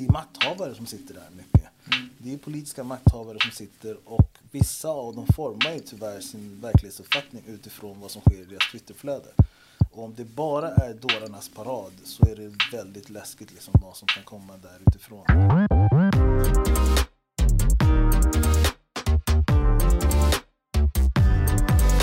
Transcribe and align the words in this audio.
det 0.00 0.06
är 0.06 0.12
makthavare 0.12 0.74
som 0.74 0.86
sitter 0.86 1.14
där 1.14 1.30
mycket. 1.36 1.68
Det 2.18 2.34
är 2.34 2.38
politiska 2.38 2.84
makthavare 2.84 3.38
som 3.40 3.50
sitter 3.50 3.96
och 4.04 4.38
vissa 4.50 4.88
av 4.88 5.14
dem 5.14 5.26
formar 5.26 5.72
ju 5.72 5.80
tyvärr 5.80 6.20
sin 6.20 6.60
verklighetsuppfattning 6.60 7.42
utifrån 7.46 8.00
vad 8.00 8.10
som 8.10 8.22
sker 8.22 8.40
i 8.40 8.44
deras 8.44 8.70
Twitterflöde. 8.72 9.28
Och 9.90 10.04
om 10.04 10.14
det 10.16 10.24
bara 10.24 10.68
är 10.68 10.94
dårarnas 10.94 11.48
parad 11.48 11.92
så 12.04 12.26
är 12.26 12.36
det 12.36 12.76
väldigt 12.76 13.10
läskigt 13.10 13.52
liksom 13.52 13.74
vad 13.82 13.96
som 13.96 14.08
kan 14.08 14.24
komma 14.24 14.52
där 14.56 14.78
utifrån. 14.86 15.24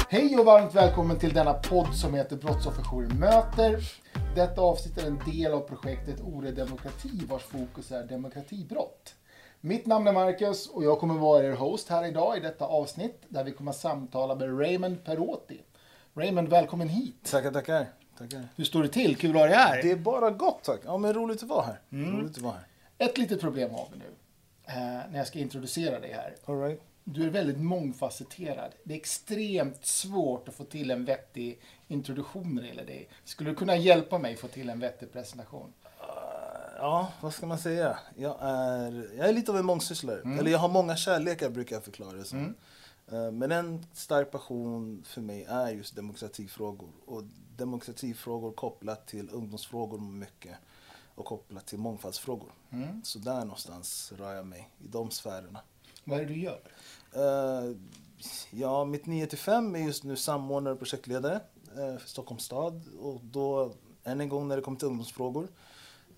Hej 0.09 0.37
och 0.37 0.45
varmt 0.45 0.75
välkommen 0.75 1.19
till 1.19 1.33
denna 1.33 1.53
podd 1.53 1.95
som 1.95 2.13
heter 2.13 2.35
Brottsofferjouren 2.35 3.19
möter. 3.19 3.79
Detta 4.37 4.61
avsnitt 4.61 4.97
är 4.97 5.07
en 5.07 5.19
del 5.31 5.53
av 5.53 5.59
projektet 5.59 6.21
Ore 6.21 6.51
Demokrati 6.51 7.25
vars 7.29 7.43
fokus 7.43 7.91
är 7.91 8.03
demokratibrott. 8.03 9.15
Mitt 9.61 9.85
namn 9.85 10.07
är 10.07 10.13
Marcus 10.13 10.67
och 10.67 10.83
jag 10.83 10.99
kommer 10.99 11.13
vara 11.15 11.43
er 11.43 11.51
host 11.51 11.89
här 11.89 12.05
idag 12.05 12.37
i 12.37 12.39
detta 12.39 12.65
avsnitt 12.65 13.21
där 13.27 13.43
vi 13.43 13.51
kommer 13.51 13.71
samtala 13.71 14.35
med 14.35 14.59
Raymond 14.59 15.03
Perotti. 15.03 15.61
Raymond, 16.13 16.49
välkommen 16.49 16.89
hit. 16.89 17.23
Tackar, 17.31 17.51
tackar. 17.51 17.85
tackar. 18.17 18.47
Hur 18.55 18.63
står 18.63 18.83
det 18.83 18.89
till? 18.89 19.15
Kul 19.15 19.29
att 19.29 19.35
ha 19.35 19.45
dig 19.45 19.55
här. 19.55 19.81
Det 19.81 19.91
är 19.91 19.95
bara 19.95 20.31
gott 20.31 20.63
tack. 20.63 20.81
Ja 20.85 20.97
men 20.97 21.13
roligt 21.13 21.43
att 21.43 21.49
vara 21.49 21.65
här. 21.65 21.81
Roligt 21.89 22.37
att 22.37 22.43
vara 22.43 22.53
här. 22.53 22.67
Ett 22.97 23.17
litet 23.17 23.41
problem 23.41 23.71
har 23.71 23.87
vi 23.93 23.99
nu 23.99 24.05
eh, 24.67 25.11
när 25.11 25.17
jag 25.17 25.27
ska 25.27 25.39
introducera 25.39 25.99
dig 25.99 26.13
här. 26.13 26.35
All 26.45 26.61
right. 26.61 26.81
Du 27.03 27.25
är 27.25 27.29
väldigt 27.29 27.59
mångfacetterad. 27.59 28.71
Det 28.83 28.93
är 28.93 28.97
extremt 28.97 29.85
svårt 29.85 30.47
att 30.47 30.55
få 30.55 30.63
till 30.63 30.91
en 30.91 31.05
vettig 31.05 31.61
introduktion 31.87 32.55
när 32.55 32.61
det 32.61 32.67
gäller 32.67 32.85
dig. 32.85 33.09
Skulle 33.23 33.49
du 33.49 33.55
kunna 33.55 33.75
hjälpa 33.77 34.17
mig 34.17 34.35
få 34.35 34.47
till 34.47 34.69
en 34.69 34.79
vettig 34.79 35.13
presentation? 35.13 35.73
Ja, 36.77 37.11
vad 37.21 37.33
ska 37.33 37.45
man 37.45 37.59
säga? 37.59 37.99
Jag 38.15 38.37
är, 38.41 39.09
jag 39.17 39.29
är 39.29 39.33
lite 39.33 39.51
av 39.51 39.57
en 39.57 39.65
mångsysslare. 39.65 40.21
Eller 40.39 40.51
jag 40.51 40.59
har 40.59 40.69
många 40.69 40.95
kärlekar 40.95 41.49
brukar 41.49 41.75
jag 41.75 41.83
förklara 41.83 42.11
det 42.17 42.23
som. 42.25 42.55
Eh, 43.11 43.31
Men 43.31 43.51
en 43.51 43.85
stark 43.93 44.31
passion 44.31 45.03
för 45.07 45.21
mig 45.21 45.43
är 45.49 45.69
just 45.69 45.95
demokratifrågor. 45.95 46.89
Och 47.05 47.23
demokratifrågor 47.57 48.51
kopplat 48.51 49.07
till 49.07 49.29
ungdomsfrågor 49.31 49.99
mycket. 49.99 50.55
Och 51.15 51.25
kopplat 51.25 51.65
till 51.65 51.77
mångfaldsfrågor. 51.79 52.51
Så 53.03 53.19
där 53.19 53.39
någonstans 53.39 54.11
rör 54.17 54.33
jag 54.35 54.45
mig, 54.47 54.69
i 54.79 54.87
de 54.87 55.11
sfärerna. 55.11 55.59
Vad 56.03 56.19
är 56.19 56.25
det 56.25 56.33
du 56.33 56.39
gör? 56.39 56.59
Eh, 57.15 57.75
ja, 58.51 58.85
mitt 58.85 59.05
9 59.05 59.27
till 59.27 59.37
5 59.37 59.75
är 59.75 59.79
just 59.79 60.03
nu 60.03 60.15
samordnare 60.15 60.73
och 60.73 60.79
projektledare 60.79 61.35
eh, 61.35 61.39
för 61.75 62.07
Stockholms 62.07 62.43
stad. 62.43 62.81
Och 62.99 63.21
då, 63.23 63.73
än 64.03 64.21
en 64.21 64.29
gång 64.29 64.47
när 64.47 64.55
det 64.55 64.61
kommer 64.61 64.77
till 64.77 64.87
ungdomsfrågor. 64.87 65.47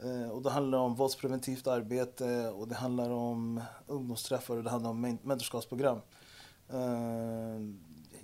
Eh, 0.04 0.30
och 0.30 0.42
det 0.42 0.50
handlar 0.50 0.78
om 0.78 0.96
våldspreventivt 0.96 1.68
arbete 1.68 2.50
och 2.50 2.68
det 2.68 2.76
handlar 2.76 3.10
om 3.10 3.62
ungdomsträffar 3.88 4.58
och 4.58 4.64
det 4.64 4.70
handlar 4.70 4.90
om 4.90 5.02
men- 5.02 5.20
mentorskapsprogram. 5.24 6.00
Eh, 6.70 7.60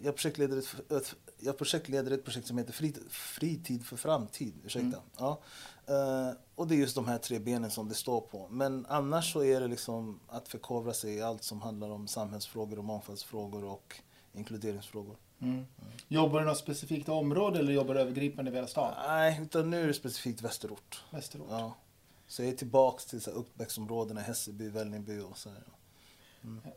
jag, 0.01 0.15
projektleder 0.15 0.57
ett, 0.57 0.91
ett, 0.91 1.15
jag 1.39 1.57
projektleder 1.57 2.11
ett 2.11 2.23
projekt 2.23 2.47
som 2.47 2.57
heter 2.57 2.73
Frit, 2.73 2.99
Fritid 3.09 3.85
för 3.85 3.97
framtid. 3.97 4.53
Ursäkta. 4.63 4.97
Ja. 5.17 5.41
Eh, 5.85 6.31
och 6.55 6.67
det 6.67 6.75
är 6.75 6.77
just 6.77 6.95
de 6.95 7.07
här 7.07 7.17
tre 7.17 7.39
benen 7.39 7.71
som 7.71 7.89
det 7.89 7.95
står 7.95 8.21
på. 8.21 8.47
Men 8.49 8.85
annars 8.89 9.33
så 9.33 9.43
är 9.43 9.61
det 9.61 9.67
liksom 9.67 10.19
att 10.27 10.47
förkovra 10.47 10.93
sig 10.93 11.15
i 11.15 11.21
allt 11.21 11.43
som 11.43 11.61
handlar 11.61 11.89
om 11.89 12.07
samhällsfrågor 12.07 12.77
och 12.77 12.85
mångfaldsfrågor 12.85 13.63
och 13.63 13.95
inkluderingsfrågor. 14.33 15.15
Jobbar 16.07 16.39
du 16.39 16.45
i 16.45 16.47
något 16.47 16.57
specifikt 16.57 17.09
område 17.09 17.59
eller 17.59 17.73
jobbar 17.73 17.93
du 17.93 17.99
övergripande 17.99 18.51
över 18.51 18.57
hela 18.57 18.67
stan? 18.67 18.93
Nej, 19.07 19.39
utan 19.41 19.69
nu 19.69 19.83
är 19.83 19.87
det 19.87 19.93
specifikt 19.93 20.41
västerort. 20.41 21.03
Västerort? 21.11 21.47
Ja. 21.49 21.75
Så 22.27 22.41
jag 22.43 22.49
är 22.49 22.55
tillbaks 22.55 23.05
till 23.05 23.21
så 23.21 23.31
här 23.31 23.37
Uppväxtområdena, 23.37 24.21
Hässelby, 24.21 24.69
Vällingby 24.69 25.19
och 25.19 25.37
så 25.37 25.49
här. 25.49 25.63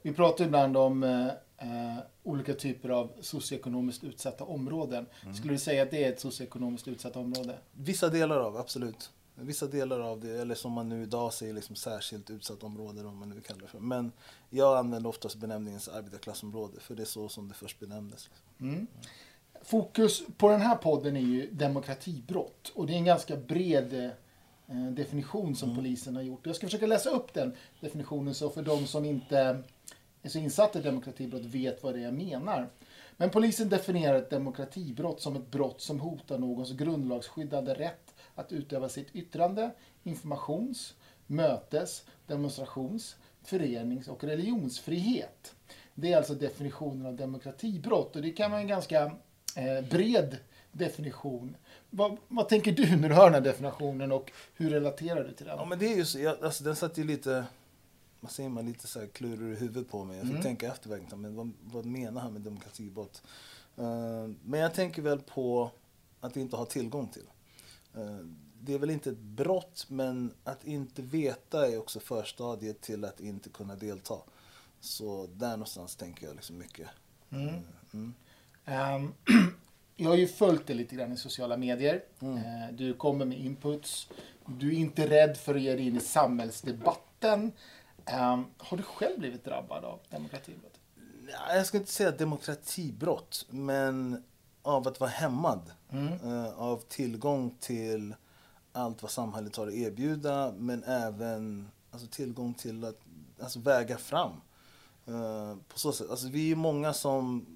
Vi 0.02 0.12
pratar 0.12 0.44
ibland 0.44 0.76
om 0.76 1.02
eh, 1.02 1.26
eh, 1.58 1.98
olika 2.22 2.54
typer 2.54 2.88
av 2.88 3.12
socioekonomiskt 3.20 4.04
utsatta 4.04 4.44
områden. 4.44 5.06
Skulle 5.34 5.52
du 5.52 5.58
säga 5.58 5.82
att 5.82 5.90
det 5.90 6.04
är 6.04 6.12
ett 6.12 6.20
socioekonomiskt 6.20 6.88
utsatt 6.88 7.16
område? 7.16 7.58
Vissa 7.72 8.08
delar 8.08 8.36
av, 8.36 8.56
absolut. 8.56 9.10
Vissa 9.40 9.66
delar 9.66 10.00
av 10.00 10.20
det, 10.20 10.40
eller 10.40 10.54
som 10.54 10.72
man 10.72 10.88
nu 10.88 11.02
idag 11.02 11.32
säger, 11.32 11.54
liksom 11.54 11.76
särskilt 11.76 12.30
utsatt 12.30 12.62
område 12.62 13.04
om 13.04 13.18
man 13.18 13.28
nu 13.28 13.40
kallar 13.40 13.60
det 13.60 13.66
för. 13.66 13.78
Men 13.78 14.12
jag 14.50 14.78
använder 14.78 15.08
oftast 15.08 15.36
benämningen 15.36 15.80
arbetarklassområde, 15.92 16.80
för 16.80 16.94
det 16.94 17.02
är 17.02 17.06
så 17.06 17.28
som 17.28 17.48
det 17.48 17.54
först 17.54 17.80
benämndes. 17.80 18.30
Fokus 19.62 20.22
på 20.36 20.48
den 20.48 20.60
här 20.60 20.76
podden 20.76 21.16
är 21.16 21.20
ju 21.20 21.50
demokratibrott. 21.50 22.72
Och 22.74 22.86
det 22.86 22.92
är 22.92 22.96
en 22.96 23.04
ganska 23.04 23.36
bred 23.36 24.12
eh, 24.66 24.90
definition 24.90 25.56
som 25.56 25.76
polisen 25.76 26.16
har 26.16 26.22
gjort. 26.22 26.46
Jag 26.46 26.56
ska 26.56 26.66
försöka 26.66 26.86
läsa 26.86 27.10
upp 27.10 27.34
den 27.34 27.52
definitionen 27.80 28.34
så 28.34 28.50
för 28.50 28.62
de 28.62 28.86
som 28.86 29.04
inte 29.04 29.62
är 30.22 30.28
så 30.28 30.38
insatta 30.38 30.78
i 30.78 30.82
demokratibrott 30.82 31.44
vet 31.44 31.82
vad 31.82 31.94
det 31.94 32.00
är 32.00 32.04
jag 32.04 32.14
menar. 32.14 32.68
Men 33.16 33.30
polisen 33.30 33.68
definierar 33.68 34.14
ett 34.14 34.30
demokratibrott 34.30 35.20
som 35.20 35.36
ett 35.36 35.50
brott 35.50 35.80
som 35.80 36.00
hotar 36.00 36.38
någons 36.38 36.72
grundlagsskyddade 36.72 37.74
rätt 37.74 38.14
att 38.38 38.52
utöva 38.52 38.88
sitt 38.88 39.14
yttrande, 39.14 39.70
informations, 40.02 40.94
mötes, 41.26 42.04
demonstrations, 42.26 43.16
förenings 43.42 44.08
och 44.08 44.24
religionsfrihet. 44.24 45.54
Det 45.94 46.12
är 46.12 46.16
alltså 46.16 46.34
definitionen 46.34 47.06
av 47.06 47.16
demokratibrott 47.16 48.16
och 48.16 48.22
det 48.22 48.30
kan 48.30 48.50
vara 48.50 48.60
en 48.60 48.68
ganska 48.68 49.02
eh, 49.56 49.88
bred 49.90 50.36
definition. 50.72 51.56
Vad, 51.90 52.16
vad 52.28 52.48
tänker 52.48 52.72
du 52.72 52.96
när 52.96 53.08
du 53.08 53.14
hör 53.14 53.24
den 53.24 53.34
här 53.34 53.40
definitionen 53.40 54.12
och 54.12 54.32
hur 54.54 54.70
relaterar 54.70 55.24
du 55.24 55.32
till 55.32 55.46
den? 55.46 55.58
Ja 55.58 55.64
men 55.64 55.78
det 55.78 55.92
är 55.92 55.96
ju 55.96 56.04
så, 56.04 56.18
jag, 56.18 56.44
alltså 56.44 56.64
den 56.64 56.76
satt 56.76 56.98
ju 56.98 57.04
lite, 57.04 57.44
vad 58.20 58.30
säger 58.30 58.48
man, 58.48 58.66
lite 58.66 58.86
så 58.86 59.00
här 59.00 59.06
kluror 59.06 59.52
i 59.52 59.56
huvudet 59.56 59.90
på 59.90 60.04
mig. 60.04 60.18
Jag 60.18 60.28
fick 60.28 60.42
tänka 60.42 60.66
efter 60.66 60.88
verkligen, 60.88 61.20
men 61.20 61.36
vad, 61.36 61.52
vad 61.64 61.86
menar 61.86 62.20
han 62.20 62.32
med 62.32 62.42
demokratibrott? 62.42 63.22
Eh, 63.76 64.28
men 64.44 64.60
jag 64.60 64.74
tänker 64.74 65.02
väl 65.02 65.20
på 65.20 65.70
att 66.20 66.36
inte 66.36 66.56
ha 66.56 66.64
tillgång 66.64 67.08
till. 67.08 67.26
Eh, 67.98 68.26
det 68.60 68.74
är 68.74 68.78
väl 68.78 68.90
inte 68.90 69.10
ett 69.10 69.18
brott, 69.18 69.86
men 69.88 70.34
att 70.44 70.64
inte 70.64 71.02
veta 71.02 71.68
är 71.68 71.78
också 71.78 72.00
förstadiet 72.00 72.80
till 72.80 73.04
att 73.04 73.20
inte 73.20 73.48
kunna 73.50 73.76
delta. 73.76 74.16
Så 74.80 75.26
där 75.26 75.50
någonstans 75.50 75.96
tänker 75.96 76.26
jag 76.26 76.36
liksom 76.36 76.58
mycket. 76.58 76.88
Mm. 77.30 78.14
Ehm, 78.64 79.14
jag 79.96 80.08
har 80.08 80.16
ju 80.16 80.28
följt 80.28 80.66
dig 80.66 80.76
lite 80.76 80.96
grann 80.96 81.12
i 81.12 81.16
sociala 81.16 81.56
medier. 81.56 82.04
Eh, 82.20 82.74
du 82.74 82.94
kommer 82.94 83.24
med 83.24 83.38
inputs. 83.38 84.08
Du 84.46 84.68
är 84.68 84.78
inte 84.78 85.10
rädd 85.10 85.36
för 85.36 85.54
att 85.54 85.60
ge 85.60 85.74
dig 85.74 85.86
in 85.86 85.96
i 85.96 86.00
samhällsdebatten. 86.00 87.52
Ehm, 88.04 88.44
har 88.58 88.76
du 88.76 88.82
själv 88.82 89.18
blivit 89.18 89.44
drabbad 89.44 89.84
av 89.84 90.00
demokratibrott? 90.10 90.80
Ja, 91.30 91.54
Jag 91.54 91.66
ska 91.66 91.78
inte 91.78 91.92
säga 91.92 92.10
demokratibrott, 92.10 93.46
men 93.50 94.22
av 94.68 94.88
att 94.88 95.00
vara 95.00 95.10
hämmad. 95.10 95.70
Mm. 95.90 96.12
Eh, 96.12 96.58
av 96.58 96.82
tillgång 96.88 97.54
till 97.60 98.14
allt 98.72 99.02
vad 99.02 99.10
samhället 99.10 99.56
har 99.56 99.66
att 99.66 99.74
erbjuda, 99.74 100.52
men 100.58 100.84
även 100.84 101.68
alltså, 101.90 102.08
tillgång 102.08 102.54
till 102.54 102.84
att 102.84 103.00
alltså, 103.40 103.60
väga 103.60 103.98
fram. 103.98 104.32
Eh, 105.06 105.56
på 105.68 105.78
så 105.78 105.92
sätt. 105.92 106.10
Alltså, 106.10 106.28
vi 106.28 106.52
är 106.52 106.56
många 106.56 106.92
som 106.92 107.46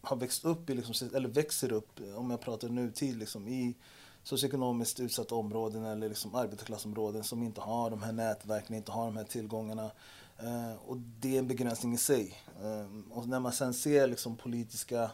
har 0.00 0.16
växt 0.16 0.44
upp, 0.44 0.70
i, 0.70 0.74
liksom, 0.74 1.08
eller 1.14 1.28
växer 1.28 1.72
upp, 1.72 2.00
om 2.16 2.30
jag 2.30 2.40
pratar 2.40 2.68
nutid, 2.68 3.16
liksom, 3.16 3.48
i 3.48 3.74
socioekonomiskt 4.22 5.00
utsatta 5.00 5.34
områden 5.34 5.84
eller 5.84 6.08
liksom 6.08 6.34
arbetarklassområden 6.34 7.24
som 7.24 7.42
inte 7.42 7.60
har 7.60 7.90
de 7.90 8.02
här 8.02 8.12
nätverken, 8.12 8.76
inte 8.76 8.92
har 8.92 9.04
de 9.04 9.16
här 9.16 9.24
tillgångarna. 9.24 9.90
Eh, 10.38 10.74
och 10.86 10.96
det 10.96 11.34
är 11.34 11.38
en 11.38 11.48
begränsning 11.48 11.94
i 11.94 11.98
sig. 11.98 12.34
Eh, 12.62 13.16
och 13.16 13.28
när 13.28 13.40
man 13.40 13.52
sen 13.52 13.74
ser 13.74 14.06
liksom 14.06 14.36
politiska 14.36 15.10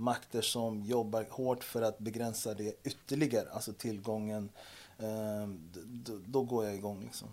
makter 0.00 0.40
som 0.42 0.82
jobbar 0.84 1.26
hårt 1.30 1.64
för 1.64 1.82
att 1.82 1.98
begränsa 1.98 2.54
det 2.54 2.74
ytterligare, 2.84 3.46
alltså 3.52 3.72
tillgången, 3.72 4.48
eh, 4.98 5.48
d- 5.48 5.80
d- 5.84 6.12
då 6.26 6.42
går 6.42 6.64
jag 6.64 6.74
igång. 6.74 7.02
Liksom. 7.04 7.28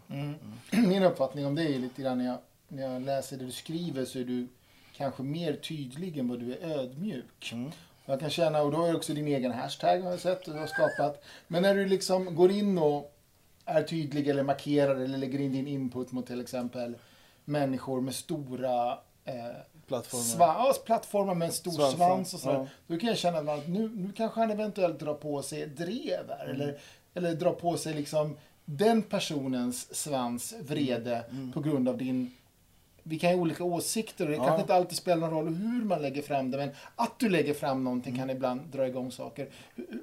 Min 0.72 1.04
uppfattning 1.04 1.46
om 1.46 1.56
det 1.56 1.64
är 1.76 1.80
lite 1.80 2.02
grann 2.02 2.18
när 2.18 2.26
jag, 2.26 2.38
när 2.68 2.84
jag 2.94 3.02
läser 3.02 3.38
det 3.38 3.46
du 3.46 3.52
skriver 3.52 4.06
så 4.06 4.20
är 4.20 4.24
du 4.26 4.48
kanske 4.96 5.24
mer 5.24 5.54
tydlig 5.54 6.18
än 6.18 6.28
vad 6.28 6.40
du 6.40 6.54
är 6.54 6.70
ödmjuk. 6.80 7.54
Jag 8.06 8.20
kan 8.20 8.30
känna, 8.30 8.62
och 8.62 8.72
då 8.72 8.84
är 8.84 8.92
det 8.92 8.98
också 8.98 9.14
din 9.14 9.28
egen 9.28 9.52
hashtag 9.52 10.00
har 10.02 10.12
jag 10.12 10.20
sett 10.20 10.46
du 10.46 10.52
har 10.54 10.68
skapat. 10.68 11.24
Men 11.48 11.62
när 11.64 11.76
du 11.76 11.86
liksom 11.86 12.36
går 12.36 12.52
in 12.52 12.78
och 12.78 13.14
är 13.66 13.84
tydlig 13.84 14.28
eller 14.28 14.44
markerar 14.44 14.96
eller 14.96 15.18
lägger 15.18 15.40
in 15.40 15.52
din 15.54 15.68
input 15.68 16.12
mot 16.12 16.28
till 16.28 16.42
exempel 16.42 16.96
människor 17.46 18.02
med 18.02 18.16
stora 18.16 18.92
eh, 19.26 19.36
Plattformar. 19.88 20.24
Sva- 20.24 20.56
ja, 20.68 20.74
plattformar 20.86 21.36
med 21.36 21.46
en 21.46 21.52
stor 21.54 21.72
Svansar, 21.72 21.98
svans 21.98 22.34
och 22.34 22.40
så. 22.40 22.50
ja. 22.50 22.68
Då 22.88 22.98
kan 23.00 23.10
jag 23.10 23.18
känna 23.18 23.54
att 23.54 23.68
nu, 23.68 23.90
nu 23.96 24.12
kanske 24.18 24.40
han 24.40 24.52
eventuellt 24.52 25.00
drar 25.00 25.14
på 25.14 25.42
sig 25.42 25.62
ett 25.62 25.78
drev 25.78 26.30
här. 26.30 26.46
Mm. 26.46 26.56
Eller, 26.62 26.78
eller 27.14 27.34
drar 27.36 27.54
på 27.54 27.78
sig 27.78 27.94
liksom 27.94 28.38
den 28.66 29.02
personens 29.02 29.96
svans, 29.96 30.54
vrede 30.62 31.26
Mm. 31.32 31.52
på 31.52 31.60
grund 31.60 31.90
av 31.90 31.98
din 31.98 32.34
vi 33.10 33.20
kan 33.20 33.30
ha 33.34 33.38
olika 33.38 33.64
åsikter 33.64 34.26
och 34.26 34.32
det 34.32 34.38
Ja. 34.38 34.44
kanske 34.46 34.62
inte 34.62 34.74
alltid 34.76 34.98
spelar 34.98 35.18
någon 35.22 35.30
roll 35.30 35.48
hur 35.56 35.84
man 35.86 36.02
lägger 36.02 36.22
fram 36.22 36.52
det, 36.52 36.58
men 36.58 36.70
att 36.96 37.20
du 37.20 37.30
lägger 37.30 37.54
fram 37.54 37.84
någonting 37.84 38.14
Mm. 38.14 38.28
kan 38.28 38.36
ibland 38.36 38.62
dra 38.62 38.88
igång 38.88 39.12
saker. 39.12 39.50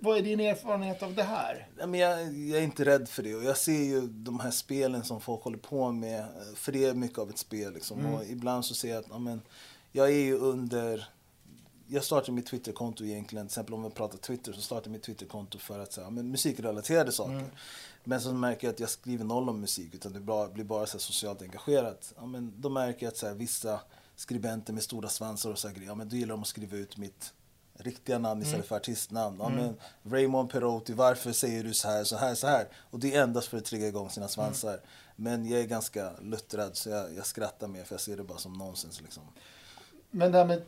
Vad 0.00 0.18
är 0.18 0.22
din 0.22 0.40
erfarenhet 0.40 1.02
av 1.02 1.14
det 1.14 1.22
här? 1.22 1.66
Ja, 1.78 1.86
men 1.86 2.00
jag, 2.00 2.20
jag 2.32 2.58
är 2.58 2.62
inte 2.62 2.84
rädd 2.84 3.08
för 3.08 3.22
det. 3.22 3.34
Och 3.34 3.44
jag 3.44 3.56
ser 3.56 3.82
ju 3.84 4.00
de 4.00 4.40
här 4.40 4.50
spelen 4.50 5.04
som 5.04 5.20
folk 5.20 5.42
håller 5.42 5.58
på 5.58 5.92
med. 5.92 6.24
För 6.56 6.72
det 6.72 6.84
är 6.84 6.94
mycket 6.94 7.18
av 7.18 7.30
ett 7.30 7.38
spel. 7.38 7.72
Liksom. 7.74 8.00
Mm. 8.00 8.14
Och 8.14 8.24
ibland 8.24 8.64
så 8.64 8.74
ser 8.74 8.88
jag 8.90 8.98
att 8.98 9.06
ja, 9.10 9.18
men, 9.18 9.40
jag 9.96 10.08
är 10.08 10.24
ju 10.24 10.38
under... 10.38 11.08
Jag 11.86 12.04
startade 12.04 12.32
mitt 12.32 12.46
Twitterkonto 12.46 13.04
egentligen, 13.04 13.46
till 13.46 13.52
exempel 13.52 13.74
om 13.74 13.82
vi 13.82 13.90
pratar 13.90 14.18
Twitter, 14.18 14.52
så 14.52 14.60
startade 14.60 14.86
jag 14.88 14.92
mitt 14.92 15.02
Twitterkonto 15.02 15.58
för 15.58 15.78
att 15.78 15.92
säga 15.92 16.10
men 16.10 16.30
musikrelaterade 16.30 17.12
saker. 17.12 17.32
Mm. 17.32 17.50
Men 18.04 18.20
så 18.20 18.32
märker 18.32 18.66
jag 18.66 18.74
att 18.74 18.80
jag 18.80 18.90
skriver 18.90 19.24
noll 19.24 19.48
om 19.48 19.60
musik, 19.60 19.94
utan 19.94 20.12
det 20.12 20.20
blir 20.54 20.64
bara 20.64 20.86
så 20.86 20.98
socialt 20.98 21.42
engagerat. 21.42 22.12
Ja, 22.16 22.26
men 22.26 22.52
då 22.56 22.68
märker 22.68 23.06
jag 23.06 23.10
att 23.10 23.16
så 23.16 23.26
här, 23.26 23.34
vissa 23.34 23.80
skribenter 24.16 24.72
med 24.72 24.82
stora 24.82 25.08
svansar 25.08 25.50
och 25.50 25.58
så 25.58 25.68
här 25.68 25.82
ja, 25.86 25.94
men 25.94 26.08
då 26.08 26.16
gillar 26.16 26.34
de 26.34 26.42
att 26.42 26.48
skriva 26.48 26.76
ut 26.76 26.96
mitt 26.96 27.32
riktiga 27.74 28.18
namn 28.18 28.42
istället 28.42 28.66
för 28.66 28.76
artistnamn. 28.76 29.36
Ja, 29.40 29.48
men 29.48 29.76
Raymond 30.02 30.50
Perotti, 30.50 30.92
varför 30.92 31.32
säger 31.32 31.64
du 31.64 31.74
så 31.74 31.88
här, 31.88 32.04
så 32.04 32.16
här, 32.16 32.34
så 32.34 32.46
här? 32.46 32.68
Och 32.90 32.98
det 32.98 33.14
är 33.14 33.22
endast 33.22 33.48
för 33.48 33.58
att 33.58 33.64
trigga 33.64 33.88
igång 33.88 34.10
sina 34.10 34.28
svansar. 34.28 34.80
Men 35.16 35.46
jag 35.46 35.60
är 35.60 35.66
ganska 35.66 36.12
luttrad 36.22 36.76
så 36.76 36.90
jag, 36.90 37.14
jag 37.14 37.26
skrattar 37.26 37.68
mer 37.68 37.84
för 37.84 37.94
jag 37.94 38.00
ser 38.00 38.16
det 38.16 38.24
bara 38.24 38.38
som 38.38 38.52
nonsens 38.52 39.00
liksom. 39.00 39.22
Men 40.14 40.32
det 40.32 40.38
här 40.38 40.44
med 40.44 40.62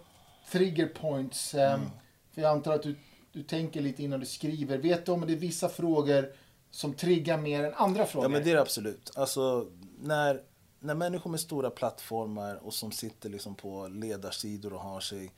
trigger 0.51 0.87
points, 0.87 1.55
eh, 1.55 1.75
Mm. 1.75 1.87
för 2.33 2.43
jag 2.43 2.51
antar 2.51 2.75
att 2.75 2.83
du, 2.83 2.97
du 3.33 3.43
tänker 3.43 3.81
lite 3.81 4.03
innan 4.03 4.21
du 4.21 4.27
skriver. 4.27 4.79
Vet 4.79 5.07
du 5.07 5.13
om 5.13 5.21
det 5.27 5.33
är 5.33 5.37
vissa 5.37 5.69
frågor 5.69 6.33
som 6.71 6.95
triggar 6.95 7.39
mer 7.39 7.65
än 7.65 7.75
andra 7.75 8.07
frågor? 8.07 8.25
Ja 8.25 8.29
men 8.29 8.45
det 8.45 8.51
är 8.51 8.55
det 8.55 8.61
absolut. 8.63 9.11
Alltså 9.17 9.67
när, 10.01 10.43
när 10.81 10.95
människor 10.95 11.31
med 11.31 11.41
stora 11.41 11.71
plattformar 11.71 12.55
och 12.55 12.75
som 12.75 12.93
sitter 12.93 13.29
liksom 13.31 13.55
på 13.55 13.87
ledarsidor 13.89 14.73
och 14.73 14.81
har 14.81 15.01
sig 15.01 15.33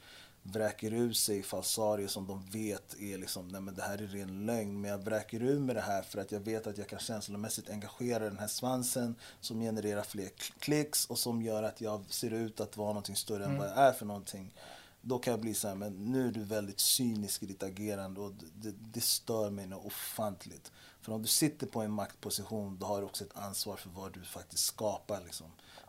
vräker 0.53 0.93
ur 0.93 1.13
sig 1.13 1.43
falsarier 1.43 2.09
som 2.09 2.27
de 2.27 2.45
vet 2.45 2.97
är 3.01 3.19
liksom, 3.19 3.49
nej 3.49 3.61
men 3.61 3.75
det 3.75 3.83
här 3.83 3.99
är 3.99 4.07
ren 4.07 4.47
lögn. 4.47 4.81
Men 4.81 4.91
jag 4.91 4.99
vräker 4.99 5.43
ur 5.43 5.59
med 5.59 5.77
det 5.77 5.81
här 5.81 6.03
för 6.03 6.21
att 6.21 6.33
jag 6.33 6.41
vet 6.41 6.67
att 6.67 6.79
jag 6.79 6.89
kan 6.89 6.99
känslomässigt 6.99 7.71
engagera 7.71 8.25
den 8.25 8.39
här 8.39 8.49
svansen 8.49 9.15
som 9.41 9.61
genererar 9.61 10.03
fler 10.03 10.27
kl- 10.27 10.53
klicks 10.59 11.07
och 11.07 11.19
som 11.19 11.43
gör 11.43 11.63
att 11.63 11.81
jag 11.81 12.05
ser 12.09 12.31
ut 12.31 12.61
att 12.61 12.77
vara 12.77 12.89
någonting 12.89 13.17
större 13.17 13.45
än 13.45 13.59
vad 13.59 13.67
jag 13.67 13.79
är 13.79 13.93
för 13.93 14.07
någonting. 14.07 14.55
Då 15.01 15.19
kan 15.19 15.31
jag 15.31 15.41
bli 15.41 15.55
så 15.55 15.69
här, 15.69 15.75
men 15.75 16.13
nu 16.13 16.29
är 16.29 16.33
du 16.33 16.45
väldigt 16.45 16.81
cynisk 16.81 17.43
i 17.43 17.47
ditt 17.47 17.63
agerande 17.63 18.21
och 18.21 18.33
det, 18.55 18.75
det 18.93 19.01
stör 19.01 19.51
mig 19.51 19.67
något 19.67 19.87
ofantligt. 19.87 20.73
För 21.01 21.13
om 21.13 21.23
du 21.23 21.29
sitter 21.29 21.67
på 21.67 21.81
en 21.81 21.93
maktposition, 21.93 22.79
då 22.79 22.87
har 22.87 23.01
du 23.01 23.07
också 23.07 23.25
ett 23.25 23.37
ansvar 23.37 23.77
för 23.77 23.91
vad 23.91 24.13
du 24.13 24.25
faktiskt 24.25 24.65
skapar 24.65 25.21
liksom. 25.25 25.47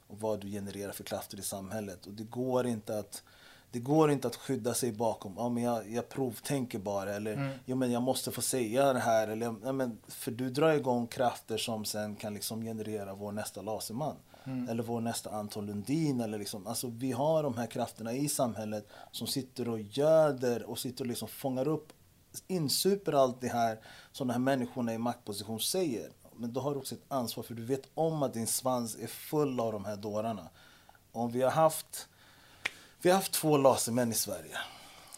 Och 0.07 0.19
vad 0.19 0.41
du 0.41 0.47
genererar 0.47 0.91
för 0.91 1.03
krafter 1.03 1.39
i 1.39 1.41
samhället. 1.41 2.05
Och 2.05 2.13
det 2.13 2.23
går 2.23 2.67
inte 2.67 2.99
att 2.99 3.23
det 3.71 3.79
går 3.79 4.11
inte 4.11 4.27
att 4.27 4.35
skydda 4.35 4.73
sig 4.73 4.91
bakom, 4.91 5.33
ja 5.37 5.49
men 5.49 5.63
jag, 5.63 5.91
jag 5.91 6.09
provtänker 6.09 6.79
bara 6.79 7.15
eller 7.15 7.59
ja 7.65 7.75
men 7.75 7.91
jag 7.91 8.01
måste 8.01 8.31
få 8.31 8.41
säga 8.41 8.93
det 8.93 8.99
här 8.99 9.27
eller 9.27 9.55
ja, 9.63 9.71
men, 9.71 9.97
för 10.07 10.31
du 10.31 10.49
drar 10.49 10.73
igång 10.73 11.07
krafter 11.07 11.57
som 11.57 11.85
sen 11.85 12.15
kan 12.15 12.33
liksom 12.33 12.61
generera 12.61 13.13
vår 13.13 13.31
nästa 13.31 13.61
Laserman. 13.61 14.15
Eller 14.69 14.83
vår 14.83 15.01
nästa 15.01 15.29
Anton 15.29 15.65
Lundin 15.65 16.21
eller 16.21 16.37
liksom, 16.37 16.67
alltså 16.67 16.87
vi 16.87 17.11
har 17.11 17.43
de 17.43 17.57
här 17.57 17.67
krafterna 17.67 18.13
i 18.13 18.29
samhället 18.29 18.87
som 19.11 19.27
sitter 19.27 19.69
och 19.69 19.79
göder 19.79 20.63
och 20.69 20.79
sitter 20.79 21.03
och 21.03 21.07
liksom 21.07 21.27
fångar 21.27 21.67
upp, 21.67 21.93
insuper 22.47 23.13
allt 23.13 23.41
det 23.41 23.47
här 23.47 23.79
som 24.11 24.27
de 24.27 24.33
här 24.33 24.39
människorna 24.39 24.93
i 24.93 24.97
maktposition 24.97 25.59
säger. 25.59 26.09
Men 26.35 26.53
då 26.53 26.61
har 26.61 26.71
du 26.71 26.77
också 26.77 26.95
ett 26.95 27.05
ansvar 27.07 27.43
för 27.43 27.53
du 27.53 27.65
vet 27.65 27.89
om 27.93 28.23
att 28.23 28.33
din 28.33 28.47
svans 28.47 28.95
är 28.95 29.07
full 29.07 29.59
av 29.59 29.71
de 29.71 29.85
här 29.85 29.95
dårarna. 29.95 30.49
Om 31.11 31.31
vi 31.31 31.41
har 31.41 31.51
haft 31.51 32.07
vi 33.01 33.09
har 33.09 33.15
haft 33.15 33.31
två 33.31 33.57
lasermän 33.57 34.11
i 34.11 34.15
Sverige. 34.15 34.57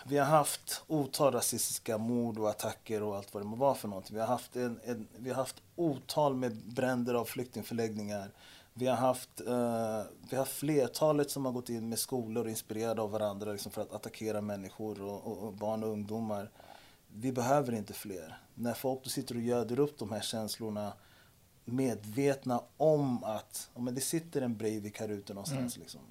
Vi 0.06 0.18
har 0.18 0.26
haft 0.26 0.84
otal 0.88 1.34
rasistiska 1.34 1.98
mord 1.98 2.40
och 2.40 2.50
attacker 2.50 3.04
och 3.04 3.16
allt 3.16 3.34
vad 3.34 3.44
det 3.44 3.48
må 3.48 3.56
vara 3.56 3.76
för 3.76 3.88
någonting. 3.88 4.14
Vi 4.16 4.20
har 4.20 4.28
haft, 4.28 4.56
en, 4.56 4.80
en, 4.84 5.08
vi 5.18 5.30
har 5.30 5.36
haft 5.36 5.62
otal 5.76 6.36
med 6.36 6.56
bränder 6.56 7.14
av 7.14 7.26
flyktingförläggningar. 7.26 8.32
Vi 8.74 8.88
har 8.88 8.96
haft, 8.96 9.42
eh, 9.42 10.02
vi 10.30 10.38
har 10.38 10.46
flertalet 10.46 11.32
som 11.32 11.46
har 11.46 11.52
gått 11.52 11.70
in 11.70 11.90
med 11.90 12.00
skolor 12.00 12.44
och 12.44 12.50
inspirerade 12.50 13.02
av 13.02 13.12
varandra 13.12 13.52
liksom 13.52 13.72
för 13.72 13.82
att 13.82 13.94
attackera 13.94 14.42
människor 14.42 15.02
och, 15.02 15.28
och, 15.28 15.38
och 15.38 15.54
barn 15.54 15.84
och 15.84 15.90
ungdomar. 15.90 16.52
Vi 17.08 17.32
behöver 17.32 17.74
inte 17.74 17.94
fler. 17.94 18.38
När 18.56 18.74
folk 18.74 19.04
då 19.04 19.10
sitter 19.10 19.36
och 19.36 19.42
göder 19.42 19.80
upp 19.80 20.00
de 20.00 20.12
här 20.12 20.22
känslorna 20.22 20.94
medvetna 21.66 22.62
om 22.78 23.24
att 23.24 23.70
ja, 23.76 23.82
men 23.82 23.96
det 23.96 24.02
sitter 24.02 24.42
en 24.42 24.58
Breivik 24.58 25.00
här 25.00 25.10
ute 25.10 25.34
någonstans. 25.34 25.78
Liksom. 25.78 26.02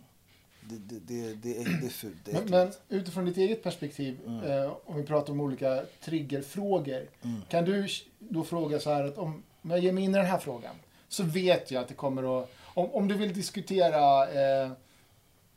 Det, 0.70 0.98
det, 0.98 1.34
det, 1.34 1.56
är, 1.56 1.64
det 1.80 1.86
är 1.86 1.90
fult. 1.90 2.16
Det 2.24 2.30
är 2.32 2.34
Men, 2.40 2.50
men 2.50 2.72
utifrån 2.88 3.24
ditt 3.24 3.36
eget 3.36 3.62
perspektiv, 3.62 4.18
Mm. 4.26 4.44
eh, 4.44 4.72
om 4.84 4.96
vi 4.96 5.02
pratar 5.02 5.32
om 5.32 5.40
olika 5.40 5.82
triggerfrågor. 6.04 7.06
Kan 7.48 7.64
du 7.64 7.86
då 8.18 8.44
fråga 8.44 8.80
så 8.80 8.90
här 8.94 9.04
att 9.04 9.18
om, 9.18 9.42
om 9.62 9.70
jag 9.70 9.78
ger 9.80 9.92
mig 9.92 10.04
in 10.04 10.10
i 10.14 10.18
den 10.18 10.26
här 10.26 10.38
frågan 10.38 10.74
så 11.08 11.22
vet 11.22 11.70
jag 11.70 11.80
att 11.82 11.88
det 11.88 11.94
kommer 11.94 12.42
att... 12.42 12.50
Om, 12.74 12.90
om 12.92 13.08
du 13.08 13.14
vill 13.14 13.34
diskutera 13.34 14.28
eh, 14.62 14.70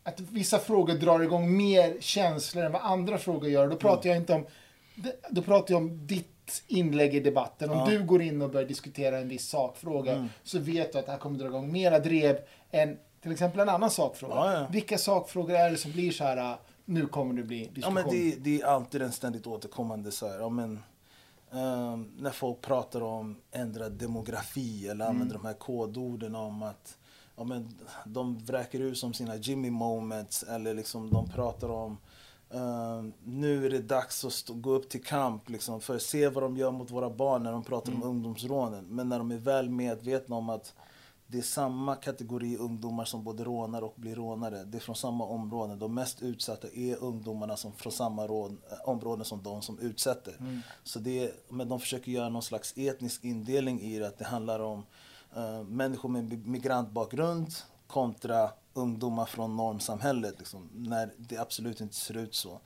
att 0.03 0.19
vissa 0.19 0.59
frågor 0.59 0.93
drar 0.93 1.19
igång 1.19 1.57
mer 1.57 1.97
känslor 1.99 2.63
än 2.65 2.71
vad 2.71 2.81
andra 2.81 3.17
frågor 3.17 3.49
gör. 3.49 3.67
Då 3.67 3.75
pratar 3.75 4.09
jag 4.09 4.17
inte 4.17 4.33
om... 4.33 4.45
Då 5.29 5.41
pratar 5.41 5.73
jag 5.73 5.81
om 5.81 6.07
ditt 6.07 6.63
inlägg 6.67 7.15
i 7.15 7.19
debatten. 7.19 7.69
Om 7.69 7.77
Ja. 7.77 7.85
du 7.85 8.03
går 8.03 8.21
in 8.21 8.41
och 8.41 8.49
börjar 8.49 8.67
diskutera 8.67 9.17
en 9.17 9.27
viss 9.27 9.47
sakfråga 9.49 10.11
Mm. 10.13 10.27
så 10.43 10.59
vet 10.59 10.93
du 10.93 10.99
att 10.99 11.05
det 11.05 11.11
här 11.11 11.19
kommer 11.19 11.39
dra 11.39 11.45
igång 11.47 11.71
mera 11.71 11.99
drev 11.99 12.39
än 12.71 12.97
till 13.23 13.31
exempel 13.31 13.59
en 13.59 13.69
annan 13.69 13.91
sakfråga. 13.91 14.35
Ja, 14.35 14.53
ja. 14.53 14.67
Vilka 14.71 14.97
sakfrågor 14.97 15.55
är 15.55 15.71
det 15.71 15.77
som 15.77 15.91
blir 15.91 16.11
så 16.11 16.23
här, 16.23 16.37
ah, 16.37 16.59
nu 16.85 17.05
kommer 17.05 17.33
det 17.33 17.43
bli 17.43 17.63
Ja, 17.63 17.69
diskussion? 17.73 17.93
men 17.93 18.09
det, 18.09 18.35
det 18.35 18.61
är 18.61 18.65
alltid 18.65 19.01
en 19.01 19.11
ständigt 19.11 19.47
återkommande 19.47 20.11
så 20.11 20.27
här, 20.27 20.39
ja, 20.39 20.49
men, 20.49 20.79
ehm, 21.51 22.11
när 22.17 22.31
folk 22.31 22.61
pratar 22.61 23.01
om 23.01 23.35
ändrad 23.51 23.91
demografi 23.91 24.87
eller 24.87 25.05
använder 25.05 25.35
de 25.35 25.45
här 25.45 25.53
kodorden 25.53 26.35
om 26.35 26.63
att 26.63 26.97
ja, 27.35 27.43
men, 27.43 27.75
de 28.05 28.37
vräker 28.37 28.81
ur 28.81 28.93
som 28.93 29.13
sina 29.13 29.35
Jimmy 29.35 29.69
moments 29.69 30.43
eller 30.43 30.73
liksom 30.73 31.09
de 31.09 31.29
pratar 31.29 31.69
om 31.69 31.97
ehm, 32.53 33.13
nu 33.23 33.65
är 33.65 33.69
det 33.69 33.79
dags 33.79 34.25
att 34.25 34.33
stå, 34.33 34.53
gå 34.53 34.71
upp 34.71 34.89
till 34.89 35.03
kamp 35.03 35.49
liksom, 35.49 35.81
för 35.81 35.95
att 35.95 36.01
se 36.01 36.29
vad 36.29 36.43
de 36.43 36.57
gör 36.57 36.71
mot 36.71 36.91
våra 36.91 37.09
barn 37.09 37.43
när 37.43 37.51
de 37.51 37.63
pratar 37.63 37.93
om 37.93 38.03
ungdomsrånen. 38.03 38.85
Men 38.89 39.09
när 39.09 39.17
de 39.17 39.31
är 39.31 39.37
väl 39.37 39.69
medvetna 39.69 40.35
om 40.35 40.49
att 40.49 40.73
det 41.33 41.39
är 41.39 41.41
samma 41.41 41.95
kategori 41.95 42.57
ungdomar 42.57 43.05
som 43.05 43.23
både 43.23 43.43
rånar 43.43 43.81
och 43.81 43.93
blir 43.95 44.15
rånare. 44.15 44.63
Det 44.63 44.77
är 44.77 44.79
från 44.79 44.95
samma 44.95 45.25
områden. 45.25 45.79
De 45.79 45.93
mest 45.93 46.21
utsatta 46.21 46.67
är 46.73 47.03
ungdomarna 47.03 47.57
som 47.57 47.73
från 47.73 47.93
samma 47.93 48.27
råd, 48.27 48.51
äh, 48.71 48.89
områden 48.89 49.25
som 49.25 49.43
de 49.43 49.61
som 49.61 49.79
utsätter. 49.79 50.61
Så 50.83 50.99
det 50.99 51.23
är, 51.23 51.31
men 51.49 51.69
de 51.69 51.79
försöker 51.79 52.11
göra 52.11 52.29
någon 52.29 52.41
slags 52.41 52.73
etnisk 52.77 53.23
indelning 53.23 53.81
i 53.81 53.99
det. 53.99 54.07
Att 54.07 54.17
det 54.17 54.25
handlar 54.25 54.59
om 54.59 54.85
eh, 55.35 55.63
människor 55.63 56.09
med 56.09 56.23
mi- 56.23 56.45
migrantbakgrund 56.47 57.47
kontra 57.87 58.49
ungdomar 58.73 59.25
från 59.25 59.55
normsamhället. 59.55 60.35
Liksom, 60.39 60.69
när 60.73 61.13
det 61.17 61.37
absolut 61.37 61.81
inte 61.81 61.95
ser 61.95 62.17
ut 62.17 62.35
så. 62.35 62.59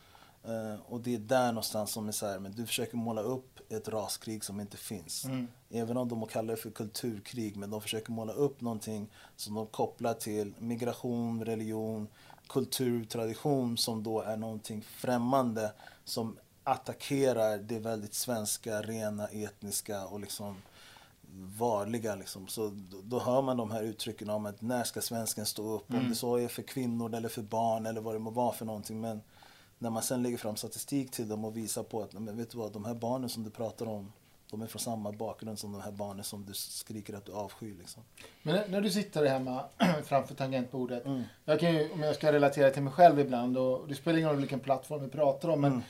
Eh, 0.48 0.80
och 0.88 1.01
det 1.01 1.16
är 1.16 1.20
där 1.20 1.48
någonstans 1.48 1.92
som 1.92 2.08
är 2.08 2.12
så 2.12 2.25
här, 2.25 2.39
men 2.39 2.51
du 2.51 2.66
försöker 2.66 2.98
måla 2.98 3.22
upp 3.22 3.72
ett 3.72 3.88
raskrig 3.88 4.44
som 4.44 4.60
inte 4.60 4.77
finns. 4.77 5.25
Även 5.70 5.98
om 5.98 6.10
de 6.10 6.25
kallar 6.27 6.56
det 6.56 6.62
för 6.62 6.70
kulturkrig, 6.70 7.56
men 7.58 7.70
de 7.70 7.82
försöker 7.82 8.12
måla 8.12 8.34
upp 8.34 8.62
någonting 8.62 9.10
som 9.36 9.56
de 9.56 9.68
kopplar 9.68 10.13
till 10.13 10.54
migration, 10.60 11.46
religion, 11.46 12.08
kultur, 12.48 13.06
tradition 13.06 13.77
som 13.77 14.04
då 14.04 14.22
är 14.22 14.38
någonting 14.38 14.82
främmande 14.82 15.72
som 16.04 16.38
attackerar 16.63 17.58
det 17.58 17.80
väldigt 17.80 18.13
svenska, 18.13 18.82
rena, 18.82 19.27
etniska 19.27 20.06
och 20.06 20.20
liksom 20.20 20.56
varliga. 21.58 22.16
Liksom. 22.16 22.48
Så 22.48 22.68
då, 22.68 23.01
då 23.04 23.20
hör 23.20 23.42
man 23.42 23.58
de 23.58 23.72
här 23.72 23.84
uttrycken 23.84 24.30
om 24.30 24.46
att 24.46 24.62
när 24.62 24.84
ska 24.84 25.01
svensken 25.01 25.46
stå 25.46 25.75
upp? 25.75 25.94
Om 25.94 26.10
det 26.10 26.16
så 26.16 26.36
är 26.36 26.48
för 26.48 26.62
kvinnor 26.62 27.16
eller 27.16 27.30
för 27.30 27.42
barn 27.42 27.86
eller 27.86 28.01
vad 28.01 28.16
det 28.16 28.20
må 28.20 28.30
vara 28.30 28.54
för 28.54 28.66
någonting. 28.66 29.01
Men 29.01 29.22
när 29.79 29.89
man 29.89 30.03
sen 30.03 30.24
lägger 30.24 30.38
fram 30.38 30.55
statistik 30.55 31.12
till 31.12 31.27
dem 31.29 31.46
och 31.46 31.57
visar 31.57 31.84
på 31.84 32.01
att 32.01 32.13
men 32.13 32.38
vet 32.38 32.51
du 32.51 32.57
vad, 32.57 32.72
de 32.74 32.86
här 32.86 32.93
barnen 32.93 33.29
som 33.29 33.43
du 33.43 33.50
pratar 33.50 33.86
om 33.86 34.12
de 34.51 34.62
är 34.62 34.67
från 34.67 34.79
samma 34.79 35.12
bakgrund 35.12 35.60
som 35.60 35.72
de 35.72 35.81
här 35.81 35.91
barnen 35.91 36.24
som 36.24 36.46
du 36.46 36.53
skriker 36.53 37.13
att 37.13 37.25
du 37.25 37.31
avskyr. 37.31 37.75
Liksom. 37.79 38.03
Men 38.43 38.72
när- 38.72 38.81
du 38.81 38.89
sitter 38.89 39.25
hemma 39.25 39.63
framför 40.05 40.36
tangentbordet. 40.36 41.05
Mm. 41.05 41.24
Jag 41.46 41.60
kan 41.60 41.74
ju, 41.75 41.91
om 41.91 42.03
jag 42.03 42.15
ska 42.15 42.31
relatera 42.31 42.72
till 42.72 42.81
mig 42.84 42.93
själv 42.93 43.19
ibland. 43.19 43.57
Och 43.57 43.88
det 43.88 43.96
spelar 43.96 44.17
ingen 44.17 44.29
roll 44.29 44.39
vilken 44.39 44.60
plattform 44.60 45.01
vi 45.01 45.07
pratar 45.10 45.50
om. 45.50 45.62
Men 45.62 45.72
Mm. 45.72 45.84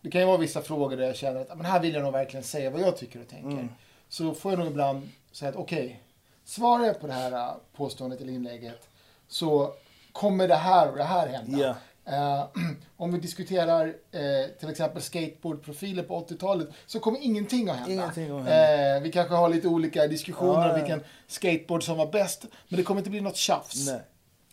det 0.00 0.10
kan 0.10 0.20
ju 0.20 0.26
vara 0.26 0.36
vissa 0.36 0.62
frågor 0.62 0.96
där 0.96 1.04
jag 1.06 1.16
känner 1.16 1.40
att 1.40 1.48
men 1.56 1.66
här 1.66 1.80
vill 1.80 1.94
jag 1.94 2.02
nog 2.02 2.12
verkligen 2.12 2.44
säga 2.44 2.70
vad 2.70 2.80
jag 2.80 2.96
tycker 2.96 3.20
och 3.20 3.28
tänker. 3.28 3.50
Mm. 3.50 3.68
Så 4.08 4.34
får 4.34 4.52
jag 4.52 4.58
nog 4.58 4.68
ibland 4.68 5.08
säga 5.32 5.48
att 5.48 5.56
okej, 5.56 6.02
svarar 6.44 6.84
jag 6.84 7.00
på 7.00 7.06
det 7.06 7.12
här 7.12 7.32
äh, 7.32 7.54
påståendet 7.76 8.20
eller 8.20 8.32
inlägget 8.32 8.88
så 9.28 9.72
kommer 10.12 10.48
det 10.48 10.54
här 10.54 10.90
och 10.90 10.96
det 10.96 11.04
här 11.04 11.28
hända. 11.28 11.58
Ja. 11.58 11.74
Eh, 12.10 12.46
om 12.96 13.12
vi 13.12 13.18
diskuterar 13.18 13.86
eh, 14.12 14.50
till 14.60 14.68
exempel 14.70 15.02
skateboardprofiler 15.02 16.02
på 16.02 16.20
80-talet 16.24 16.68
så 16.86 17.00
kommer 17.00 17.18
ingenting 17.22 17.68
att 17.68 17.76
hända. 17.76 17.92
Ingenting 17.92 18.30
att 18.30 18.44
hända. 18.44 18.96
Eh, 18.96 19.02
vi 19.02 19.12
kanske 19.12 19.34
har 19.34 19.48
lite 19.48 19.68
olika 19.68 20.06
diskussioner 20.06 20.66
Ja, 20.66 20.70
om 20.74 20.80
vilken 20.80 21.02
skateboard 21.26 21.84
som 21.84 21.96
var 21.98 22.06
bäst, 22.06 22.46
men 22.68 22.76
det 22.76 22.82
kommer 22.82 23.00
inte 23.00 23.10
bli 23.10 23.20
något 23.20 23.36
tjafs. 23.36 23.88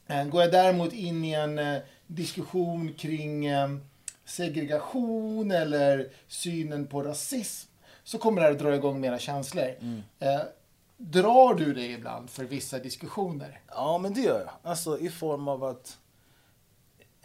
Eh, 0.07 0.25
Går 0.25 0.41
jag 0.41 0.51
däremot 0.51 0.93
in 0.93 1.25
i 1.25 1.33
en 1.33 1.59
eh, 1.59 1.77
diskussion 2.07 2.93
kring 2.93 3.45
eh, 3.45 3.69
segregation 4.25 5.51
eller 5.51 6.09
synen 6.27 6.87
på 6.87 7.03
rasism 7.03 7.69
så 8.03 8.17
kommer 8.17 8.41
det 8.41 8.47
här 8.47 8.53
att 8.53 8.59
dra 8.59 8.75
igång 8.75 9.01
mera 9.01 9.19
känslor. 9.19 9.75
Eh, 10.19 10.39
drar 10.97 11.53
du 11.53 11.73
dig 11.73 11.91
ibland 11.91 12.29
för 12.29 12.43
vissa 12.43 12.79
diskussioner? 12.79 13.59
Ja, 13.67 13.97
men 13.97 14.13
det 14.13 14.21
gör 14.21 14.39
jag. 14.39 14.71
Alltså 14.71 14.99
i 14.99 15.09
form 15.09 15.47
av 15.47 15.63
att... 15.63 15.97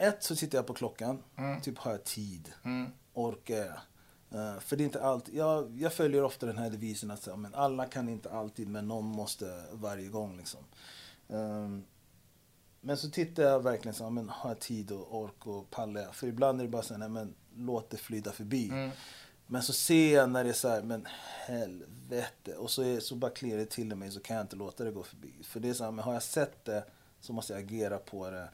Ett, 0.02 0.22
så 0.22 0.36
tittar 0.36 0.58
jag 0.58 0.66
på 0.66 0.74
klockan. 0.74 1.22
Mm. 1.36 1.60
Typ, 1.60 1.78
har 1.78 1.90
jag 1.90 2.04
tid? 2.04 2.52
Orkar 3.14 3.56
jag? 3.56 3.78
Eh, 4.40 4.60
för 4.60 4.76
det 4.76 4.82
är 4.82 4.84
inte 4.84 5.02
alltid... 5.02 5.34
Jag, 5.34 5.80
jag 5.80 5.92
följer 5.92 6.24
ofta 6.24 6.46
den 6.46 6.58
här 6.58 6.70
devisen 6.70 7.10
att 7.10 7.22
säga, 7.22 7.36
men 7.36 7.54
alla 7.54 7.86
kan 7.86 8.08
inte 8.08 8.30
alltid, 8.30 8.68
men 8.68 8.88
någon 8.88 9.04
måste 9.04 9.64
varje 9.72 10.08
gång. 10.08 10.36
Liksom. 10.36 10.60
Ehm, 11.28 11.84
men 12.80 12.96
så 12.96 13.10
tittar 13.10 13.42
jag 13.42 13.62
verkligen 13.62 13.94
så 13.94 14.10
men 14.10 14.28
har 14.28 14.50
jag 14.50 14.60
tid 14.60 14.92
och 14.92 15.16
ork 15.20 15.46
och 15.46 15.70
pallar 15.70 16.00
jag? 16.00 16.14
För 16.14 16.26
ibland 16.26 16.60
är 16.60 16.64
det 16.64 16.70
bara 16.70 16.82
så 16.82 16.94
här, 16.94 16.98
nej 16.98 17.08
men 17.08 17.34
låt 17.56 17.90
det 17.90 17.96
flyta 17.96 18.32
förbi. 18.32 18.90
Men 19.46 19.62
så 19.62 19.72
ser 19.72 20.14
jag 20.14 20.30
när 20.30 20.44
det 20.44 20.50
är 20.50 20.54
så 20.54 20.68
här, 20.68 20.82
men 20.82 21.06
helvete. 21.46 22.56
Och 22.56 22.70
så, 22.70 22.82
är, 22.82 23.00
så 23.00 23.14
bara 23.14 23.30
kliar 23.30 23.58
det 23.58 23.66
till 23.66 23.92
i 23.92 23.94
mig 23.94 24.10
så 24.10 24.20
kan 24.20 24.36
jag 24.36 24.44
inte 24.44 24.56
låta 24.56 24.84
det 24.84 24.90
gå 24.90 25.02
förbi. 25.02 25.32
För 25.42 25.60
det 25.60 25.68
är 25.68 25.74
så 25.74 25.84
här, 25.84 25.90
men 25.90 26.04
har 26.04 26.12
jag 26.12 26.22
sett 26.22 26.64
det 26.64 26.84
så 27.20 27.32
måste 27.32 27.52
jag 27.52 27.62
agera 27.62 27.98
på 27.98 28.30
det. 28.30 28.48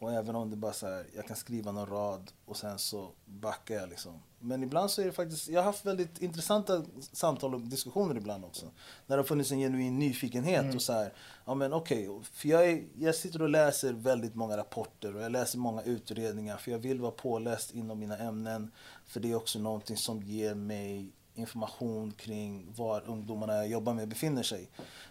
Och 0.00 0.12
även 0.12 0.36
om 0.36 0.50
det 0.50 0.56
bara 0.56 0.72
så 0.72 0.86
här, 0.86 1.06
jag 1.16 1.26
kan 1.26 1.36
skriva 1.36 1.72
någon 1.72 1.86
rad 1.86 2.30
och 2.44 2.56
sen 2.56 2.78
så 2.78 3.10
backar 3.24 3.74
jag 3.74 3.88
liksom. 3.88 4.22
Men 4.38 4.62
ibland 4.62 4.90
så 4.90 5.02
är 5.02 5.06
det 5.06 5.12
faktiskt, 5.12 5.48
jag 5.48 5.60
har 5.60 5.64
haft 5.64 5.86
väldigt 5.86 6.22
intressanta 6.22 6.84
samtal 7.12 7.54
och 7.54 7.60
diskussioner 7.60 8.16
ibland 8.16 8.44
också. 8.44 8.66
När 9.06 9.16
det 9.16 9.22
har 9.22 9.26
funnits 9.26 9.52
en 9.52 9.58
genuin 9.58 9.98
nyfikenhet 9.98 10.74
och 10.74 10.82
så 10.82 10.92
här, 10.92 11.12
ja 11.44 11.54
men 11.54 11.72
okej, 11.72 12.08
för 12.32 12.48
jag, 12.48 12.70
är, 12.70 12.84
jag 12.98 13.14
sitter 13.14 13.42
och 13.42 13.48
läser 13.48 13.92
väldigt 13.92 14.34
många 14.34 14.56
rapporter 14.56 15.16
och 15.16 15.22
jag 15.22 15.32
läser 15.32 15.58
många 15.58 15.82
utredningar 15.82 16.56
för 16.56 16.70
jag 16.70 16.78
vill 16.78 17.00
vara 17.00 17.12
påläst 17.12 17.74
inom 17.74 17.98
mina 17.98 18.18
ämnen. 18.18 18.70
För 19.06 19.20
det 19.20 19.30
är 19.30 19.34
också 19.34 19.58
någonting 19.58 19.96
som 19.96 20.22
ger 20.22 20.54
mig 20.54 21.12
information 21.40 22.12
kring 22.12 22.72
var 22.76 23.02
ungdomarna 23.06 23.54
jag 23.54 23.68
jobbar 23.68 23.94
med 23.94 24.08
befinner 24.08 24.42
sig. 24.42 24.68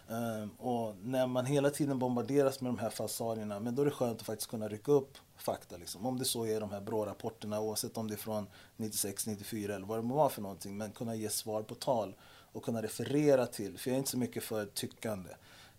Ehm, 0.08 0.50
och 0.50 0.96
när 1.02 1.26
man 1.26 1.46
hela 1.46 1.70
tiden 1.70 1.98
bombarderas 1.98 2.60
med 2.60 2.68
de 2.68 2.78
här 2.78 2.90
falsarierna, 2.90 3.60
men 3.60 3.74
då 3.74 3.82
är 3.82 3.86
det 3.86 3.92
skönt 3.92 4.20
att 4.20 4.26
faktiskt 4.26 4.50
kunna 4.50 4.68
rycka 4.68 4.92
upp 4.92 5.18
fakta. 5.36 5.76
Liksom. 5.76 6.06
Om 6.06 6.18
det 6.18 6.24
så 6.24 6.46
är 6.46 6.60
de 6.60 6.70
här 6.70 6.80
BRÅ-rapporterna, 6.80 7.60
oavsett 7.60 7.96
om 7.96 8.08
det 8.08 8.14
är 8.14 8.18
från 8.18 8.46
96, 8.76 9.26
94 9.26 9.74
eller 9.74 9.86
vad 9.86 9.98
det 9.98 10.02
må 10.02 10.14
vara 10.14 10.28
för 10.28 10.42
någonting, 10.42 10.76
men 10.76 10.92
kunna 10.92 11.14
ge 11.14 11.30
svar 11.30 11.62
på 11.62 11.74
tal 11.74 12.14
och 12.52 12.64
kunna 12.64 12.82
referera 12.82 13.46
till. 13.46 13.78
För 13.78 13.90
jag 13.90 13.94
är 13.94 13.98
inte 13.98 14.10
så 14.10 14.18
mycket 14.18 14.42
för 14.42 14.66
tyckande. 14.66 15.30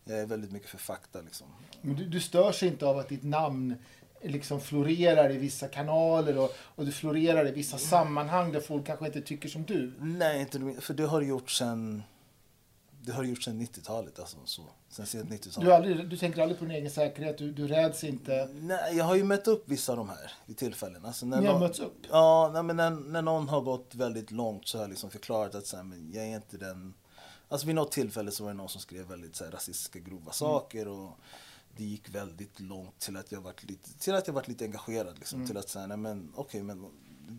Jag 0.03 0.19
är 0.19 0.25
väldigt 0.25 0.51
mycket 0.51 0.69
för 0.69 0.77
fakta. 0.77 1.21
Liksom. 1.21 1.47
Men 1.81 1.95
Du, 1.95 2.05
du 2.05 2.19
störs 2.19 2.63
inte 2.63 2.85
av 2.85 2.97
att 2.97 3.09
ditt 3.09 3.23
namn 3.23 3.75
liksom 4.23 4.61
florerar 4.61 5.31
i 5.31 5.37
vissa 5.37 5.67
kanaler 5.67 6.37
och, 6.37 6.49
och 6.75 6.85
du 6.85 6.91
florerar 6.91 7.47
i 7.47 7.51
vissa 7.51 7.77
sammanhang 7.77 8.51
där 8.51 8.59
folk 8.59 8.85
kanske 8.85 9.05
inte 9.05 9.21
tycker 9.21 9.49
som 9.49 9.63
du. 9.63 9.93
Nej, 9.99 10.39
inte, 10.41 10.81
för 10.81 10.93
det 10.93 11.05
har 11.05 11.21
gjort 11.21 11.51
sen 11.51 12.03
det 13.03 13.11
har 13.11 13.23
gjort 13.23 13.43
sen 13.43 13.61
90-talet. 13.61 14.19
Alltså, 14.19 14.37
så. 14.45 14.61
Sen 14.89 15.05
sent 15.05 15.29
90-tal. 15.29 15.63
Du, 15.65 15.73
aldrig, 15.73 16.09
du 16.09 16.17
tänker 16.17 16.41
aldrig 16.41 16.59
på 16.59 16.65
din 16.65 16.73
egen 16.75 16.91
säkerhet, 16.91 17.37
du, 17.37 17.51
du 17.51 17.67
räds 17.67 18.03
inte. 18.03 18.49
Nej, 18.53 18.97
jag 18.97 19.05
har 19.05 19.15
ju 19.15 19.23
mött 19.23 19.47
upp 19.47 19.63
vissa 19.69 19.91
av 19.91 19.97
de 19.97 20.09
här 20.09 20.31
vid 20.45 20.57
tillfällen. 20.57 21.05
Alltså, 21.05 21.25
när 21.25 21.41
Ni 21.41 21.45
har 21.47 21.53
någon- 21.53 21.61
mötts 21.61 21.79
upp? 21.79 21.97
Ja, 22.11 22.49
nej, 22.53 22.63
men 22.63 22.75
när, 22.75 22.89
när 22.89 23.21
någon 23.21 23.49
har 23.49 23.61
gått 23.61 23.95
väldigt 23.95 24.31
långt 24.31 24.67
så 24.67 24.77
har 24.77 24.83
jag 24.83 24.89
liksom 24.89 25.09
förklarat 25.09 25.55
att 25.55 25.65
så 25.67 25.75
här, 25.77 25.83
men 25.83 26.11
jag 26.13 26.23
är 26.25 26.35
inte 26.35 26.57
den... 26.57 26.93
Alltså 27.49 27.67
vid 27.67 27.75
något 27.75 27.91
tillfälle 27.91 28.31
så 28.31 28.43
var 28.43 28.51
det 28.51 28.57
någon 28.57 28.69
som 28.69 28.81
skrev 28.81 29.05
väldigt 29.07 29.35
så 29.35 29.43
här, 29.43 29.51
rasistiska 29.51 29.99
grova 29.99 30.31
saker 30.31 30.87
och 30.87 31.17
det 31.77 31.83
gick 31.83 32.09
väldigt 32.09 32.59
långt 32.59 32.99
till 32.99 33.17
att 33.17 33.31
jag 33.31 33.41
varit 33.41 33.63
lite, 33.63 33.93
till 33.99 34.15
att 34.15 34.27
jag 34.27 34.33
varit 34.33 34.47
lite 34.47 34.65
engagerad. 34.65 35.19
Liksom, 35.19 35.47
Till 35.47 35.57
att 35.57 35.69
säga, 35.69 35.87
nej 35.87 35.97
men 35.97 36.33
okej, 36.35 36.63
men 36.63 36.85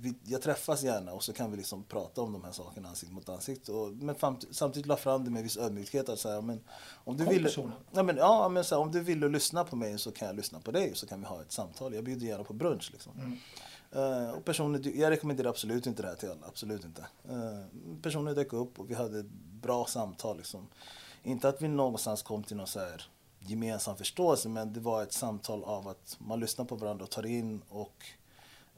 vi, 0.01 0.15
jag 0.25 0.43
träffas 0.43 0.83
gärna 0.83 1.13
och 1.13 1.23
så 1.23 1.33
kan 1.33 1.51
vi 1.51 1.57
liksom 1.57 1.85
prata 1.85 2.21
om 2.21 2.33
de 2.33 2.45
här 2.45 2.53
sakerna 2.53 2.89
ansikte 2.89 3.15
mot 3.15 3.29
ansikte. 3.29 3.73
Och, 3.73 3.93
men 3.93 4.17
samtidigt 4.51 4.87
la 4.87 4.97
fram 4.97 5.25
det 5.25 5.31
med 5.31 5.43
viss 5.43 5.57
ödmjukhet. 5.57 6.09
Att 6.09 6.19
säga, 6.19 6.41
men 6.41 6.61
om 7.05 7.17
du 7.17 7.25
vill, 7.25 7.49
ja, 7.93 8.03
men, 8.03 8.17
ja, 8.17 8.49
men 8.49 8.65
så 8.65 8.75
här, 8.75 8.83
om 8.83 8.93
du 8.93 9.01
vill 9.01 9.19
lyssna 9.19 9.65
på 9.65 9.77
mig 9.77 9.99
så 9.99 10.13
kan 10.13 10.29
jag 10.29 10.37
lyssna 10.37 10.61
på 10.61 10.71
dig 10.71 10.95
så 10.95 11.07
kan 11.07 11.21
vi 11.21 11.27
ha 11.27 11.43
ett 11.43 11.53
samtal. 11.53 11.95
Jag 11.95 12.05
bjuder 12.05 12.27
gärna 12.27 12.45
på 12.45 12.53
brunch. 12.53 12.91
Liksom. 12.93 13.39
Eh, 13.93 14.31
och 14.31 14.45
personer, 14.45 14.97
jag 14.97 15.11
rekommenderar 15.11 15.49
absolut 15.49 15.87
inte 15.87 16.03
det 16.03 16.09
här 16.09 16.17
till 16.17 16.31
alla. 16.31 16.47
Absolut 16.47 16.85
inte. 16.85 17.07
Uh, 17.31 17.99
personer 18.03 18.35
dök 18.35 18.53
upp 18.53 18.81
och 18.81 18.91
vi 18.91 18.95
hade 18.95 19.19
ett 19.19 19.31
bra 19.63 19.87
samtal. 19.87 20.37
Liksom. 20.37 20.69
Inte 21.23 21.49
att 21.49 21.63
vi 21.63 21.69
någonstans 21.69 22.23
kom 22.23 22.43
till 22.45 22.57
någon 22.57 22.67
så 22.67 22.81
här 22.81 23.07
gemensam 23.47 23.97
förståelse 23.97 24.49
men 24.49 24.73
det 24.73 24.81
var 24.81 25.03
ett 25.03 25.13
samtal 25.13 25.65
av 25.65 25.89
att 25.89 26.17
man 26.19 26.41
lyssnar 26.41 26.65
på 26.65 26.77
varandra 26.77 27.05
och 27.05 27.11
tar 27.11 27.27
in 27.27 27.63
och 27.69 28.05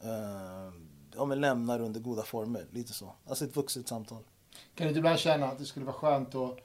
eh, 0.03 0.73
ja, 1.17 1.25
men 1.25 1.41
lämnar 1.41 1.81
under 1.81 2.01
goda 2.01 2.23
former. 2.23 2.67
Lite 2.71 2.93
så. 2.93 3.13
Alltså 3.27 3.45
ett 3.45 3.57
vuxet 3.57 3.89
samtal. 3.89 4.23
Kan 4.75 4.85
du 4.85 4.89
inte 4.89 4.99
ibland 4.99 5.19
känna 5.19 5.47
att 5.47 5.59
det 5.59 5.65
skulle 5.65 5.87
vara 5.87 5.97
skönt 5.97 6.35
att, 6.35 6.59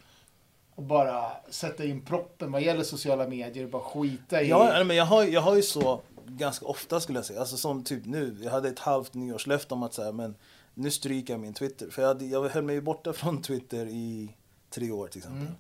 att 0.75 0.83
bara 0.83 1.31
sätta 1.49 1.85
in 1.85 2.01
proppen 2.01 2.51
vad 2.51 2.61
gäller 2.61 2.83
sociala 2.83 3.27
medier 3.27 3.63
och 3.63 3.69
bara 3.69 3.81
skita 3.81 4.41
i... 4.41 4.49
Ja, 4.49 4.83
men 4.83 4.97
jag, 4.97 5.05
har, 5.05 5.23
jag 5.23 5.41
har 5.41 5.55
ju 5.55 5.61
så 5.61 6.01
ganska 6.25 6.65
ofta 6.65 6.99
skulle 6.99 7.17
jag 7.17 7.25
säga. 7.25 7.39
Alltså 7.39 7.57
som 7.57 7.83
typ 7.83 8.05
nu. 8.05 8.37
Jag 8.41 8.51
hade 8.51 8.69
ett 8.69 8.79
halvt 8.79 9.13
nyårslöfte 9.13 9.73
om 9.73 9.83
att 9.83 9.93
säga 9.93 10.11
men 10.11 10.35
nu 10.73 10.91
stryker 10.91 11.33
jag 11.33 11.39
min 11.39 11.53
Twitter. 11.53 11.89
För 11.89 12.01
jag, 12.01 12.09
hade, 12.09 12.25
jag 12.25 12.49
höll 12.49 12.63
mig 12.63 12.75
ju 12.75 12.81
borta 12.81 13.13
från 13.13 13.41
Twitter 13.41 13.85
i 13.85 14.35
tre 14.69 14.91
år 14.91 15.07
till 15.07 15.17
exempel. 15.17 15.45
Eh, 15.47 15.51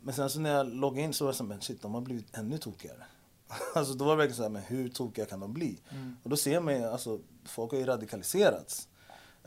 men 0.00 0.14
sen 0.14 0.30
så 0.30 0.40
när 0.40 0.50
jag 0.50 0.74
loggade 0.74 1.02
in 1.02 1.14
så 1.14 1.24
var 1.24 1.32
det 1.32 1.36
så 1.36 1.44
här, 1.44 1.48
men 1.48 1.60
shit 1.60 1.82
de 1.82 1.94
har 1.94 2.00
blivit 2.00 2.36
ännu 2.36 2.58
tokigare. 2.58 3.04
alltså 3.74 3.94
då 3.94 4.04
var 4.04 4.12
det 4.12 4.16
verkligen 4.16 4.36
så 4.36 4.42
här, 4.42 4.50
men 4.50 4.62
hur 4.62 4.88
tokiga 4.88 5.26
kan 5.26 5.40
de 5.40 5.52
bli? 5.52 5.80
Och 6.22 6.30
då 6.30 6.36
ser 6.36 6.60
man 6.60 6.74
ju, 6.74 6.84
alltså 6.84 7.20
folk 7.44 7.72
har 7.72 7.78
ju 7.78 7.86
radikaliserats. 7.86 8.88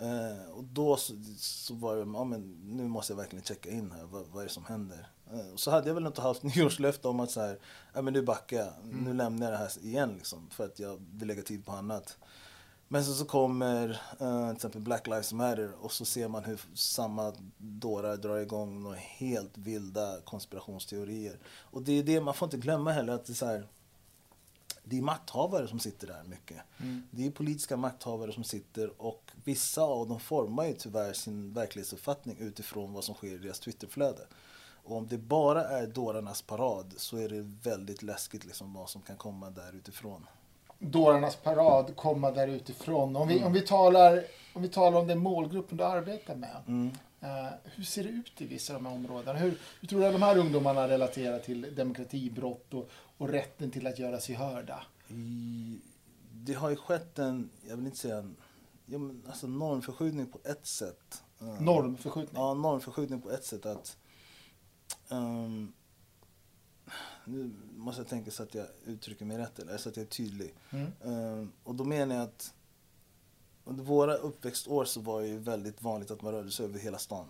Eh, 0.01 0.51
och 0.51 0.63
då 0.63 0.97
så, 0.97 1.13
så 1.37 1.73
var 1.73 1.95
det, 1.95 2.01
ja 2.13 2.23
men 2.23 2.57
nu 2.63 2.87
måste 2.87 3.13
jag 3.13 3.17
verkligen 3.17 3.45
checka 3.45 3.69
in 3.69 3.91
här, 3.91 4.03
vad, 4.03 4.25
vad 4.27 4.41
är 4.43 4.47
det 4.47 4.53
som 4.53 4.65
händer? 4.65 5.07
Eh, 5.33 5.53
och 5.53 5.59
så 5.59 5.71
hade 5.71 5.87
jag 5.87 5.95
väl 5.95 6.05
inte 6.05 6.21
haft 6.21 6.43
nyårslöfte 6.55 7.07
om 7.07 7.19
att 7.19 7.31
så 7.31 7.41
här, 7.41 7.59
ja 7.93 8.01
men 8.01 8.13
nu 8.13 8.21
backar 8.21 8.57
jag, 8.57 8.73
nu 8.83 9.13
lämnar 9.13 9.45
jag 9.45 9.53
det 9.53 9.57
här 9.57 9.85
igen 9.85 10.13
liksom, 10.15 10.49
för 10.49 10.65
att 10.65 10.79
jag 10.79 11.01
vill 11.13 11.27
lägga 11.27 11.41
tid 11.41 11.65
på 11.65 11.71
annat. 11.71 12.17
Men 12.91 13.05
så, 13.05 13.13
så 13.13 13.25
kommer 13.25 13.89
eh, 14.19 14.47
till 14.47 14.55
exempel 14.55 14.81
Black 14.81 15.07
Lives 15.07 15.33
Matter 15.33 15.71
och 15.81 15.91
så 15.91 16.05
ser 16.05 16.27
man 16.27 16.43
hur 16.43 16.61
samma 16.73 17.33
dårar 17.57 18.17
drar 18.17 18.37
igång 18.37 18.83
några 18.83 18.95
helt 18.97 19.57
vilda 19.57 20.21
konspirationsteorier. 20.21 21.39
Och 21.45 21.81
det 21.81 21.99
är 21.99 22.03
det, 22.03 22.21
man 22.21 22.33
får 22.33 22.45
inte 22.45 22.57
glömma 22.57 22.91
heller 22.91 23.13
att 23.13 23.25
det 23.25 23.33
är 23.33 23.35
så 23.35 23.45
här, 23.45 23.67
det 24.83 24.97
är 24.97 25.01
makthavare 25.01 25.67
som 25.67 25.79
sitter 25.79 26.07
där 26.07 26.23
mycket. 26.23 26.57
Det 27.11 27.25
är 27.25 27.31
politiska 27.31 27.77
makthavare 27.77 28.33
som 28.33 28.43
sitter 28.43 29.01
och 29.01 29.31
vissa 29.43 29.81
av 29.81 30.07
dem 30.07 30.19
formar 30.19 30.65
ju 30.65 30.73
tyvärr 30.73 31.13
sin 31.13 31.53
verklighetsuppfattning 31.53 32.37
utifrån 32.39 32.93
vad 32.93 33.03
som 33.03 33.15
sker 33.15 33.35
i 33.35 33.37
deras 33.37 33.59
Twitterflöde. 33.59 34.27
Och 34.83 34.97
om 34.97 35.07
det 35.07 35.17
bara 35.17 35.63
är 35.63 35.87
dårarnas 35.87 36.41
parad 36.41 36.93
så 36.97 37.17
är 37.17 37.29
det 37.29 37.41
väldigt 37.41 38.03
läskigt 38.03 38.45
liksom 38.45 38.73
vad 38.73 38.89
som 38.89 39.01
kan 39.01 39.17
komma 39.17 39.49
där 39.49 39.75
utifrån. 39.75 40.25
Dårarnas 40.79 41.35
parad 41.35 41.95
komma 41.95 42.31
där 42.31 42.47
utifrån. 42.47 43.15
Om 43.15 43.27
vi, 43.27 43.33
Mm. 43.35 43.47
om 43.47 43.53
vi, 43.53 43.61
talar, 43.61 44.23
om 44.53 44.61
vi 44.61 44.69
talar 44.69 44.99
om 44.99 45.07
den 45.07 45.19
målgruppen 45.19 45.77
du 45.77 45.83
arbetar 45.83 46.35
med. 46.35 46.57
Mm. 46.67 46.91
Eh, 47.21 47.49
hur 47.63 47.83
ser 47.83 48.03
det 48.03 48.09
ut 48.09 48.41
i 48.41 48.45
vissa 48.45 48.75
av 48.75 48.83
de 48.83 48.89
här 48.89 48.95
områdena? 48.95 49.39
Hur, 49.39 49.57
hur 49.81 49.87
tror 49.87 49.99
du 49.99 50.05
att 50.05 50.13
de 50.13 50.21
här 50.21 50.37
ungdomarna 50.37 50.87
relaterar 50.87 51.39
till 51.39 51.75
demokratibrott 51.75 52.73
och, 52.73 52.89
och 53.17 53.29
rätten 53.29 53.71
till 53.71 53.87
att 53.87 53.99
göra 53.99 54.19
sig 54.19 54.35
hörda? 54.35 54.83
I, 55.07 55.79
det 56.33 56.53
har 56.53 56.69
ju 56.69 56.75
skett 56.75 57.19
en, 57.19 57.49
jag 57.69 57.75
vill 57.75 57.85
inte 57.85 57.97
säga 57.97 58.17
en, 58.17 58.35
ja, 58.85 58.97
men 58.97 59.23
alltså 59.27 59.47
normförskjutning 59.47 60.25
på 60.25 60.39
ett 60.43 60.65
sätt. 60.67 61.23
Eh, 61.41 61.61
Normförskjutning. 61.61 62.41
Ja, 62.41 62.53
normförskjutning 62.53 63.21
på 63.21 63.31
ett 63.31 63.43
sätt 63.45 63.65
att 63.65 63.97
ehm, 65.09 65.73
nu 67.29 67.51
måste 67.75 68.01
jag 68.01 68.07
tänka 68.07 68.31
så 68.31 68.43
att 68.43 68.55
jag 68.55 68.67
uttrycker 68.85 69.25
mig 69.25 69.37
rätt 69.37 69.59
eller 69.59 69.77
så 69.77 69.89
att 69.89 69.97
jag 69.97 70.05
är 70.05 70.09
tydlig. 70.09 70.53
Mm. 70.69 70.91
Ehm, 71.03 71.51
och 71.63 71.75
då 71.75 71.83
menar 71.83 72.15
jag 72.15 72.23
att 72.23 72.53
under 73.63 73.83
våra 73.83 74.15
uppväxtår 74.15 74.85
så 74.85 75.01
var 75.01 75.21
det 75.21 75.27
ju 75.27 75.37
väldigt 75.37 75.81
vanligt 75.81 76.11
att 76.11 76.21
man 76.21 76.33
rörde 76.33 76.51
sig 76.51 76.65
över 76.65 76.79
hela 76.79 76.97
stan. 76.97 77.27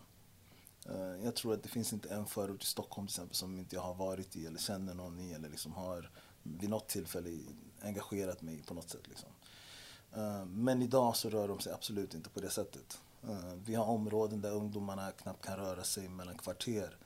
Ehm, 0.85 1.23
jag 1.23 1.35
tror 1.35 1.53
att 1.53 1.63
det 1.63 1.69
finns 1.69 1.93
inte 1.93 2.09
en 2.09 2.25
förort 2.25 2.63
i 2.63 2.65
Stockholm 2.65 3.07
till 3.07 3.13
exempel 3.13 3.35
som 3.35 3.59
inte 3.59 3.75
jag 3.75 3.81
har 3.81 3.93
varit 3.93 4.35
i 4.35 4.45
eller 4.45 4.59
känner 4.59 4.93
någon 4.93 5.19
i 5.19 5.33
eller 5.33 5.49
liksom 5.49 5.73
har 5.73 6.09
vid 6.43 6.69
något 6.69 6.87
tillfälle 6.87 7.39
engagerat 7.81 8.41
mig 8.41 8.63
på 8.63 8.73
något 8.73 8.89
sätt. 8.89 9.07
Liksom. 9.07 9.29
Ehm, 10.13 10.63
men 10.63 10.81
idag 10.81 11.15
så 11.15 11.29
rör 11.29 11.47
de 11.47 11.59
sig 11.59 11.73
absolut 11.73 12.13
inte 12.13 12.29
på 12.29 12.39
det 12.39 12.49
sättet. 12.49 13.01
Ehm, 13.23 13.63
vi 13.65 13.75
har 13.75 13.85
områden 13.85 14.41
där 14.41 14.51
ungdomarna 14.51 15.11
knappt 15.11 15.45
kan 15.45 15.57
röra 15.57 15.83
sig 15.83 16.09
mellan 16.09 16.37
kvarter. 16.37 16.97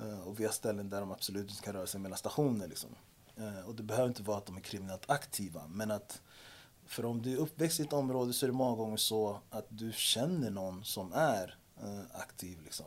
Eh, 0.00 0.20
och 0.20 0.40
vi 0.40 0.44
har 0.44 0.52
ställen 0.52 0.90
där 0.90 1.00
de 1.00 1.12
absolut 1.12 1.50
inte 1.50 1.62
kan 1.62 1.74
röra 1.74 1.86
sig 1.86 2.00
mellan 2.00 2.18
stationer. 2.18 2.68
Liksom. 2.68 2.90
Eh, 3.36 3.68
och 3.68 3.74
det 3.74 3.82
behöver 3.82 4.08
inte 4.08 4.22
vara 4.22 4.38
att 4.38 4.46
de 4.46 4.56
är 4.56 4.60
kriminellt 4.60 5.10
aktiva, 5.10 5.66
men 5.66 5.90
att 5.90 6.22
för 6.86 7.04
om 7.04 7.22
du 7.22 7.32
är 7.32 7.36
uppväxt 7.36 7.80
i 7.80 7.82
ett 7.82 7.92
område 7.92 8.32
så 8.32 8.46
är 8.46 8.48
det 8.48 8.56
många 8.56 8.76
gånger 8.76 8.96
så 8.96 9.40
att 9.50 9.66
du 9.68 9.92
känner 9.92 10.50
någon 10.50 10.84
som 10.84 11.12
är 11.12 11.58
eh, 11.82 12.02
aktiv. 12.12 12.58
Liksom. 12.64 12.86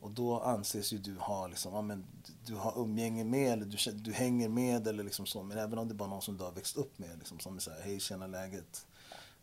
Och 0.00 0.10
då 0.10 0.40
anses 0.40 0.92
ju 0.92 0.98
du 0.98 1.16
ha, 1.18 1.46
liksom, 1.46 1.74
ja, 1.74 1.82
men, 1.82 2.06
du 2.46 2.54
har 2.54 2.78
umgänge 2.78 3.24
med 3.24 3.52
eller 3.52 3.66
du, 3.66 3.92
du 3.92 4.12
hänger 4.12 4.48
med 4.48 4.88
eller 4.88 5.04
liksom 5.04 5.26
så. 5.26 5.42
Men 5.42 5.58
även 5.58 5.78
om 5.78 5.88
det 5.88 5.92
är 5.92 5.96
bara 5.96 6.08
någon 6.08 6.22
som 6.22 6.36
du 6.36 6.44
har 6.44 6.52
växt 6.52 6.76
upp 6.76 6.98
med, 6.98 7.18
liksom, 7.18 7.40
som 7.40 7.56
är 7.56 7.60
så 7.60 7.70
här, 7.70 7.80
hej 7.80 8.00
tjena 8.00 8.26
läget. 8.26 8.86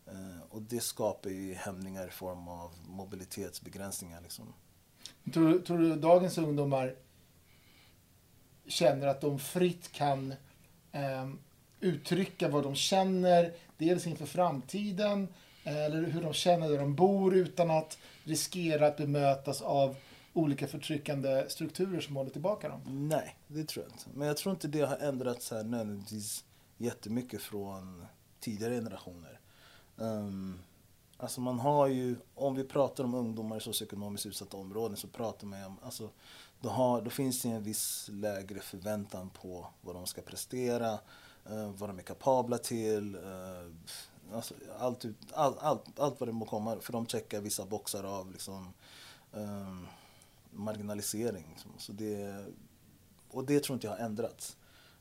Eh, 0.06 0.42
och 0.50 0.62
det 0.62 0.80
skapar 0.80 1.30
ju 1.30 1.54
hämningar 1.54 2.08
i 2.08 2.10
form 2.10 2.48
av 2.48 2.72
mobilitetsbegränsningar. 2.86 4.20
Liksom. 4.20 4.54
Tror, 5.32 5.58
tror 5.58 5.78
du 5.78 5.96
dagens 5.96 6.38
ungdomar 6.38 6.94
känner 8.66 9.06
att 9.06 9.20
de 9.20 9.38
fritt 9.38 9.92
kan 9.92 10.34
eh, 10.92 11.28
uttrycka 11.80 12.48
vad 12.48 12.62
de 12.62 12.74
känner, 12.74 13.52
dels 13.76 14.06
inför 14.06 14.26
framtiden, 14.26 15.28
eh, 15.64 15.84
eller 15.84 16.02
hur 16.02 16.22
de 16.22 16.32
känner 16.32 16.68
där 16.68 16.78
de 16.78 16.94
bor 16.94 17.34
utan 17.34 17.70
att 17.70 17.98
riskera 18.24 18.86
att 18.86 18.96
bemötas 18.96 19.62
av 19.62 19.96
olika 20.32 20.66
förtryckande 20.66 21.44
strukturer 21.48 22.00
som 22.00 22.16
håller 22.16 22.30
tillbaka 22.30 22.68
dem? 22.68 23.08
Nej, 23.08 23.36
det 23.46 23.64
tror 23.64 23.84
jag 23.84 23.94
inte. 23.94 24.04
Men 24.14 24.28
jag 24.28 24.36
tror 24.36 24.54
inte 24.54 24.68
det 24.68 24.80
har 24.80 24.96
ändrats 24.96 25.50
här 25.50 25.64
nödvändigtvis 25.64 26.44
jättemycket 26.78 27.42
från 27.42 28.06
tidigare 28.40 28.74
generationer. 28.74 29.40
Um, 29.96 30.58
alltså 31.18 31.40
man 31.40 31.58
har 31.58 31.86
ju, 31.86 32.16
om 32.34 32.54
vi 32.54 32.64
pratar 32.64 33.04
om 33.04 33.14
ungdomar 33.14 33.56
i 33.56 33.60
socioekonomiskt 33.60 34.26
utsatta 34.26 34.56
områden 34.56 34.96
så 34.96 35.08
pratar 35.08 35.46
man 35.46 35.58
ju 35.58 35.66
om, 35.66 35.76
alltså 35.82 36.10
då, 36.60 36.68
har, 36.68 37.02
då 37.02 37.10
finns 37.10 37.42
det 37.42 37.48
en 37.48 37.62
viss 37.62 38.08
lägre 38.12 38.60
förväntan 38.60 39.30
på 39.30 39.66
vad 39.80 39.94
de 39.94 40.06
ska 40.06 40.22
prestera, 40.22 40.92
eh, 41.50 41.70
vad 41.70 41.88
de 41.88 41.98
är 41.98 42.02
kapabla 42.02 42.58
till, 42.58 43.14
eh, 43.14 44.34
alltså 44.34 44.54
allt, 44.78 45.04
all, 45.32 45.54
allt, 45.58 46.00
allt 46.00 46.20
vad 46.20 46.28
det 46.28 46.32
må 46.32 46.46
komma, 46.46 46.76
för 46.80 46.92
de 46.92 47.06
checkar 47.06 47.40
vissa 47.40 47.66
boxar 47.66 48.04
av 48.04 48.32
liksom, 48.32 48.72
eh, 49.32 49.78
marginalisering. 50.50 51.46
Liksom. 51.50 51.70
Så 51.78 51.92
det, 51.92 52.44
och 53.30 53.44
det 53.44 53.60
tror 53.60 53.74
inte 53.74 53.86
jag 53.86 53.94
har 53.94 54.04
ändrats. 54.04 54.56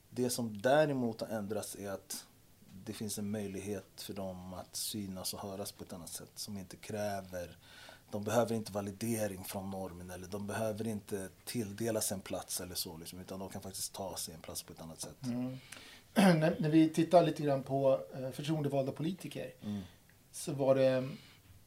Det 0.09 0.29
som 0.29 0.62
däremot 0.62 1.21
har 1.21 1.27
ändrats 1.27 1.75
är 1.75 1.91
att 1.91 2.26
det 2.88 2.94
finns 2.94 3.17
en 3.17 3.32
möjlighet 3.32 4.01
för 4.01 4.13
dem 4.13 4.53
att 4.53 4.75
synas 4.75 5.34
och 5.34 5.39
höras 5.39 5.72
på 5.72 5.84
ett 5.84 5.94
annat 5.94 6.10
sätt 6.10 6.32
som 6.36 6.58
inte 6.58 6.77
kräver 6.77 7.58
de 8.12 8.24
behöver 8.24 8.56
inte 8.56 8.72
validering 8.72 9.44
från 9.44 9.70
normen 9.70 10.10
eller 10.10 10.27
de 10.27 10.48
behöver 10.48 10.88
inte 10.88 11.29
tilldelas 11.46 12.12
en 12.12 12.22
plats 12.22 12.62
eller 12.62 12.75
så 12.75 12.98
liksom, 12.98 13.20
utan 13.20 13.39
de 13.39 13.50
kan 13.50 13.62
faktiskt 13.62 13.94
ta 13.94 14.15
sig 14.17 14.34
en 14.34 14.41
plats 14.41 14.63
på 14.63 14.74
ett 14.74 14.82
annat 14.82 15.01
sätt. 15.01 15.25
Mm. 15.25 15.58
när, 16.39 16.56
när, 16.60 16.70
vi 16.70 16.89
tittar 16.89 17.24
lite 17.24 17.44
grann 17.44 17.63
på 17.63 18.01
eh, 18.13 18.32
förtroendevalda 18.32 18.91
politiker 18.91 19.51
mm. 19.63 19.82
så 20.32 20.53
var 20.53 20.75
det 20.75 21.10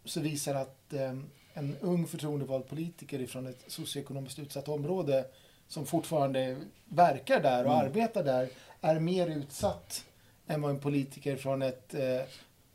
så 0.04 0.20
visar 0.20 0.54
att 0.54 0.92
eh, 0.92 1.18
en 1.52 1.76
ung 1.80 2.06
förtroendevald 2.06 2.68
politiker 2.68 3.26
från 3.26 3.46
ett 3.46 3.64
socioekonomiskt 3.66 4.38
utsatt 4.38 4.68
område 4.68 5.26
som 5.68 5.86
fortfarande 5.86 6.56
verkar 6.84 7.40
där 7.42 7.64
och 7.64 7.72
mm. 7.72 7.86
arbetar 7.86 8.24
där 8.24 8.50
är 8.80 9.00
mer 9.00 9.26
utsatt 9.26 10.04
än 10.50 10.62
vad 10.62 10.70
en 10.70 10.80
politiker 10.80 11.36
från 11.36 11.62
ett 11.62 11.94
eh, 11.94 12.20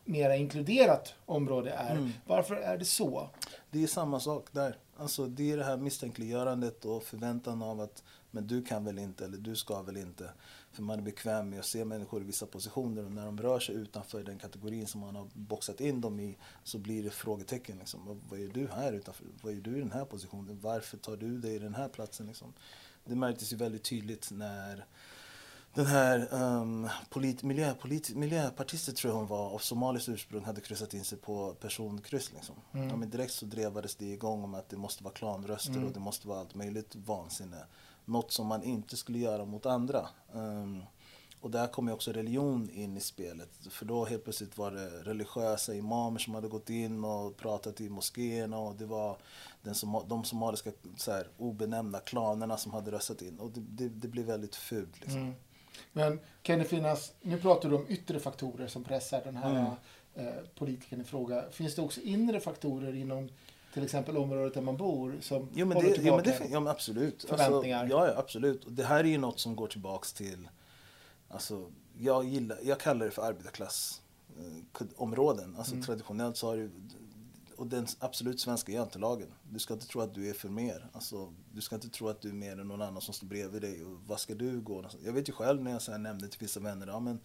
mera 0.06 0.36
inkluderat 0.36 1.14
område 1.26 1.72
är. 1.72 1.92
Mm. 1.92 2.12
Varför 2.26 2.56
är 2.56 2.78
det 2.78 2.86
så? 2.86 3.30
Det 3.72 3.84
är 3.84 3.88
samma 3.88 4.20
sak 4.20 4.48
där. 4.52 4.78
Alltså, 4.98 5.26
det 5.26 5.52
är 5.52 5.58
det 5.58 5.64
här 5.64 5.78
misstänkliggörandet 5.78 6.86
och 6.86 7.04
förväntan 7.04 7.62
av 7.62 7.82
att 7.82 8.04
men 8.32 8.48
du 8.48 8.64
kan 8.64 8.86
väl 8.86 9.00
inte 9.00 9.26
eller 9.26 9.38
du 9.38 9.56
ska 9.56 9.82
väl 9.82 9.98
inte. 9.98 10.30
För 10.72 10.84
man 10.84 11.00
är 11.00 11.04
bekväm 11.04 11.50
med 11.50 11.60
att 11.60 11.66
se 11.66 11.86
människor 11.86 12.22
i 12.22 12.26
vissa 12.26 12.46
positioner 12.46 13.06
och 13.06 13.12
när 13.12 13.26
de 13.26 13.42
rör 13.42 13.60
sig 13.60 13.76
utanför 13.76 14.24
den 14.24 14.40
kategorin 14.40 14.88
som 14.88 15.02
man 15.02 15.16
har 15.16 15.28
boxat 15.34 15.82
in 15.82 16.02
dem 16.02 16.20
i 16.20 16.38
så 16.64 16.78
blir 16.78 17.04
det 17.04 17.10
frågetecken. 17.10 17.78
Liksom. 17.78 18.22
Vad 18.30 18.40
är 18.40 18.48
du 18.48 18.68
här 18.68 18.94
utanför? 18.94 19.26
Vad 19.42 19.54
är 19.54 19.58
du 19.58 19.78
i 19.78 19.80
den 19.80 19.92
här 19.92 20.06
positionen? 20.06 20.60
Varför 20.62 20.98
tar 20.98 21.18
du 21.18 21.38
dig 21.38 21.56
i 21.56 21.60
den 21.60 21.76
här 21.76 21.88
platsen? 21.88 22.28
Liksom? 22.28 22.54
Det 23.06 23.16
märktes 23.16 23.54
ju 23.54 23.58
väldigt 23.58 23.84
tydligt 23.84 24.32
när 24.32 24.86
den 25.76 25.86
här 25.86 26.34
um, 26.34 26.90
polit, 27.10 27.44
miljö, 27.44 27.74
polit, 27.74 28.16
miljöpartisten 28.16 28.96
tror 28.96 29.14
jag 29.14 29.18
hon 29.18 29.28
var 29.28 29.50
av 29.50 29.58
somaliskt 29.58 30.10
ursprung 30.10 30.44
hade 30.44 30.62
kryssat 30.62 30.94
in 30.94 31.04
sig 31.04 31.18
på 31.18 31.54
personkryss. 31.54 32.32
Liksom. 32.34 32.56
Mm. 32.74 32.90
Ja, 32.90 32.96
men 32.96 33.10
direkt 33.10 33.34
så 33.34 33.46
drevades 33.46 33.96
det 33.96 34.06
igång 34.06 34.44
om 34.44 34.56
att 34.56 34.70
det 34.70 34.78
måste 34.78 35.04
vara 35.04 35.14
klanröster 35.14 35.74
mm. 35.74 35.88
och 35.88 35.94
det 35.94 36.00
måste 36.00 36.28
vara 36.28 36.40
allt 36.40 36.56
möjligt 36.56 36.96
vansinne. 36.96 37.66
Något 38.06 38.32
som 38.32 38.48
man 38.48 38.64
inte 38.64 38.98
skulle 38.98 39.20
göra 39.20 39.46
mot 39.46 39.66
andra. 39.66 40.08
Um, 40.34 40.84
och 41.42 41.52
där 41.52 41.68
kom 41.68 41.88
ju 41.88 41.94
också 41.94 42.12
religion 42.12 42.70
in 42.70 42.98
i 42.98 43.00
spelet. 43.00 43.50
För 43.70 43.86
då 43.86 44.06
helt 44.06 44.24
plötsligt 44.24 44.58
var 44.58 44.72
det 44.72 44.90
religiösa 44.90 45.76
imamer 45.76 46.20
som 46.20 46.36
hade 46.36 46.48
gått 46.48 46.70
in 46.70 47.04
och 47.04 47.38
pratat 47.38 47.82
i 47.82 47.90
moskéerna 47.90 48.58
och 48.58 48.76
det 48.76 48.86
var 48.86 49.18
den 49.62 49.76
som, 49.76 50.04
de 50.08 50.24
somaliska 50.24 50.72
så 50.98 51.12
här, 51.12 51.28
obenämnda 51.38 52.00
klanerna 52.00 52.58
som 52.58 52.74
hade 52.74 52.92
röstat 52.92 53.22
in. 53.22 53.40
Och 53.40 53.52
det, 53.52 53.62
det, 53.62 53.90
det 53.90 54.08
blev 54.08 54.26
väldigt 54.26 54.56
fult. 54.56 55.02
Liksom. 55.02 55.22
Mm. 55.22 55.34
Men 55.94 56.20
kan 56.42 56.60
det 56.60 56.66
finnas, 56.66 57.14
nu 57.22 57.38
pratar 57.38 57.70
du 57.70 57.76
om 57.76 57.86
yttre 57.90 58.20
faktorer 58.20 58.68
som 58.68 58.84
pressar 58.84 59.22
den 59.24 59.38
här 59.38 59.50
mm. 59.50 59.72
eh, 60.28 60.34
politikern 60.56 61.02
i 61.02 61.04
fråga. 61.04 61.44
Finns 61.52 61.76
det 61.76 61.82
också 61.82 62.02
inre 62.02 62.40
faktorer 62.40 62.96
inom 62.96 63.30
till 63.74 63.84
exempel 63.84 64.18
området 64.18 64.54
där 64.54 64.62
man 64.62 64.78
bor 64.78 65.18
som 65.22 65.50
jo, 65.54 65.66
men 65.66 65.80
det, 65.80 65.98
jo, 66.02 66.16
men 66.16 66.24
det, 66.24 66.42
ja, 66.52 66.60
men 66.60 66.68
absolut. 66.68 67.14
Alltså, 67.14 67.38
förväntningar? 67.46 67.80
Alltså, 67.80 67.98
ja, 67.98 68.08
ja, 68.08 68.14
absolut. 68.18 68.66
Och 68.66 68.72
det 68.72 68.84
här 68.84 69.00
är 69.00 69.04
ju 69.04 69.18
något 69.18 69.40
som 69.40 69.56
går 69.56 69.68
tillbaks 69.68 70.14
till, 70.14 70.50
alltså, 71.30 71.72
jag, 71.98 72.26
gillar, 72.26 72.58
jag 72.64 72.80
kallar 72.80 73.06
det 73.06 73.12
för 73.12 73.22
arbetarklassområden. 73.22 75.54
Eh, 75.54 75.60
alltså 75.60 75.74
mm. 75.74 75.86
traditionellt 75.86 76.38
så 76.38 76.48
har 76.48 76.58
det 76.58 76.70
och 77.58 77.68
den 77.68 77.88
absolut 78.00 78.40
svenska 78.40 78.72
jantelagen. 78.72 79.34
Du 79.50 79.60
ska 79.60 79.74
inte 79.74 79.88
tro 79.88 80.02
att 80.02 80.14
du 80.14 80.30
är 80.30 80.34
för 80.34 80.50
mer. 80.50 80.90
Alltså, 80.94 81.34
du 81.54 81.62
ska 81.62 81.76
inte 81.76 81.90
tro 81.90 82.08
att 82.08 82.22
du 82.22 82.30
är 82.30 82.34
mer 82.34 82.60
än 82.60 82.68
någon 82.68 82.82
annan 82.82 83.02
som 83.02 83.14
står 83.14 83.28
bredvid 83.28 83.62
dig. 83.62 83.84
Och 83.84 83.98
vad 84.08 84.20
ska 84.20 84.36
du 84.36 84.62
gå? 84.62 84.86
Jag 85.06 85.14
vet 85.14 85.30
ju 85.30 85.34
själv 85.34 85.64
när 85.64 85.72
jag 85.72 85.82
så 85.82 85.92
här 85.92 86.00
nämnde 86.00 86.28
till 86.28 86.40
vissa 86.40 86.60
vänner, 86.60 86.88
ja, 86.88 87.00
men 87.00 87.20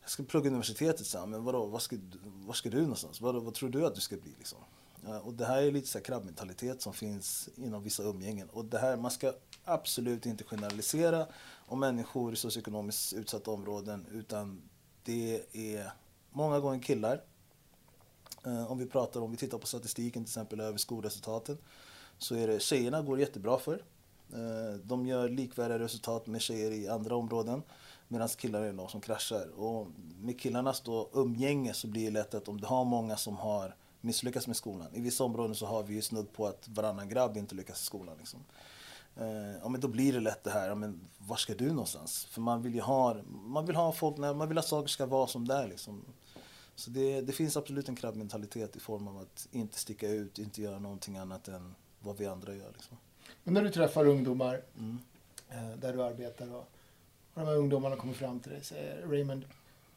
jag 0.00 0.10
ska 0.10 0.22
plugga 0.22 0.50
universitetet 0.50 1.06
sen, 1.06 1.30
men 1.30 1.44
vadå, 1.44 1.66
vad 1.66 1.82
ska, 1.82 1.96
var 2.22 2.54
ska 2.54 2.70
du 2.70 2.80
någonstans? 2.80 3.20
Vad, 3.20 3.42
vad 3.42 3.54
tror 3.54 3.70
du 3.70 3.86
att 3.86 3.94
du 3.94 4.00
ska 4.00 4.16
bli 4.16 4.34
liksom? 4.38 4.58
Ja, 5.04 5.20
och 5.20 5.34
det 5.34 5.46
här 5.46 5.62
är 5.62 5.72
lite 5.72 5.88
så 5.88 5.98
här 5.98 6.04
krabbmentalitet 6.04 6.82
som 6.82 6.92
finns 6.92 7.48
inom 7.56 7.82
vissa 7.82 8.02
umgängen. 8.02 8.48
Och 8.48 8.64
det 8.64 8.78
här, 8.78 8.96
man 8.96 9.10
ska 9.10 9.32
absolut 9.64 10.26
inte 10.26 10.44
generalisera 10.44 11.26
om 11.66 11.80
människor 11.80 12.32
i 12.32 12.36
socioekonomiskt 12.36 13.12
utsatta 13.12 13.50
områden, 13.50 14.06
utan 14.12 14.62
det 15.04 15.42
är 15.52 15.92
många 16.30 16.60
gånger 16.60 16.82
killar 16.82 17.22
Eh, 18.46 18.72
om 18.72 18.78
vi 18.78 18.86
pratar 18.86 19.20
om 19.20 19.30
vi 19.30 19.36
tittar 19.36 19.58
på 19.58 19.66
statistiken 19.66 20.24
till 20.24 20.30
exempel 20.30 20.60
över 20.60 20.78
skolresultaten 20.78 21.58
så 22.18 22.34
är 22.34 22.46
det 22.46 22.62
tjejerna 22.62 23.02
går 23.02 23.20
jättebra 23.20 23.58
för. 23.58 23.82
Eh, 24.32 24.78
de 24.84 25.06
gör 25.06 25.28
likvärdiga 25.28 25.78
resultat 25.78 26.26
med 26.26 26.40
tjejer 26.40 26.70
i 26.70 26.88
andra 26.88 27.16
områden 27.16 27.62
medan 28.08 28.28
killar 28.28 28.62
är 28.62 28.72
de 28.72 28.88
som 28.88 29.00
kraschar. 29.00 29.60
Och 29.60 29.86
med 30.20 30.40
killarnas 30.40 30.80
då 30.80 31.10
umgänge 31.12 31.74
så 31.74 31.86
blir 31.86 32.04
det 32.04 32.10
lätt 32.10 32.34
att 32.34 32.48
om 32.48 32.60
du 32.60 32.66
har 32.66 32.84
många 32.84 33.16
som 33.16 33.36
har 33.36 33.74
misslyckats 34.00 34.46
med 34.46 34.56
skolan. 34.56 34.88
I 34.94 35.00
vissa 35.00 35.24
områden 35.24 35.54
så 35.54 35.66
har 35.66 35.82
vi 35.82 35.94
ju 35.94 36.02
snudd 36.02 36.32
på 36.32 36.46
att 36.46 36.68
varannan 36.68 37.08
grabb 37.08 37.36
inte 37.36 37.54
lyckas 37.54 37.82
i 37.82 37.84
skolan. 37.84 38.14
Liksom. 38.18 38.40
Eh, 39.16 39.58
ja, 39.62 39.68
men 39.68 39.80
då 39.80 39.88
blir 39.88 40.12
det 40.12 40.20
lätt 40.20 40.44
det 40.44 40.50
här, 40.50 40.68
ja, 40.68 40.74
men 40.74 41.00
var 41.18 41.36
ska 41.36 41.54
du 41.54 41.68
någonstans? 41.68 42.24
För 42.24 42.40
man 42.40 42.62
vill 42.62 42.74
ju 42.74 42.80
ha, 42.80 43.16
man 43.28 43.66
vill 43.66 43.76
ha 43.76 43.92
folk, 43.92 44.16
man 44.16 44.48
vill 44.48 44.58
att 44.58 44.66
saker 44.66 44.88
ska 44.88 45.06
vara 45.06 45.26
som 45.26 45.48
det 45.48 45.54
är. 45.54 45.68
Liksom. 45.68 46.04
Så 46.80 46.90
det, 46.90 47.20
det 47.20 47.32
finns 47.32 47.56
absolut 47.56 47.88
en 47.88 47.96
krabbmentalitet 47.96 48.76
i 48.76 48.80
form 48.80 49.08
av 49.08 49.18
att 49.18 49.48
inte 49.50 49.78
sticka 49.78 50.08
ut, 50.08 50.38
inte 50.38 50.62
göra 50.62 50.78
någonting 50.78 51.16
annat 51.16 51.48
än 51.48 51.74
vad 52.00 52.16
vi 52.18 52.26
andra 52.26 52.54
gör. 52.54 52.72
Liksom. 52.72 52.96
Men 53.44 53.54
när 53.54 53.62
du 53.62 53.70
träffar 53.70 54.06
ungdomar 54.06 54.62
mm. 54.78 54.98
Eh, 55.50 55.78
där 55.78 55.92
du 55.92 56.02
arbetar 56.02 56.54
och, 56.54 56.68
de 57.34 57.46
här 57.46 57.56
ungdomarna 57.56 57.96
kommer 57.96 58.14
fram 58.14 58.40
till 58.40 58.50
dig 58.50 58.60
och 58.60 58.66
säger 58.66 59.06
Raymond, 59.06 59.44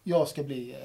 jag 0.04 0.28
ska 0.28 0.44
bli 0.44 0.72
eh, 0.72 0.78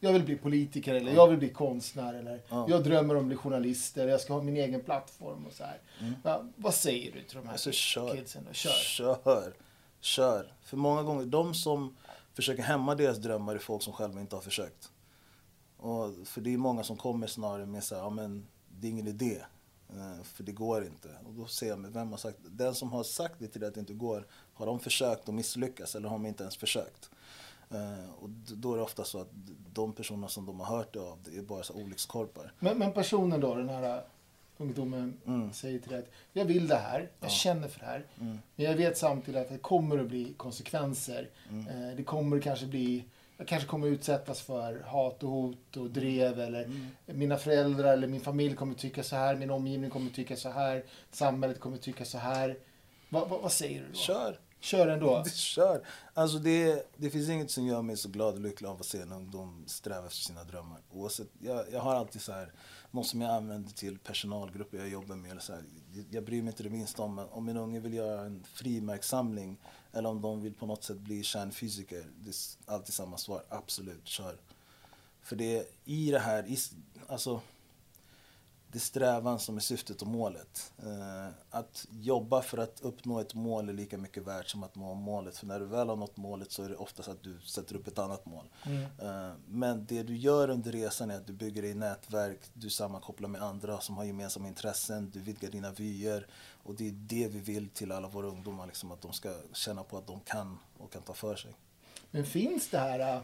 jag 0.00 0.12
vill 0.12 0.24
bli 0.24 0.36
politiker 0.36 0.94
eller 0.94 1.12
jag 1.12 1.28
vill 1.28 1.38
bli 1.38 1.48
konstnär 1.48 2.14
eller 2.14 2.42
ja. 2.48 2.66
jag 2.68 2.84
drömmer 2.84 3.14
om 3.14 3.20
att 3.20 3.26
bli 3.26 3.36
journalist 3.36 3.96
eller 3.96 4.08
jag 4.08 4.20
ska 4.20 4.32
ha 4.32 4.42
min 4.42 4.56
egen 4.56 4.80
plattform 4.80 5.46
och 5.46 5.52
så 5.52 5.64
här. 5.64 5.80
Mm. 6.00 6.14
Ja, 6.22 6.44
vad 6.56 6.74
säger 6.74 7.12
du 7.12 7.22
till 7.22 7.36
de 7.36 7.46
här 7.46 7.52
alltså, 7.52 7.72
kör. 7.72 8.16
kidsen? 8.16 8.44
Då? 8.48 8.52
Kör. 8.52 8.70
Kör. 8.70 9.52
Kör. 10.00 10.52
För 10.62 10.76
många 10.76 11.02
gånger, 11.02 11.24
de 11.24 11.54
som 11.54 11.96
försöker 12.34 12.62
hämma 12.62 12.94
deras 12.94 13.18
drömmar 13.18 13.54
är 13.54 13.58
folk 13.58 13.82
som 13.82 13.92
själva 13.92 14.20
inte 14.20 14.36
har 14.36 14.42
försökt. 14.42 14.90
Och, 15.76 16.14
för 16.24 16.40
det 16.40 16.54
är 16.54 16.58
många 16.58 16.84
som 16.84 16.96
kommer 16.96 17.26
snarare 17.26 17.66
med 17.66 17.84
så 17.84 17.94
här, 17.94 18.02
ja 18.02 18.10
men 18.10 18.46
det 18.80 18.86
är 18.86 18.90
ingen 18.90 19.08
idé. 19.08 19.42
Uh, 19.94 20.22
för 20.22 20.42
det 20.42 20.52
går 20.52 20.84
inte. 20.84 21.08
Och 21.26 21.34
då 21.34 21.46
ser 21.46 21.68
jag, 21.68 21.76
vem 21.76 22.10
har 22.10 22.18
sagt, 22.18 22.38
den 22.42 22.74
som 22.74 22.92
har 22.92 23.02
sagt 23.02 23.34
det 23.38 23.48
till 23.48 23.60
dig 23.60 23.68
att 23.68 23.74
det 23.74 23.80
inte 23.80 23.94
går, 23.94 24.26
har 24.54 24.66
de 24.66 24.80
försökt 24.80 25.28
och 25.28 25.34
misslyckats 25.34 25.94
eller 25.94 26.08
har 26.08 26.16
de 26.16 26.26
inte 26.26 26.42
ens 26.42 26.56
försökt? 26.56 27.10
Uh, 27.72 28.10
och 28.20 28.28
då 28.30 28.72
är 28.72 28.76
det 28.76 28.82
ofta 28.82 29.04
så 29.04 29.20
att 29.20 29.28
de 29.72 29.92
personer 29.92 30.28
som 30.28 30.46
de 30.46 30.60
har 30.60 30.76
hört 30.76 30.92
det 30.92 31.00
av, 31.00 31.18
det 31.24 31.38
är 31.38 31.42
bara 31.42 31.62
så 31.62 31.74
olyckskorpar. 31.74 32.52
Men, 32.58 32.78
men 32.78 32.92
personen 32.92 33.40
då, 33.40 33.54
den 33.54 33.68
här 33.68 34.04
ungdomen 34.58 35.20
mm. 35.26 35.52
säger 35.52 35.78
till 35.78 35.90
dig 35.90 35.98
att 35.98 36.10
jag 36.32 36.44
vill 36.44 36.68
det 36.68 36.76
här, 36.76 37.00
jag 37.00 37.08
ja. 37.20 37.28
känner 37.28 37.68
för 37.68 37.80
det 37.80 37.86
här. 37.86 38.06
Mm. 38.20 38.38
Men 38.56 38.66
jag 38.66 38.74
vet 38.74 38.98
samtidigt 38.98 39.40
att 39.40 39.48
det 39.48 39.58
kommer 39.58 39.98
att 39.98 40.08
bli 40.08 40.34
konsekvenser. 40.36 41.30
Mm. 41.50 41.96
Det 41.96 42.02
kommer 42.02 42.40
kanske 42.40 42.66
bli 42.66 43.04
jag 43.36 43.48
kanske 43.48 43.68
kommer 43.68 43.86
utsättas 43.86 44.40
för 44.40 44.80
hat 44.86 45.22
och 45.22 45.30
hot 45.30 45.76
och 45.76 45.90
drev 45.90 46.40
eller 46.40 46.64
mm. 46.64 46.86
mina 47.04 47.36
föräldrar 47.36 47.92
eller 47.92 48.06
min 48.08 48.20
familj 48.20 48.56
kommer 48.56 48.74
tycka 48.74 49.02
så 49.02 49.16
här, 49.16 49.36
min 49.36 49.50
omgivning 49.50 49.90
kommer 49.90 50.10
tycka 50.10 50.36
så 50.36 50.50
här, 50.50 50.84
samhället 51.10 51.60
kommer 51.60 51.76
tycka 51.76 52.04
så 52.04 52.18
här. 52.18 52.58
Va, 53.08 53.24
va, 53.24 53.38
vad 53.42 53.52
säger 53.52 53.80
du 53.80 53.88
då? 53.88 53.98
Kör! 53.98 54.38
Kör 54.60 54.88
ändå? 54.88 55.24
Kör! 55.34 55.86
Alltså 56.14 56.38
det, 56.38 56.92
det 56.96 57.10
finns 57.10 57.28
inget 57.28 57.50
som 57.50 57.66
gör 57.66 57.82
mig 57.82 57.96
så 57.96 58.08
glad 58.08 58.34
och 58.34 58.40
lycklig 58.40 58.68
av 58.68 58.80
att 58.80 58.86
se 58.86 59.00
en 59.00 59.12
ungdom 59.12 59.64
sträva 59.66 60.06
efter 60.06 60.22
sina 60.22 60.44
drömmar. 60.44 60.80
Oavsett, 60.90 61.28
jag, 61.38 61.64
jag 61.72 61.80
har 61.80 61.94
alltid 61.94 62.22
så 62.22 62.32
här, 62.32 62.52
något 62.90 63.06
som 63.06 63.20
jag 63.20 63.30
använder 63.30 63.72
till 63.72 63.98
personalgrupper 63.98 64.78
jag 64.78 64.88
jobbar 64.88 65.16
med. 65.16 65.30
Eller 65.30 65.40
så 65.40 65.52
här, 65.52 65.64
jag 66.10 66.24
bryr 66.24 66.42
mig 66.42 66.50
inte 66.50 66.62
det 66.62 66.70
minsta 66.70 67.02
om 67.02 67.18
om 67.18 67.44
min 67.44 67.56
unge 67.56 67.80
vill 67.80 67.94
göra 67.94 68.20
en 68.20 68.44
frimärkssamling 68.52 69.58
eller 69.92 70.08
om 70.08 70.20
de 70.20 70.42
vill 70.42 70.54
på 70.54 70.66
något 70.66 70.84
sätt 70.84 70.98
bli 70.98 71.22
kärnfysiker. 71.22 72.04
Det 72.18 72.30
är 72.30 72.74
alltid 72.74 72.94
samma 72.94 73.16
svar. 73.16 73.42
Absolut, 73.48 74.08
kör. 74.08 74.36
För 75.22 75.36
det 75.36 75.58
är 75.58 75.64
i 75.84 76.10
det 76.10 76.18
här, 76.18 76.56
alltså 77.06 77.40
det 78.72 78.78
är 78.78 78.80
strävan 78.80 79.38
som 79.38 79.56
är 79.56 79.60
syftet 79.60 80.02
och 80.02 80.08
målet. 80.08 80.72
Eh, 80.78 81.28
att 81.50 81.86
jobba 81.90 82.42
för 82.42 82.58
att 82.58 82.80
uppnå 82.80 83.20
ett 83.20 83.34
mål 83.34 83.68
är 83.68 83.72
lika 83.72 83.98
mycket 83.98 84.26
värt 84.26 84.48
som 84.48 84.62
att 84.62 84.74
nå 84.74 84.94
målet. 84.94 85.36
För 85.36 85.46
när 85.46 85.60
du 85.60 85.66
väl 85.66 85.88
har 85.88 85.96
nått 85.96 86.16
målet 86.16 86.52
så 86.52 86.62
är 86.62 86.68
det 86.68 86.76
oftast 86.76 87.08
att 87.08 87.22
du 87.22 87.40
sätter 87.40 87.76
upp 87.76 87.86
ett 87.86 87.98
annat 87.98 88.26
mål. 88.26 88.44
Mm. 88.66 88.82
Eh, 88.82 89.32
men 89.48 89.86
det 89.86 90.02
du 90.02 90.16
gör 90.16 90.50
under 90.50 90.72
resan 90.72 91.10
är 91.10 91.16
att 91.16 91.26
du 91.26 91.32
bygger 91.32 91.62
dig 91.62 91.74
nätverk, 91.74 92.40
du 92.52 92.70
sammankopplar 92.70 93.28
med 93.28 93.42
andra 93.42 93.80
som 93.80 93.96
har 93.96 94.04
gemensamma 94.04 94.48
intressen, 94.48 95.10
du 95.10 95.20
vidgar 95.20 95.50
dina 95.50 95.70
vyer. 95.70 96.26
Och 96.62 96.74
det 96.74 96.88
är 96.88 96.92
det 96.92 97.28
vi 97.28 97.38
vill 97.38 97.68
till 97.68 97.92
alla 97.92 98.08
våra 98.08 98.26
ungdomar, 98.26 98.66
liksom, 98.66 98.92
att 98.92 99.00
de 99.00 99.12
ska 99.12 99.34
känna 99.52 99.82
på 99.82 99.98
att 99.98 100.06
de 100.06 100.20
kan 100.20 100.58
och 100.78 100.92
kan 100.92 101.02
ta 101.02 101.12
för 101.12 101.36
sig. 101.36 101.50
Men 102.10 102.26
finns 102.26 102.70
det 102.70 102.78
här, 102.78 103.16
äh, 103.16 103.22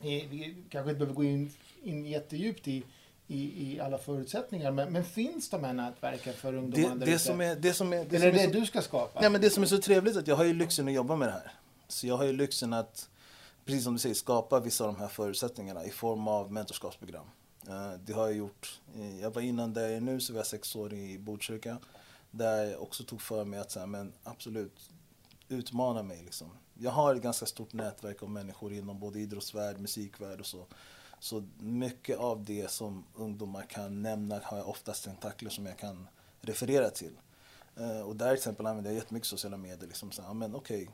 vi 0.00 0.64
kanske 0.68 0.90
inte 0.90 0.98
behöver 0.98 1.14
gå 1.14 1.24
in, 1.24 1.52
in 1.82 2.06
jättedjupt 2.06 2.68
i 2.68 2.84
i, 3.28 3.72
i 3.72 3.80
alla 3.80 3.98
förutsättningar. 3.98 4.70
Men, 4.70 4.92
men, 4.92 5.04
finns 5.04 5.50
de 5.50 5.64
här 5.64 5.72
nätverken 5.72 6.34
för 6.34 6.54
ungdomar 6.54 6.96
det, 6.96 7.06
det 7.06 7.18
som 7.18 7.40
är, 7.40 7.56
det 7.56 7.72
som 7.72 7.92
är, 7.92 8.04
det 8.04 8.16
Eller 8.16 8.26
är 8.26 8.32
det, 8.32 8.46
du 8.60 8.66
ska 8.66 8.82
skapa? 8.82 9.20
Nej, 9.20 9.30
men 9.30 9.40
det 9.40 9.50
som 9.50 9.62
är 9.62 9.66
så 9.66 9.78
trevligt 9.78 10.16
är 10.16 10.20
att 10.20 10.28
jag 10.28 10.36
har 10.36 10.44
ju 10.44 10.54
lyxen 10.54 10.88
att 10.88 10.94
jobba 10.94 11.16
med 11.16 11.28
det 11.28 11.32
här. 11.32 11.52
Så 11.88 12.06
jag 12.06 12.16
har 12.16 12.24
ju 12.24 12.32
lyxen 12.32 12.72
att, 12.72 13.08
precis 13.64 13.84
som 13.84 13.92
du 13.92 13.98
säger, 13.98 14.14
skapa 14.14 14.60
vissa 14.60 14.84
av 14.84 14.94
de 14.94 15.00
här 15.00 15.08
förutsättningarna 15.08 15.84
i 15.84 15.90
form 15.90 16.28
av 16.28 16.52
mentorskapsprogram. 16.52 17.26
Eh, 17.68 17.92
det 18.04 18.12
har 18.12 18.26
jag 18.26 18.36
gjort. 18.36 18.80
Jag 19.20 19.30
var 19.30 19.42
innan 19.42 19.72
där 19.72 19.82
jag 19.82 19.92
är 19.92 20.00
nu, 20.00 20.20
så 20.20 20.32
var 20.32 20.40
jag 20.40 20.46
sex 20.46 20.76
år 20.76 20.92
i 20.92 21.18
Botkyrka. 21.18 21.78
Där 22.30 22.64
jag 22.64 22.82
också 22.82 23.04
tog 23.04 23.22
för 23.22 23.44
mig 23.44 23.60
att 23.60 23.70
säga, 23.70 23.86
men 23.86 24.12
absolut, 24.22 24.90
utmana 25.48 26.02
mig. 26.02 26.22
Liksom. 26.22 26.50
Jag 26.74 26.90
har 26.90 27.14
ett 27.14 27.22
ganska 27.22 27.46
stort 27.46 27.72
nätverk 27.72 28.22
av 28.22 28.30
människor 28.30 28.72
inom 28.72 28.98
både 28.98 29.20
idrottsvärld, 29.20 29.78
musikvärld 29.78 30.40
och 30.40 30.46
så 30.46 30.66
så 31.18 31.44
mycket 31.58 32.18
av 32.18 32.44
det 32.44 32.70
som 32.70 33.04
ungdomar 33.14 33.62
kan 33.62 34.02
nämna 34.02 34.40
har 34.42 34.58
jag 34.58 34.68
oftast 34.68 35.04
tentakler 35.04 35.50
som 35.50 35.66
jag 35.66 35.78
kan 35.78 36.08
referera 36.40 36.90
till. 36.90 37.12
Uh, 37.80 38.00
och 38.00 38.16
där 38.16 38.26
till 38.26 38.36
exempel 38.36 38.66
använder 38.66 38.90
jag 38.90 38.96
jättemycket 38.98 39.26
sociala 39.26 39.56
medier. 39.56 39.86
Liksom 39.86 40.10
så, 40.10 40.34
men 40.34 40.54
okay, 40.54 40.86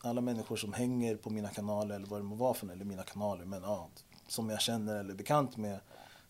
alla 0.00 0.20
människor 0.20 0.56
som 0.56 0.72
hänger 0.72 1.16
på 1.16 1.30
mina 1.30 1.48
kanaler 1.48 1.94
eller 1.94 2.06
vad 2.06 2.20
det 2.20 2.24
må 2.24 2.36
vara 2.36 2.54
för 2.54 2.72
eller 2.72 2.84
mina 2.84 3.02
kanaler, 3.02 3.44
men 3.44 3.62
ja, 3.62 3.88
som 4.28 4.50
jag 4.50 4.60
känner 4.60 4.96
eller 4.96 5.10
är 5.10 5.16
bekant 5.16 5.56
med, 5.56 5.80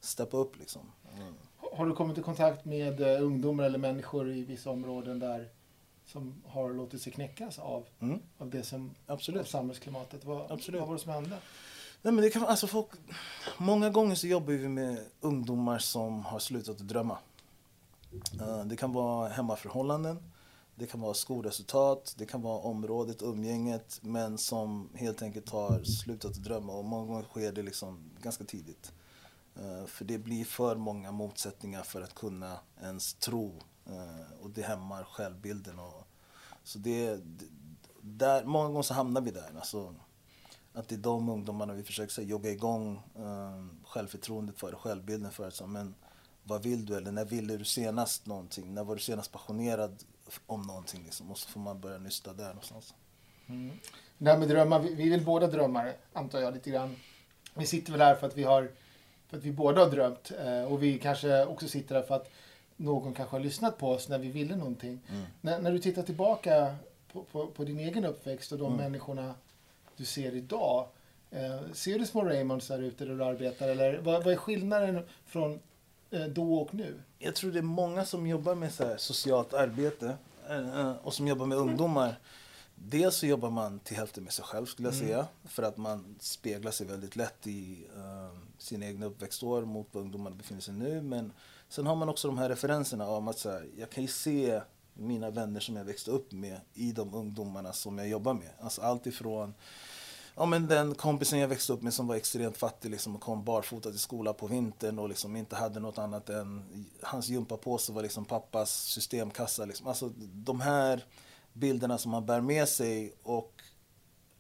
steppa 0.00 0.36
upp 0.36 0.58
liksom. 0.58 0.92
Mm. 1.16 1.34
Har 1.72 1.86
du 1.86 1.92
kommit 1.92 2.18
i 2.18 2.22
kontakt 2.22 2.64
med 2.64 3.00
uh, 3.00 3.22
ungdomar 3.22 3.64
eller 3.64 3.78
människor 3.78 4.32
i 4.32 4.44
vissa 4.44 4.70
områden 4.70 5.18
där 5.18 5.48
som 6.04 6.42
har 6.46 6.72
låtit 6.72 7.02
sig 7.02 7.12
knäckas 7.12 7.58
av, 7.58 7.86
mm. 8.00 8.20
av 8.38 8.50
det 8.50 8.62
som, 8.62 8.94
Absolut. 9.06 9.40
av 9.40 9.44
samhällsklimatet? 9.44 10.24
Vad, 10.24 10.50
Absolut. 10.50 10.80
vad 10.80 10.88
var 10.88 10.96
det 10.96 11.02
som 11.02 11.12
hände? 11.12 11.38
Nej, 12.06 12.12
men 12.12 12.24
det 12.24 12.30
kan, 12.30 12.44
alltså 12.44 12.66
folk, 12.66 12.88
många 13.58 13.90
gånger 13.90 14.14
så 14.14 14.26
jobbar 14.26 14.52
vi 14.52 14.68
med 14.68 15.04
ungdomar 15.20 15.78
som 15.78 16.24
har 16.24 16.38
slutat 16.38 16.80
att 16.80 16.88
drömma. 16.88 17.18
Eh, 18.40 18.64
det 18.64 18.76
kan 18.76 18.92
vara 18.92 19.28
hemmaförhållanden, 19.28 20.22
det 20.74 20.86
kan 20.86 21.00
vara 21.00 21.14
skolresultat, 21.14 22.14
det 22.18 22.26
kan 22.26 22.42
vara 22.42 22.58
området, 22.58 23.22
umgänget, 23.22 23.98
men 24.02 24.38
som 24.38 24.88
helt 24.94 25.22
enkelt 25.22 25.50
har 25.50 25.82
slutat 25.82 26.30
att 26.30 26.44
drömma. 26.44 26.72
Och 26.72 26.84
många 26.84 27.06
gånger 27.06 27.22
sker 27.22 27.52
det 27.52 27.62
liksom 27.62 28.10
ganska 28.22 28.44
tidigt. 28.44 28.92
Eh, 29.56 29.86
för 29.86 30.04
det 30.04 30.18
blir 30.18 30.44
för 30.44 30.76
många 30.76 31.12
motsättningar 31.12 31.82
för 31.82 32.02
att 32.02 32.14
kunna 32.14 32.58
ens 32.82 33.14
tro. 33.14 33.52
Eh, 33.86 34.42
och 34.42 34.50
det 34.50 34.62
hämmar 34.62 35.04
självbilden. 35.04 35.78
Och, 35.78 36.06
så 36.64 36.78
det, 36.78 37.20
där, 38.00 38.44
många 38.44 38.68
gånger 38.68 38.82
så 38.82 38.94
hamnar 38.94 39.20
vi 39.20 39.30
där. 39.30 39.52
Alltså, 39.56 39.94
att 40.76 40.88
det 40.88 40.94
är 40.94 40.98
de 40.98 41.28
ungdomarna 41.28 41.72
vi 41.72 41.82
försöker 41.82 42.12
så, 42.12 42.22
jogga 42.22 42.50
igång 42.50 43.02
um, 43.14 43.80
självförtroendet 43.84 44.58
för, 44.58 44.72
självbilden 44.72 45.30
för. 45.30 45.50
Så, 45.50 45.66
men 45.66 45.94
vad 46.42 46.62
vill 46.62 46.86
du? 46.86 46.96
Eller 46.96 47.12
när 47.12 47.24
ville 47.24 47.56
du 47.56 47.64
senast 47.64 48.26
någonting? 48.26 48.74
När 48.74 48.84
var 48.84 48.94
du 48.94 49.00
senast 49.00 49.32
passionerad 49.32 50.02
om 50.46 50.62
någonting? 50.62 51.02
Liksom? 51.04 51.30
Och 51.30 51.38
så 51.38 51.48
får 51.48 51.60
man 51.60 51.80
börja 51.80 51.98
nysta 51.98 52.32
där 52.32 52.48
någonstans. 52.48 52.94
Mm. 53.48 53.76
Det 54.18 54.30
här 54.30 54.38
med 54.38 54.48
drömmar, 54.48 54.80
vi, 54.80 54.94
vi 54.94 55.10
vill 55.10 55.24
båda 55.24 55.46
drömmar 55.46 55.96
antar 56.12 56.40
jag 56.40 56.54
lite 56.54 56.70
grann. 56.70 56.96
Vi 57.54 57.66
sitter 57.66 57.92
väl 57.92 58.00
här 58.00 58.14
för 58.14 58.26
att 58.26 58.36
vi 58.36 58.42
har 58.42 58.70
för 59.28 59.36
att 59.36 59.44
vi 59.44 59.52
båda 59.52 59.80
har 59.80 59.90
drömt 59.90 60.32
eh, 60.44 60.72
och 60.72 60.82
vi 60.82 60.98
kanske 60.98 61.44
också 61.46 61.68
sitter 61.68 61.94
här 61.94 62.02
för 62.02 62.14
att 62.14 62.30
någon 62.76 63.14
kanske 63.14 63.36
har 63.36 63.40
lyssnat 63.40 63.78
på 63.78 63.90
oss 63.90 64.08
när 64.08 64.18
vi 64.18 64.30
ville 64.30 64.56
någonting. 64.56 65.00
Mm. 65.08 65.22
När, 65.40 65.60
när 65.60 65.72
du 65.72 65.78
tittar 65.78 66.02
tillbaka 66.02 66.76
på, 67.12 67.22
på, 67.22 67.46
på, 67.46 67.64
din 67.64 67.78
egen 67.78 68.04
uppväxt 68.04 68.52
och 68.52 68.58
de 68.58 68.66
mm. 68.66 68.76
människorna 68.76 69.34
du 69.96 70.04
ser 70.04 70.34
idag. 70.34 70.88
Eh, 71.30 71.72
ser 71.72 71.98
du 71.98 72.06
små 72.06 72.24
Raymonds 72.24 72.68
där 72.68 72.82
ute 72.82 73.04
där 73.04 73.14
du 73.14 73.24
arbetar? 73.24 73.68
Eller 73.68 73.98
vad, 73.98 74.24
vad 74.24 74.32
är 74.32 74.36
skillnaden 74.36 75.02
från 75.26 75.60
eh, 76.10 76.24
då 76.24 76.54
och 76.54 76.74
nu? 76.74 77.02
Jag 77.18 77.34
tror 77.34 77.52
det 77.52 77.58
är 77.58 77.62
många 77.62 78.04
som 78.04 78.26
jobbar 78.26 78.54
med 78.54 78.72
så 78.72 78.94
socialt 78.96 79.54
arbete 79.54 80.16
eh, 80.50 80.92
och 81.02 81.14
som 81.14 81.28
jobbar 81.28 81.46
med 81.46 81.58
ungdomar. 81.58 82.18
Dels 82.78 83.16
så 83.16 83.26
jobbar 83.26 83.50
man 83.50 83.78
till 83.78 83.96
hälften 83.96 84.24
med 84.24 84.32
sig 84.32 84.44
själv 84.44 84.66
skulle 84.66 84.88
jag 84.88 84.94
mm. 84.94 85.06
säga. 85.06 85.26
För 85.44 85.62
att 85.62 85.76
man 85.76 86.16
speglar 86.20 86.70
sig 86.70 86.86
väldigt 86.86 87.16
lätt 87.16 87.46
i 87.46 87.86
uh, 87.96 88.38
sina 88.58 88.86
egna 88.86 89.06
uppväxtår 89.06 89.64
mot 89.64 89.94
var 89.94 90.02
ungdomarna 90.02 90.36
befinner 90.36 90.60
sig 90.60 90.74
nu. 90.74 91.02
Men 91.02 91.32
sen 91.68 91.86
har 91.86 91.94
man 91.94 92.08
också 92.08 92.28
de 92.28 92.38
här 92.38 92.48
referenserna 92.48 93.08
om 93.08 93.28
att 93.28 93.38
så 93.38 93.50
här, 93.50 93.66
jag 93.76 93.90
kan 93.90 94.02
ju 94.02 94.08
se 94.08 94.60
mina 94.96 95.30
vänner 95.30 95.60
som 95.60 95.76
jag 95.76 95.84
växte 95.84 96.10
upp 96.10 96.32
med 96.32 96.60
i 96.74 96.92
de 96.92 97.14
ungdomarna 97.14 97.72
som 97.72 97.98
jag 97.98 98.08
jobbar 98.08 98.34
med. 98.34 98.50
Alltså 98.60 98.82
allt 98.82 99.06
ifrån 99.06 99.54
ja, 100.36 100.46
men 100.46 100.66
den 100.66 100.94
kompisen 100.94 101.38
jag 101.38 101.48
växte 101.48 101.72
upp 101.72 101.82
med 101.82 101.94
som 101.94 102.06
var 102.06 102.16
extremt 102.16 102.56
fattig 102.56 102.90
liksom, 102.90 103.14
och 103.14 103.20
kom 103.20 103.44
barfota 103.44 103.90
till 103.90 103.98
skolan 103.98 104.34
på 104.34 104.46
vintern 104.46 104.98
och 104.98 105.08
liksom 105.08 105.36
inte 105.36 105.56
hade 105.56 105.80
något 105.80 105.98
annat 105.98 106.28
än 106.28 106.64
hans 107.02 107.28
gympapåse 107.28 107.92
var 107.92 108.02
liksom 108.02 108.24
pappas 108.24 108.70
systemkassa. 108.70 109.64
Liksom. 109.64 109.86
Alltså 109.86 110.12
de 110.18 110.60
här 110.60 111.04
bilderna 111.52 111.98
som 111.98 112.10
man 112.10 112.26
bär 112.26 112.40
med 112.40 112.68
sig 112.68 113.14
och 113.22 113.62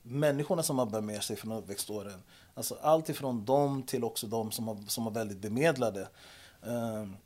människorna 0.02 0.62
som 0.62 0.76
man 0.76 0.90
bär 0.90 1.00
med 1.00 1.22
sig 1.22 1.36
från 1.36 1.52
uppväxtåren. 1.52 2.22
Alltså 2.54 2.76
allt 2.82 3.08
ifrån 3.08 3.44
dem 3.44 3.82
till 3.82 4.04
också 4.04 4.26
de 4.26 4.50
som, 4.50 4.68
har, 4.68 4.78
som 4.86 5.04
var 5.04 5.12
väldigt 5.12 5.38
bemedlade. 5.38 6.08
Um, 6.62 7.16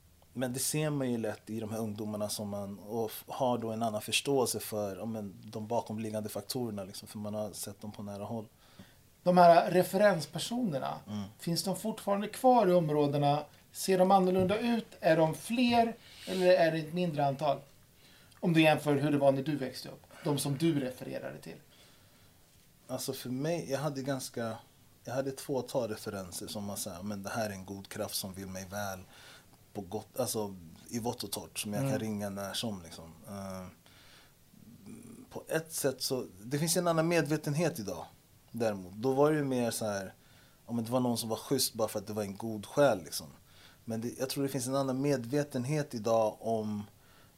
men 0.41 0.53
det 0.53 0.59
ser 0.59 0.91
man 0.91 1.11
ju 1.11 1.19
lätt 1.19 1.51
i 1.51 1.61
de 1.61 1.71
här 1.71 1.79
ungdomarna 1.79 2.29
som 2.29 2.49
man 2.49 2.79
och 2.79 3.11
har 3.27 3.59
då 3.59 3.71
en 3.71 3.83
annan 3.83 4.03
förståelse 4.03 4.61
för 4.61 5.07
men, 5.07 5.35
de 5.45 5.67
bakomliggande 5.67 6.29
faktorerna, 6.29 6.85
liksom, 6.85 7.09
för 7.09 7.19
man 7.19 7.35
har 7.35 7.53
sett 7.53 7.81
dem 7.81 7.93
på 7.93 8.03
nära 8.03 8.25
håll. 8.25 8.47
De 9.23 9.39
här 9.39 9.71
referenspersonerna, 9.71 10.95
mm. 11.07 11.23
finns 11.39 11.65
de 11.65 11.77
fortfarande 11.77 12.29
kvar 12.29 12.67
i 12.67 12.73
områdena? 12.73 13.45
Ser 13.73 13.99
de 13.99 14.11
annorlunda 14.11 14.59
ut? 14.59 14.87
Är 15.01 15.17
de 15.17 15.35
fler 15.35 15.97
eller 16.27 16.47
är 16.47 16.73
det 16.73 16.79
ett 16.79 16.95
mindre 16.95 17.27
antal? 17.27 17.61
Om 18.41 18.53
du 18.53 18.63
jämför 18.63 18.97
hur 18.97 19.11
det 19.11 19.19
var 19.19 19.33
när 19.33 19.43
du 19.43 19.57
växte 19.57 19.89
upp. 19.89 20.07
De 20.25 20.39
som 20.39 20.59
du 20.59 20.81
refererade 20.81 21.39
till. 21.39 21.61
Alltså 22.87 23.13
för 23.13 23.31
mig, 23.31 23.71
jag 23.71 23.79
hade 23.79 24.03
ganska, 24.03 24.59
jag 25.05 25.15
hade 25.15 25.31
ett 25.31 25.41
fåtal 25.41 25.89
referenser 25.89 26.47
som 26.47 26.65
man 26.65 26.77
säger, 26.77 27.03
men 27.03 27.23
det 27.23 27.31
här 27.31 27.51
är 27.51 27.55
en 27.55 27.65
god 27.65 27.89
kraft 27.89 28.15
som 28.15 28.35
vill 28.35 28.47
mig 28.47 28.67
väl 28.71 29.01
på 29.73 29.81
gott, 29.81 30.21
alltså 30.21 30.55
i 30.89 30.99
vått 30.99 31.25
och 31.25 31.31
torrt 31.31 31.59
som 31.59 31.73
jag 31.73 31.81
mm. 31.81 31.93
kan 31.93 32.01
ringa 32.01 32.31
när 32.31 32.53
som. 32.53 32.83
Liksom. 32.83 33.05
Uh, 33.05 33.67
på 35.31 35.45
ett 35.49 35.73
sätt 35.73 36.03
så, 36.03 36.27
det 36.45 36.59
finns 36.59 36.77
en 36.77 36.89
annan 36.89 37.09
medvetenhet 37.09 37.79
idag 37.79 38.05
däremot. 38.51 38.93
Då 38.93 39.13
var 39.13 39.31
det 39.31 39.39
ju 39.39 39.45
mer 39.45 39.71
så 39.71 39.87
här, 39.87 40.15
om 40.67 40.85
det 40.85 40.91
var 40.91 41.01
någon 41.01 41.19
som 41.19 41.29
var 41.29 41.37
schysst 41.37 41.75
bara 41.75 41.89
för 41.89 41.99
att 41.99 42.07
det 42.07 42.13
var 42.13 42.23
en 42.23 42.37
god 42.37 42.67
själ 42.67 43.03
liksom. 43.05 43.27
Men 43.85 44.01
det, 44.01 44.19
jag 44.19 44.31
tror 44.31 44.43
det 44.43 44.49
finns 44.49 44.67
en 44.67 44.77
annan 44.77 45.01
medvetenhet 45.01 45.95
idag 45.95 46.37
om 46.41 46.85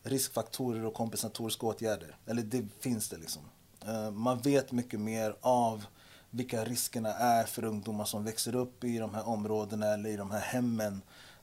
riskfaktorer 0.03 0.85
och 0.85 0.95
kompensatoriska 0.95 1.67
åtgärder. 1.67 2.17
Eller 2.27 2.43
det 2.43 2.67
finns 2.81 3.09
det 3.09 3.17
liksom. 3.17 3.43
Uh, 3.89 4.11
man 4.11 4.39
vet 4.39 4.73
mycket 4.73 5.01
mer 5.01 5.37
av 5.41 5.85
vilka 6.31 6.65
riskerna 6.65 7.15
är 7.15 7.45
för 7.45 7.65
ungdomar 7.65 8.05
som 8.05 8.25
växer 8.25 8.55
upp 8.55 8.85
i 8.85 8.99
de 8.99 9.15
här 9.15 9.29
områdena 9.29 9.87
eller 9.87 10.11
i 10.11 10.17
de 10.17 10.31
här 10.31 10.41
hemmen. 10.41 11.03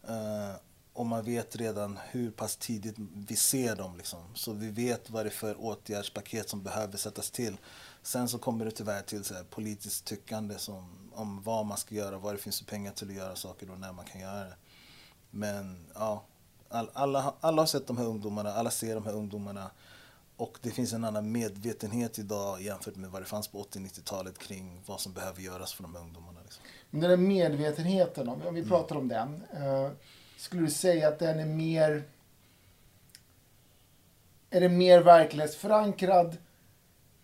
Uh, 0.10 0.56
och 1.00 1.06
man 1.06 1.24
vet 1.24 1.56
redan 1.56 2.00
hur 2.12 2.32
pass 2.32 2.56
tidigt 2.56 2.96
vi 3.28 3.36
ser 3.36 3.76
dem. 3.76 3.98
Liksom. 3.98 4.20
Så 4.34 4.54
vi 4.54 4.70
vet 4.70 5.10
vad 5.10 5.26
det 5.26 5.30
är 5.30 5.32
för 5.32 5.66
åtgärdspaket 5.66 6.50
som 6.50 6.64
behöver 6.64 6.98
sättas 6.98 7.32
till. 7.32 7.58
Sen 8.02 8.28
så 8.28 8.38
kommer 8.38 8.66
det 8.66 8.72
tyvärr 8.72 9.02
till 9.02 9.24
så 9.24 9.34
här, 9.34 9.44
politiskt 9.44 10.06
tyckande 10.06 10.58
som, 10.58 11.12
om 11.14 11.42
vad 11.44 11.66
man 11.66 11.78
ska 11.78 11.96
göra, 11.96 12.18
vad 12.18 12.34
det 12.34 12.38
finns 12.38 12.60
för 12.60 12.66
pengar 12.66 12.92
till 12.92 13.10
att 13.10 13.16
göra 13.16 13.36
saker 13.36 13.72
och 13.72 13.80
när 13.80 13.94
man 13.94 14.06
kan 14.06 14.22
göra 14.22 14.44
det. 14.44 14.56
Men 15.32 15.86
ja, 15.94 16.24
all, 16.70 16.90
alla, 16.94 17.34
alla 17.40 17.62
har 17.62 17.68
sett 17.68 17.88
de 17.88 17.98
här 17.98 18.06
ungdomarna, 18.06 18.54
alla 18.54 18.72
ser 18.72 18.96
de 18.96 19.06
här 19.06 19.16
ungdomarna. 19.16 19.72
Och 20.38 20.58
det 20.62 20.72
finns 20.72 20.94
en 20.94 21.04
annan 21.04 21.32
medvetenhet 21.32 22.20
idag 22.20 22.62
jämfört 22.62 22.96
med 22.96 23.12
vad 23.12 23.22
det 23.22 23.26
fanns 23.26 23.48
på 23.48 23.64
80-90-talet 23.64 24.38
kring 24.38 24.82
vad 24.86 25.00
som 25.00 25.14
behöver 25.14 25.42
göras 25.42 25.74
för 25.74 25.84
de 25.84 25.96
här 25.96 26.02
ungdomarna. 26.02 26.40
Liksom. 26.44 26.64
Men 26.90 27.02
den 27.02 27.10
där 27.10 27.18
medvetenheten, 27.18 28.30
om 28.30 28.54
vi 28.54 28.66
pratar 28.66 28.96
om 28.96 29.08
den. 29.08 29.44
Eh, 29.54 29.92
skulle 30.40 30.62
du 30.62 30.70
säga 30.70 31.08
att 31.08 31.20
den 31.20 31.40
är 31.40 31.46
mer... 31.46 32.04
Är 34.50 34.62
det 34.62 34.70
mer 34.70 35.02
verklighetsförankrad? 35.02 36.38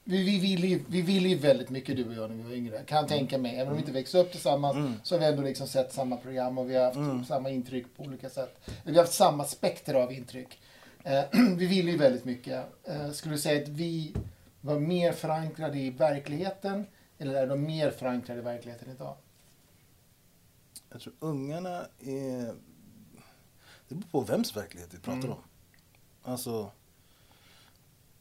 Vi, 0.04 0.23
vi, 0.23 0.39
vill 0.39 0.63
ju, 0.63 0.84
vi 0.89 1.01
vill 1.01 1.25
ju 1.25 1.36
väldigt 1.38 1.69
mycket 1.69 1.95
du 1.97 2.08
och 2.08 2.13
jag 2.13 2.30
när 2.30 2.38
vi 2.38 2.43
var 2.43 2.51
yngre. 2.51 2.84
Kan 2.86 2.97
jag 2.97 3.08
tänka 3.08 3.38
mig. 3.38 3.56
Även 3.56 3.67
om 3.67 3.73
vi 3.73 3.80
inte 3.80 3.91
växte 3.91 4.17
upp 4.17 4.32
tillsammans 4.32 4.75
Mm. 4.75 4.93
så 5.04 5.15
har 5.15 5.19
vi 5.19 5.25
ändå 5.25 5.41
liksom 5.41 5.67
sett 5.67 5.93
samma 5.93 6.17
program 6.17 6.58
och 6.58 6.69
vi 6.69 6.75
har 6.75 6.84
haft 6.86 6.95
Mm. 6.97 7.25
samma 7.25 7.49
intryck 7.49 7.86
på 7.97 8.04
olika 8.04 8.30
sätt. 8.30 8.69
Vi 8.84 8.91
har 8.95 9.01
haft 9.01 9.13
samma 9.13 9.43
spekter 9.45 9.93
av 9.93 10.13
intryck. 10.13 10.60
Eh, 11.04 11.23
vi 11.58 11.65
vill 11.65 11.88
ju 11.89 11.97
väldigt 11.97 12.25
mycket. 12.25 12.65
Eh, 12.84 13.12
skulle 13.12 13.36
du 13.36 13.39
säga 13.39 13.62
att 13.63 13.67
vi 13.69 14.13
var 14.62 14.80
mer 14.80 15.12
förankrade 15.12 15.78
i 15.80 15.89
verkligheten 15.89 16.86
eller 17.17 17.34
är 17.34 17.47
de 17.47 17.63
mer 17.63 17.91
förankrade 17.91 18.39
i 18.39 18.43
verkligheten 18.43 18.91
idag? 18.91 19.15
Jag 20.91 21.01
tror 21.01 21.13
ungarna 21.19 21.86
är... 21.99 22.54
Det 23.88 23.95
beror 23.95 24.10
på 24.12 24.21
vems 24.21 24.58
verklighet 24.58 24.93
vi 24.93 24.98
pratar 25.00 25.17
Mm. 25.19 25.32
om. 25.32 25.38
Alltså... 26.24 26.71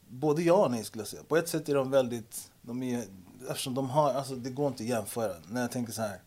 Både 0.08 0.42
ja 0.42 0.64
och 0.64 0.70
nej 0.70 0.84
skulle 0.84 1.00
jag 1.02 1.08
säga. 1.08 1.22
På 1.24 1.36
ett 1.36 1.48
sätt 1.48 1.68
är 1.68 1.74
de 1.74 1.90
väldigt... 1.90 2.50
De 2.62 2.82
är, 2.82 3.04
eftersom 3.48 3.74
de 3.74 3.90
har... 3.90 4.14
Alltså 4.14 4.36
det 4.36 4.50
går 4.50 4.68
inte 4.68 4.82
att 4.82 4.88
jämföra. 4.88 5.34
När 5.48 5.60
jag 5.60 5.70
tänker 5.72 5.92
så 5.92 6.02
här. 6.02 6.20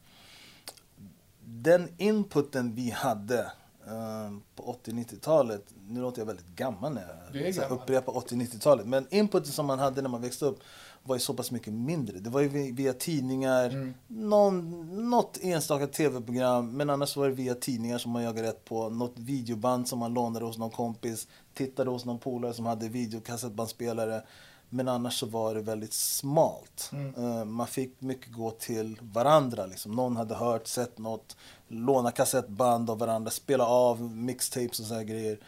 Den 1.45 1.89
inputen 1.97 2.76
vi 2.76 2.89
hade 2.91 3.52
eh, 3.88 4.32
på 4.56 4.76
80-90-talet. 4.86 5.65
Nu 5.88 6.02
låter 6.02 6.21
jag 6.21 6.26
väldigt 6.26 6.47
gammal 6.56 6.93
när 6.93 7.02
jag 7.02 7.08
här, 7.08 7.71
upprepar 7.73 8.13
80-90-talet. 8.13 8.88
Men 8.88 9.08
inputen 9.10 9.52
som 9.52 9.65
man 9.65 9.80
hade 9.80 10.02
när 10.02 10.10
man 10.10 10.21
växte 10.21 10.45
upp 10.45 10.60
var 11.04 11.15
ju 11.15 11.19
så 11.19 11.34
pass 11.34 11.52
mycket 11.52 11.73
mindre. 11.73 12.19
Det 12.19 12.30
var 12.30 12.41
ju 12.41 12.47
vi- 12.47 12.71
via 12.71 12.93
tidningar, 12.93 13.69
Mm. 13.69 13.93
någon, 14.08 15.10
något 15.10 15.38
enstaka 15.41 15.88
tv-program, 15.88 16.78
men 16.78 16.89
annars 16.89 17.17
var 17.17 17.28
det 17.30 17.34
via 17.36 17.56
tidningar 17.56 17.97
som 17.97 18.12
man 18.12 18.23
jagade 18.23 18.47
rätt 18.47 18.65
på. 18.65 18.89
Något 18.89 19.13
videoband 19.15 19.88
som 19.88 20.00
man 20.00 20.13
lånade 20.13 20.45
hos 20.45 20.58
någon 20.58 20.69
kompis, 20.71 21.28
tittade 21.54 21.89
hos 21.89 22.06
någon 22.06 22.19
polare 22.19 22.54
som 22.54 22.65
hade 22.65 22.89
videokassettbandspelare. 22.89 24.21
Men 24.69 24.88
annars 24.88 25.19
så 25.19 25.25
var 25.25 25.56
det 25.56 25.62
väldigt 25.62 25.93
smalt. 25.93 26.89
Mm. 26.93 27.15
Eh, 27.15 27.45
Man 27.45 27.67
fick 27.67 28.01
mycket 28.01 28.34
gå 28.34 28.51
till 28.51 28.99
varandra. 29.01 29.65
Liksom. 29.65 29.91
Någon 29.91 30.17
hade 30.17 30.36
hört, 30.36 30.67
sett 30.67 30.97
något, 30.97 31.38
låna 31.67 32.12
kassettband 32.12 32.89
av 32.89 32.99
varandra, 32.99 33.32
spela 33.32 33.65
av 33.65 34.01
mixtapes 34.01 34.80
och 34.80 34.86
sådana 34.86 35.03
grejer. 35.03 35.39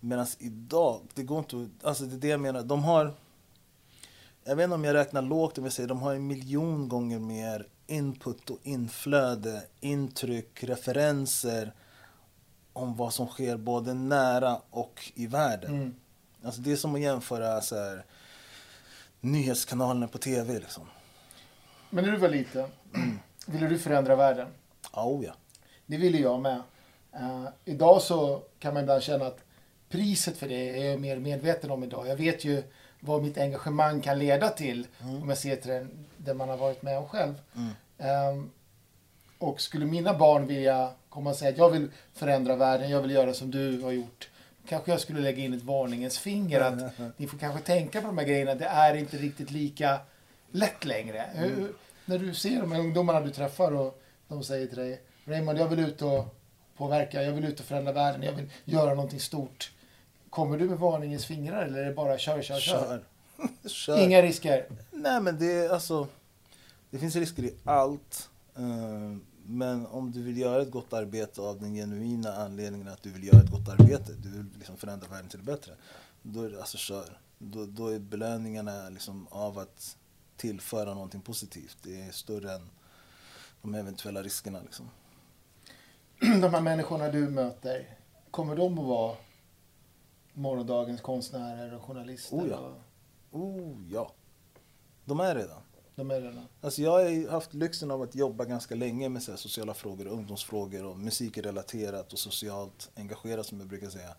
Medan 0.00 0.26
idag, 0.38 1.00
det 1.14 1.22
går 1.22 1.38
inte 1.38 1.68
Alltså 1.82 2.04
det 2.04 2.16
är 2.16 2.18
det 2.18 2.28
jag 2.28 2.40
menar. 2.40 2.62
De 2.62 2.84
har... 2.84 3.14
Jag 4.44 4.56
vet 4.56 4.64
inte 4.64 4.74
om 4.74 4.84
jag 4.84 4.94
räknar 4.94 5.22
lågt 5.22 5.58
om 5.58 5.64
jag 5.64 5.72
säger 5.72 5.88
de 5.88 6.02
har 6.02 6.14
en 6.14 6.26
miljon 6.26 6.88
gånger 6.88 7.18
mer 7.18 7.66
input 7.86 8.50
och 8.50 8.58
inflöde, 8.62 9.62
intryck, 9.80 10.64
referenser 10.64 11.74
om 12.72 12.96
vad 12.96 13.12
som 13.12 13.26
sker 13.26 13.56
både 13.56 13.94
nära 13.94 14.60
och 14.70 15.12
i 15.14 15.26
världen. 15.26 15.74
Mm. 15.74 15.94
Alltså 16.44 16.60
det 16.60 16.72
är 16.72 16.76
som 16.76 16.94
att 16.94 17.00
jämföra 17.00 17.60
så 17.60 17.76
här, 17.76 18.04
nyhetskanalerna 19.22 20.08
på 20.08 20.18
tv. 20.18 20.58
Liksom. 20.58 20.86
Men 21.90 22.04
när 22.04 22.12
du 22.12 22.18
var 22.18 22.28
liten, 22.28 22.68
ville 23.46 23.68
du 23.68 23.78
förändra 23.78 24.16
världen? 24.16 24.48
Ja, 24.92 25.04
oh 25.04 25.24
ja. 25.24 25.32
Det 25.86 25.96
ville 25.96 26.18
jag 26.18 26.40
med. 26.40 26.62
Eh, 27.12 27.48
idag 27.64 28.02
så 28.02 28.42
kan 28.58 28.74
man 28.74 28.82
ibland 28.82 29.02
känna 29.02 29.26
att 29.26 29.40
priset 29.88 30.36
för 30.36 30.48
det 30.48 30.80
är 30.80 30.90
jag 30.90 31.00
mer 31.00 31.16
medveten 31.16 31.70
om 31.70 31.84
idag. 31.84 32.06
Jag 32.08 32.16
vet 32.16 32.44
ju 32.44 32.62
vad 33.00 33.22
mitt 33.22 33.38
engagemang 33.38 34.00
kan 34.00 34.18
leda 34.18 34.48
till 34.48 34.86
om 35.00 35.28
jag 35.28 35.38
ser 35.38 35.56
till 35.56 35.70
den, 35.70 36.06
det 36.16 36.34
man 36.34 36.48
har 36.48 36.56
varit 36.56 36.82
med 36.82 36.98
om 36.98 37.08
själv. 37.08 37.34
Mm. 37.56 37.70
Ehm, 37.98 38.50
och 39.38 39.60
skulle 39.60 39.86
mina 39.86 40.14
barn 40.14 40.46
vilja 40.46 40.92
komma 41.08 41.30
och 41.30 41.36
säga 41.36 41.50
att 41.50 41.58
jag 41.58 41.70
vill 41.70 41.90
förändra 42.14 42.56
världen, 42.56 42.90
jag 42.90 43.02
vill 43.02 43.10
göra 43.10 43.34
som 43.34 43.50
du 43.50 43.82
har 43.82 43.92
gjort. 43.92 44.28
Kanske 44.68 44.90
jag 44.90 45.00
skulle 45.00 45.20
lägga 45.20 45.44
in 45.44 45.54
ett 45.54 45.62
varningens 45.62 46.18
finger 46.18 46.60
att 46.60 46.98
ni 47.16 47.26
får 47.26 47.38
kanske 47.38 47.60
tänka 47.60 48.00
på 48.00 48.06
de 48.06 48.18
här 48.18 48.24
grejerna. 48.24 48.54
Det 48.54 48.64
är 48.64 48.94
inte 48.94 49.16
riktigt 49.16 49.50
lika 49.50 50.00
lätt 50.50 50.84
längre. 50.84 51.26
Hur, 51.34 51.72
när 52.04 52.18
du 52.18 52.34
ser 52.34 52.60
de 52.60 52.72
här 52.72 52.80
ungdomarna 52.80 53.20
du 53.20 53.30
träffar 53.30 53.72
och 53.72 54.02
de 54.28 54.44
säger 54.44 54.66
till 54.66 54.78
dig 54.78 55.00
Raymond, 55.24 55.58
jag 55.58 55.68
vill 55.68 55.78
ut 55.78 56.02
och 56.02 56.34
påverka, 56.76 57.22
jag 57.22 57.32
vill 57.32 57.44
ut 57.44 57.60
och 57.60 57.66
förändra 57.66 57.92
världen, 57.92 58.22
jag 58.22 58.32
vill 58.32 58.50
göra 58.64 58.94
någonting 58.94 59.20
stort. 59.20 59.72
Kommer 60.30 60.58
du 60.58 60.68
med 60.68 60.78
varningens 60.78 61.26
fingrar 61.26 61.62
eller 61.62 61.78
är 61.78 61.84
det 61.84 61.94
bara 61.94 62.18
kör, 62.18 62.42
kör, 62.42 62.58
kör? 62.60 62.80
Kör. 62.80 63.04
Kör. 63.68 64.04
Inga 64.04 64.22
risker? 64.22 64.66
Nej, 64.90 65.20
men 65.20 65.38
det 65.38 65.52
är 65.52 65.68
alltså... 65.70 66.08
Det 66.90 66.98
finns 66.98 67.16
risker 67.16 67.42
i 67.42 67.54
allt. 67.64 68.28
Eh, 68.56 69.16
Men 69.46 69.86
om 69.86 70.12
du 70.12 70.22
vill 70.22 70.38
göra 70.38 70.62
ett 70.62 70.70
gott 70.70 70.92
arbete 70.92 71.40
av 71.40 71.60
den 71.60 71.74
genuina 71.74 72.32
anledningen 72.36 72.88
att 72.88 73.02
du 73.02 73.10
vill 73.10 73.24
göra 73.24 73.40
ett 73.40 73.50
gott 73.50 73.68
arbete, 73.68 74.12
du 74.12 74.28
vill 74.30 74.46
liksom 74.58 74.76
förändra 74.76 75.08
världen 75.08 75.28
till 75.28 75.38
det 75.38 75.44
bättre, 75.44 75.72
då 76.22 76.42
är 76.42 76.50
det 76.50 76.60
alltså 76.60 76.78
kör. 76.78 77.18
Då, 77.38 77.66
då 77.66 77.88
är 77.88 77.98
belöningarna 77.98 78.88
liksom 78.88 79.26
av 79.30 79.58
att 79.58 79.96
tillföra 80.36 80.94
någonting 80.94 81.20
positivt. 81.20 81.76
Det 81.82 82.02
är 82.02 82.10
större 82.12 82.52
än 82.54 82.68
de 83.62 83.74
eventuella 83.74 84.22
riskerna. 84.22 84.60
Liksom. 84.62 84.90
de 86.40 86.54
här 86.54 86.60
människorna 86.60 87.08
du 87.08 87.28
möter, 87.30 87.98
kommer 88.30 88.56
de 88.56 88.78
att 88.78 88.84
vara 88.86 89.16
morgondagens 90.32 91.00
konstnärer 91.00 91.74
och 91.74 91.82
journalister? 91.82 92.36
Oh 92.36 92.48
ja. 92.48 92.56
och- 93.30 93.40
Oh 93.40 93.76
ja, 93.90 94.12
de 95.04 95.20
är 95.20 95.34
redan. 95.34 95.62
De 95.94 96.10
är 96.10 96.20
redan. 96.20 96.46
Alltså 96.60 96.82
jag 96.82 96.90
har 96.90 97.30
haft 97.30 97.54
lyxen 97.54 97.90
av 97.90 98.02
att 98.02 98.14
jobba 98.14 98.44
ganska 98.44 98.74
länge 98.74 99.08
med 99.08 99.22
så 99.22 99.30
här 99.30 99.38
sociala 99.38 99.74
frågor, 99.74 100.06
och 100.06 100.14
ungdomsfrågor 100.14 100.84
och 100.84 100.98
musikrelaterat 100.98 102.12
och 102.12 102.18
socialt 102.18 102.90
engagerat 102.96 103.46
som 103.46 103.58
jag 103.58 103.68
brukar 103.68 103.90
säga. 103.90 104.14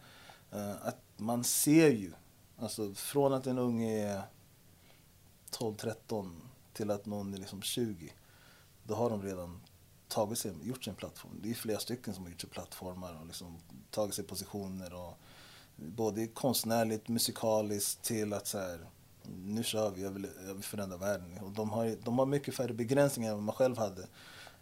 Eh, 0.52 0.88
att 0.88 1.00
man 1.18 1.44
ser 1.44 1.90
ju, 1.90 2.12
alltså 2.58 2.94
från 2.94 3.34
att 3.34 3.48
en 3.48 3.58
unge 3.58 4.08
är 4.08 4.22
12-13 5.52 6.32
till 6.74 6.92
att 6.92 7.06
någon 7.06 7.34
är 7.34 7.38
liksom 7.38 7.62
20, 7.62 8.14
då 8.84 8.96
har 8.96 9.10
de 9.10 9.24
redan 9.24 9.62
tagit 10.08 10.38
sig, 10.38 10.52
gjort 10.64 10.84
sin 10.84 10.92
en 10.92 10.98
plattform. 10.98 11.40
Det 11.42 11.50
är 11.50 11.54
flera 11.54 11.80
stycken 11.80 12.14
som 12.14 12.24
har 12.24 12.32
gjort 12.32 12.42
sig 12.42 12.50
plattformar 12.50 13.20
och 13.22 13.28
liksom 13.28 13.58
tagit 13.92 14.16
sig 14.16 14.26
positioner. 14.26 14.94
Och 14.94 15.18
både 15.76 16.28
konstnärligt, 16.28 17.08
musikaliskt 17.08 18.02
till 18.02 18.34
att 18.34 18.48
så 18.48 18.58
här, 18.58 18.88
nu 19.46 19.64
kör 19.64 19.92
vi, 19.92 20.04
jag 20.04 20.12
vill, 20.12 20.28
jag 20.48 20.54
vill 20.54 20.64
förändra 20.64 20.98
världen. 20.98 21.38
Och 21.42 21.52
de, 21.52 21.70
har, 21.70 21.96
de 22.04 22.20
har 22.20 22.26
mycket 22.26 22.56
färre 22.56 22.74
begränsningar 22.74 23.32
än 23.32 23.36
vad 23.36 23.44
man 23.44 23.56
själv 23.56 23.78
hade. 23.78 24.08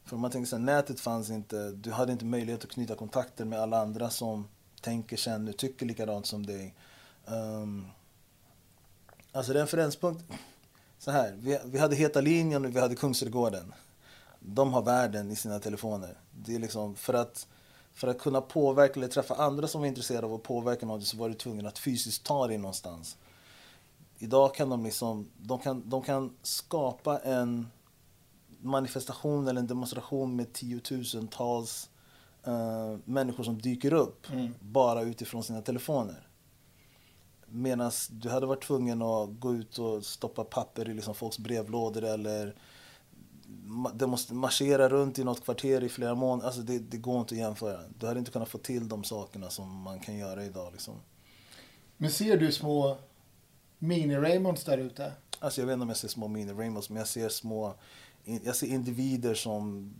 För 0.06 0.18
man 0.18 0.32
tänker 0.32 0.48
så 0.48 0.56
här, 0.56 0.64
nätet 0.64 1.00
fanns 1.00 1.30
inte, 1.30 1.72
du 1.72 1.92
hade 1.92 2.12
inte 2.12 2.26
möjlighet 2.26 2.64
att 2.64 2.72
knyta 2.72 2.96
kontakter 2.96 3.46
med 3.46 3.60
alla 3.60 3.82
andra 3.82 4.10
som 4.10 4.48
tänker, 4.82 5.18
känner, 5.18 5.52
tycker 5.52 5.86
likadant 5.86 6.26
som 6.26 6.46
dig. 6.46 6.76
Um, 7.26 7.88
alltså 9.32 9.54
referenspunkt, 9.54 10.24
så 11.00 11.12
här, 11.12 11.36
vi, 11.40 11.60
vi 11.66 11.80
hade 11.80 11.96
Heta 11.96 12.22
linjen 12.22 12.66
och 12.66 12.76
vi 12.76 12.80
hade 12.80 12.96
Kungsträdgården. 12.96 13.74
De 14.40 14.74
har 14.74 14.82
världen 14.82 15.32
i 15.32 15.36
sina 15.36 15.60
telefoner. 15.60 16.18
Det 16.32 16.56
är 16.56 16.60
liksom 16.60 16.96
för 16.96 17.14
att, 17.14 17.48
för 17.94 18.08
att 18.08 18.20
kunna 18.20 18.42
påverka 18.42 18.94
eller 18.94 19.08
träffa 19.08 19.36
andra 19.36 19.68
som 19.68 19.82
var 19.82 19.88
intresserade 19.88 20.28
av 20.28 20.34
att 20.34 20.44
påverka 20.44 20.86
något 20.86 21.08
så 21.08 21.18
var 21.18 21.30
du 21.30 21.36
tvungen 21.36 21.66
att 21.66 21.80
fysiskt 21.80 22.24
ta 22.24 22.48
dig 22.48 22.58
någonstans. 22.58 23.18
Idag 24.24 24.56
kan 24.56 24.70
de 24.70 24.84
liksom, 24.84 25.28
de 25.38 25.60
kan, 25.60 25.90
de 25.90 26.02
kan 26.02 26.34
skapa 26.42 27.20
en 27.20 27.68
manifestation 28.60 29.48
eller 29.48 29.60
en 29.62 29.68
demonstration 29.68 30.36
med 30.36 30.54
tiotusentals 30.54 31.90
eh, 32.44 32.98
människor 33.06 33.44
som 33.44 33.62
dyker 33.62 33.94
upp 33.94 34.32
Mm. 34.32 34.54
bara 34.60 35.02
utifrån 35.02 35.44
sina 35.44 35.62
telefoner. 35.62 36.28
Medan 37.48 37.92
du 38.12 38.30
hade 38.30 38.46
varit 38.46 38.64
tvungen 38.64 39.02
att 39.02 39.30
gå 39.40 39.54
ut 39.54 39.78
och 39.78 40.06
stoppa 40.06 40.44
papper 40.44 40.90
i 40.90 40.94
liksom 40.94 41.16
folks 41.16 41.40
brevlådor 41.40 42.04
eller 42.04 42.56
det 43.94 44.08
måste 44.08 44.34
marschera 44.34 44.90
runt 44.90 45.20
i 45.20 45.24
något 45.24 45.44
kvarter 45.44 45.84
i 45.84 45.90
flera 45.90 46.16
månader. 46.16 46.48
Alltså 46.48 46.62
det, 46.62 46.80
det 46.80 46.98
går 46.98 47.20
inte 47.20 47.36
att 47.36 47.40
jämföra. 47.40 47.80
Du 48.00 48.08
hade 48.08 48.20
inte 48.20 48.32
kunnat 48.32 48.50
få 48.50 48.58
till 48.58 48.88
de 48.90 49.04
sakerna 49.04 49.50
som 49.50 49.82
man 49.82 50.00
kan 50.00 50.18
göra 50.18 50.46
idag. 50.46 50.72
Liksom. 50.72 50.94
Men 51.98 52.12
ser 52.12 52.38
du 52.38 52.52
små 52.52 52.98
mini-Raymonds 53.82 54.66
där 54.66 54.78
ute? 54.78 55.12
Alltså 55.40 55.62
jag 55.62 55.66
vet 55.68 55.74
inte 55.74 55.84
om 55.84 55.90
jag 55.90 55.98
ser 55.98 56.08
små 56.08 56.28
mini 56.28 56.54
Rainbows, 56.54 56.90
men 56.90 56.98
jag 56.98 57.08
ser 57.08 57.30
små 57.30 57.74
jag 58.44 58.56
ser 58.56 58.68
individer 58.68 59.34
som 59.34 59.94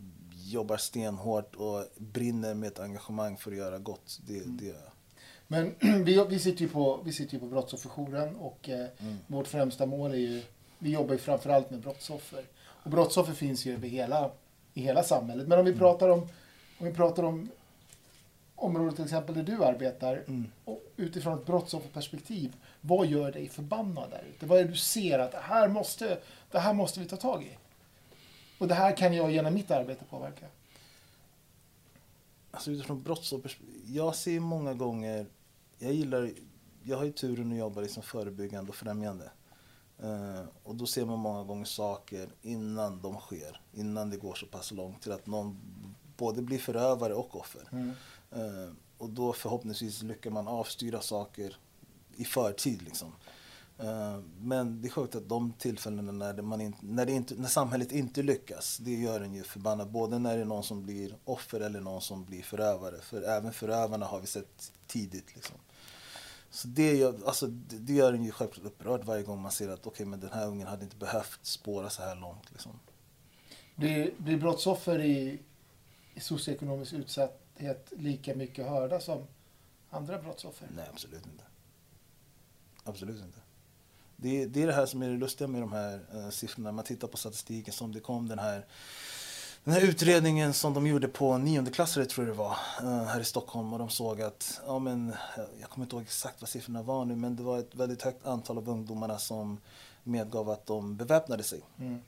jobbar 0.44 0.76
stenhårt 0.76 1.54
och 1.54 1.84
brinner 1.98 2.54
med 2.54 2.66
ett 2.66 2.80
engagemang 2.80 3.36
för 3.36 3.50
att 3.50 3.56
göra 3.56 3.78
gott. 3.78 4.18
Det, 4.26 4.36
Mm. 4.38 4.56
det. 4.56 4.74
Men 5.48 5.74
vi, 6.04 6.24
vi 6.28 6.38
sitter 6.38 6.60
ju 6.62 6.68
på, 6.68 7.00
vi 7.04 7.12
sitter 7.12 7.34
ju 7.34 7.40
på 7.40 7.46
brottsofferjouren 7.46 8.36
och 8.36 8.68
eh, 8.68 8.86
Mm. 9.00 9.16
vårt 9.26 9.46
främsta 9.46 9.86
mål 9.86 10.10
är 10.12 10.16
ju, 10.16 10.42
vi 10.78 10.90
jobbar 10.90 11.12
ju 11.12 11.18
framförallt 11.18 11.70
med 11.70 11.80
brottsoffer. 11.80 12.44
Och 12.58 12.90
brottsoffer 12.90 13.32
finns 13.32 13.66
ju 13.66 13.74
över 13.74 13.88
hela, 13.88 14.30
i 14.74 14.80
hela 14.82 15.02
samhället. 15.02 15.48
Men 15.48 15.58
om 15.58 15.64
vi 15.64 15.72
pratar 15.74 16.08
om, 16.08 16.20
om 16.78 16.86
vi 16.86 16.92
pratar 16.92 17.22
om 17.22 17.48
området 18.62 18.94
till 18.96 19.04
exempel 19.04 19.34
där 19.34 19.42
du 19.42 19.64
arbetar, 19.64 20.24
Mm. 20.26 20.46
utifrån 20.96 21.38
ett 21.38 21.46
brottsofferperspektiv, 21.46 22.56
vad 22.80 23.06
gör 23.06 23.32
dig 23.32 23.48
förbannad 23.48 24.10
där 24.10 24.24
ute? 24.34 24.46
Vad 24.46 24.58
är 24.60 24.64
det 24.64 24.70
du 24.70 24.76
ser 24.76 25.18
att 25.18 25.32
det 25.32 25.38
här 25.38 25.68
måste, 25.68 26.18
det 26.50 26.58
här 26.58 26.72
måste 26.74 27.00
vi 27.00 27.06
ta 27.06 27.16
tag 27.16 27.42
i? 27.42 27.58
Och 28.58 28.68
det 28.68 28.74
här 28.74 28.96
kan 28.96 29.14
jag 29.14 29.30
genom 29.32 29.54
mitt 29.54 29.70
arbete 29.70 30.04
påverka. 30.04 30.46
Alltså 32.50 32.70
utifrån 32.70 33.02
brottsoffers... 33.02 33.58
Jag 33.86 34.14
ser 34.16 34.40
många 34.40 34.74
gånger... 34.74 35.26
Jag 35.78 35.92
gillar... 35.92 36.30
Jag 36.82 36.96
har 36.96 37.04
ju 37.04 37.12
turen 37.12 37.52
att 37.52 37.58
jobba 37.58 37.80
liksom 37.80 38.02
förebyggande 38.02 38.68
och 38.68 38.74
främjande. 38.76 39.30
Eh, 40.02 40.40
och 40.62 40.74
då 40.74 40.86
ser 40.86 41.04
man 41.04 41.18
många 41.18 41.44
gånger 41.44 41.64
saker 41.64 42.28
innan 42.42 43.00
de 43.02 43.16
sker. 43.16 43.60
Innan 43.72 44.10
det 44.10 44.16
går 44.16 44.34
så 44.34 44.46
pass 44.46 44.70
långt 44.72 45.02
till 45.02 45.12
att 45.12 45.26
någon 45.26 45.58
både 46.16 46.42
blir 46.42 46.58
förövare 46.58 47.14
och 47.14 47.36
offer. 47.40 47.68
Eh, 47.72 47.88
Eh, 48.34 48.72
och 48.98 49.10
då 49.10 49.32
förhoppningsvis 49.32 50.02
lyckas 50.02 50.32
man 50.32 50.48
avstyra 50.48 51.00
saker 51.00 51.56
i 52.16 52.24
förtid. 52.24 52.82
Liksom. 52.82 53.12
Eh, 53.78 54.18
men 54.40 54.82
det 54.82 54.88
är 54.88 54.90
sjukt 54.90 55.14
att 55.14 55.28
de 55.28 55.52
tillfällena 55.52 56.12
när, 56.12 56.34
det 56.34 56.42
man 56.42 56.60
in, 56.60 56.76
när, 56.80 57.06
det 57.06 57.12
inte, 57.12 57.34
när 57.34 57.48
samhället 57.48 57.92
inte 57.92 58.22
lyckas, 58.22 58.78
det 58.78 58.94
gör 58.94 59.20
en 59.20 59.34
ju 59.34 59.42
förbannad. 59.42 59.90
Både 59.90 60.18
när 60.18 60.36
det 60.36 60.42
är 60.42 60.44
någon 60.44 60.62
som 60.62 60.82
blir 60.82 61.16
offer 61.24 61.60
eller 61.60 61.80
någon 61.80 62.00
som 62.00 62.24
blir 62.24 62.42
förövare. 62.42 63.00
För 63.00 63.22
även 63.22 63.52
förövarna 63.52 64.06
har 64.06 64.20
vi 64.20 64.26
sett 64.26 64.72
tidigt. 64.86 65.34
Liksom. 65.34 65.56
Så 66.50 66.68
det 66.68 66.94
gör, 66.94 67.14
alltså, 67.26 67.46
det, 67.46 67.92
gör 67.92 68.12
en 68.12 68.24
ju 68.24 68.30
självklart 68.30 68.66
upprörd 68.66 69.04
varje 69.04 69.22
gång 69.22 69.42
man 69.42 69.52
ser 69.52 69.68
att 69.68 69.86
okay, 69.86 70.06
men 70.06 70.20
den 70.20 70.30
här 70.32 70.46
ungen 70.46 70.66
hade 70.66 70.84
inte 70.84 70.96
behövt 70.96 71.46
spåra 71.46 71.90
så 71.90 72.02
här 72.02 72.16
långt. 72.16 72.50
Liksom. 72.50 72.72
Blir, 73.74 74.14
blir 74.18 74.36
brottsoffer 74.36 75.00
i, 75.00 75.40
i 76.14 76.20
socioekonomisk 76.20 76.92
utsatthet 77.62 77.92
lika 78.00 78.34
mycket 78.34 78.66
hörda 78.66 79.00
som 79.00 79.26
andra 79.90 80.18
brottsoffer? 80.18 80.68
Nej, 80.76 80.86
absolut 80.92 81.26
inte. 81.26 81.44
Absolut 82.84 83.22
inte. 83.24 83.38
Det, 84.16 84.46
det 84.46 84.62
är 84.62 84.66
det 84.66 84.72
här 84.72 84.86
som 84.86 85.02
är 85.02 85.08
det 85.08 85.16
lustiga 85.16 85.48
med 85.48 85.62
de 85.62 85.72
här 85.72 86.00
eh, 86.14 86.30
siffrorna. 86.30 86.72
Man 86.72 86.84
tittar 86.84 87.08
på 87.08 87.16
statistiken 87.16 87.72
som 87.72 87.92
det 87.92 88.00
kom 88.00 88.28
den 88.28 88.38
här 88.38 88.66
den 89.64 89.74
här 89.74 89.80
utredningen 89.80 90.54
som 90.54 90.74
de 90.74 90.86
gjorde 90.86 91.08
på 91.08 91.38
niondeklassare 91.38 92.04
tror 92.06 92.26
jag 92.26 92.36
det 92.36 92.38
var, 92.38 92.56
eh, 92.80 93.04
här 93.04 93.20
i 93.20 93.24
Stockholm 93.24 93.72
och 93.72 93.78
de 93.78 93.88
såg 93.88 94.22
att, 94.22 94.60
ja 94.66 94.78
men, 94.78 95.10
eh, 95.10 95.44
jag 95.60 95.70
kommer 95.70 95.84
inte 95.84 95.96
ihåg 95.96 96.02
exakt 96.02 96.40
vad 96.40 96.48
siffrorna 96.48 96.82
var 96.82 97.04
nu, 97.04 97.16
men 97.16 97.36
det 97.36 97.42
var 97.42 97.58
ett 97.58 97.74
väldigt 97.74 98.02
högt 98.02 98.26
antal 98.26 98.58
av 98.58 98.68
ungdomarna 98.68 99.18
som 99.18 99.60
medgav 100.04 100.50
att 100.50 100.66
de 100.66 100.96
beväpnade 100.96 101.42
sig. 101.42 101.62
Mm. 101.78 102.00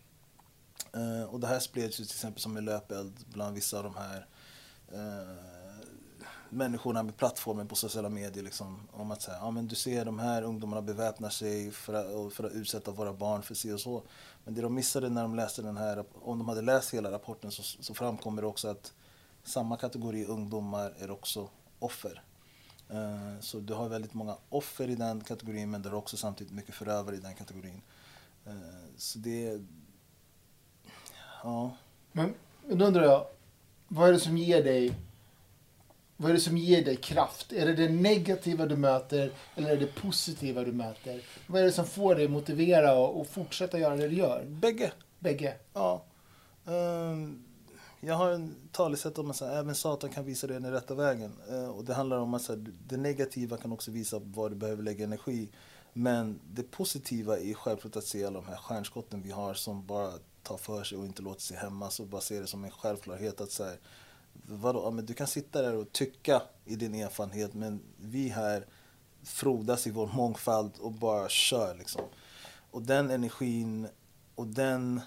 Eh, 0.93 1.25
och 1.25 1.41
det 1.41 1.47
här 1.47 1.61
spreds 1.61 2.01
ju 2.01 2.05
till 2.05 2.15
exempel 2.15 2.43
som 2.43 2.57
en 2.57 2.65
löpeld 2.65 3.13
bland 3.33 3.55
vissa 3.55 3.79
av 3.79 3.85
de 3.85 3.95
här 3.95 4.27
Eh, 4.95 5.45
människorna 6.49 7.03
med 7.03 7.17
plattformen 7.17 7.69
på 7.69 7.75
sociala 7.75 8.09
medier. 8.09 8.45
Liksom, 8.45 8.89
om 8.93 9.11
att 9.11 9.23
säga, 9.23 9.37
ja 9.37 9.51
men 9.51 9.69
du 9.69 9.75
ser 9.75 10.05
de 10.05 10.19
här 10.19 10.43
ungdomarna 10.43 10.83
beväpnar 10.83 11.29
sig 11.29 11.71
för 11.71 11.95
att, 11.95 12.33
för 12.33 12.45
att 12.45 12.53
utsätta 12.53 12.91
våra 12.91 13.13
barn 13.13 13.43
för 13.43 13.55
si 13.55 13.73
och 13.73 13.81
så. 13.81 14.03
Men 14.45 14.55
det 14.55 14.63
de 14.63 14.75
missade 14.75 15.09
när 15.09 15.23
de 15.23 15.35
läste 15.35 15.63
den 15.63 15.77
här, 15.77 16.05
om 16.23 16.39
de 16.39 16.49
hade 16.49 16.63
läst 16.63 16.95
hela 16.95 17.11
rapporten 17.11 17.51
så, 17.51 17.63
så 17.63 17.95
framkommer 17.95 18.43
det 18.43 18.49
också 18.49 18.69
att 18.69 18.93
samma 19.43 19.77
kategori 19.77 20.25
ungdomar 20.25 20.95
är 20.99 21.11
också 21.11 21.49
offer. 21.79 22.23
Eh, 22.89 23.41
så 23.41 23.59
du 23.59 23.75
har 23.75 23.89
väldigt 23.89 24.15
många 24.15 24.37
offer 24.49 24.91
i 24.91 24.95
den 24.95 25.21
kategorin 25.21 25.71
men 25.71 25.83
du 25.83 25.89
har 25.89 25.97
också 25.97 26.17
samtidigt 26.17 26.53
mycket 26.53 26.75
förövare 26.75 27.17
i 27.17 27.21
den 27.21 27.35
kategorin. 27.35 27.83
Eh, 28.47 28.53
så 28.97 29.19
det... 29.19 29.63
Ja. 31.43 31.77
Men, 32.13 32.35
men 32.67 32.79
då 32.79 32.85
undrar 32.85 33.03
jag, 33.03 33.27
vad 33.95 34.09
är 34.09 34.13
det 34.13 34.21
som 34.21 34.37
ger 34.37 34.65
dig 34.65 34.95
vad 36.17 36.31
är 36.31 36.35
det 36.35 36.41
som 36.41 36.57
ger 36.57 36.85
dig 36.85 36.97
kraft? 36.97 37.53
Är 37.53 37.67
det 37.67 37.75
det 37.75 37.89
negativa 37.89 38.67
du 38.67 38.77
möter 38.77 39.33
eller 39.55 39.71
är 39.71 39.77
det 39.77 39.95
positiva 39.95 40.65
du 40.65 40.73
möter? 40.73 41.21
Vad 41.47 41.61
är 41.61 41.65
det 41.65 41.73
som 41.73 41.85
får 41.87 42.15
dig 42.15 42.29
motivera 42.29 42.95
och, 42.95 43.21
och 43.21 43.27
fortsätta 43.27 43.79
göra 43.79 43.97
det 43.97 44.09
du 44.09 44.17
gör? 44.17 44.45
Bägge. 44.45 44.93
Bägge. 45.19 45.55
Ja. 45.73 46.05
Ehm, 46.67 47.45
Jag 48.01 48.15
har 48.15 48.31
en 48.31 48.55
talesätt 48.73 49.19
om 49.19 49.31
att 49.31 49.41
här, 49.41 49.59
även 49.59 49.75
Satan 49.75 50.11
kan 50.11 50.25
visa 50.25 50.47
dig 50.47 50.61
den 50.61 50.73
rätta 50.73 50.95
vägen. 50.95 51.33
Eh, 51.51 51.69
Och 51.69 51.85
det 51.85 51.95
handlar 51.95 52.19
om 52.19 52.35
att 52.35 52.49
här, 52.49 52.65
det 52.89 52.97
negativa 52.97 53.57
kan 53.57 53.73
också 53.73 53.91
visa 53.91 54.19
var 54.19 54.51
du 54.51 54.57
behöver 54.57 54.83
lägga 54.83 55.05
energi. 55.05 55.49
Men 55.93 56.41
det 56.53 56.63
positiva 56.63 57.39
är 57.39 57.55
självklart 57.55 57.97
att 57.97 58.05
se 58.05 58.25
alla 58.25 58.41
de 58.41 58.47
här 58.49 58.57
stjärnskotten 58.57 59.23
vi 59.23 59.31
har 59.31 59.55
som 59.55 59.87
bara 59.87 60.13
tar 60.45 60.57
för 60.57 60.85
sig 60.85 60.99
och 60.99 61.05
inte 61.05 61.23
låter 61.23 61.41
sig 61.41 61.57
hämmas 61.57 62.01
och 62.01 62.07
bara 62.07 62.21
ser 62.21 62.41
det 62.41 62.47
som 62.47 62.65
en 62.65 62.71
självklarhet 62.71 63.41
att 63.41 63.51
så 63.51 63.65
här, 63.65 63.79
vadå, 64.47 64.83
ja, 64.85 64.91
men 64.91 65.07
du 65.07 65.15
kan 65.15 65.27
sitta 65.27 65.63
där 65.63 65.75
och 65.75 65.93
tycka 65.93 66.43
i 66.65 66.77
din 66.77 66.95
erfarenhet 66.95 67.55
men 67.55 67.81
vi 67.97 68.29
här 68.29 68.67
frodas 69.23 69.87
i 69.87 69.91
vår 69.91 70.07
mångfald 70.15 70.73
och 70.81 70.93
bara 70.93 71.29
kör 71.29 71.75
liksom. 71.75 72.03
Och 72.71 72.83
den 72.83 73.11
energin 73.11 73.89
och 74.35 74.47
den, 74.47 75.01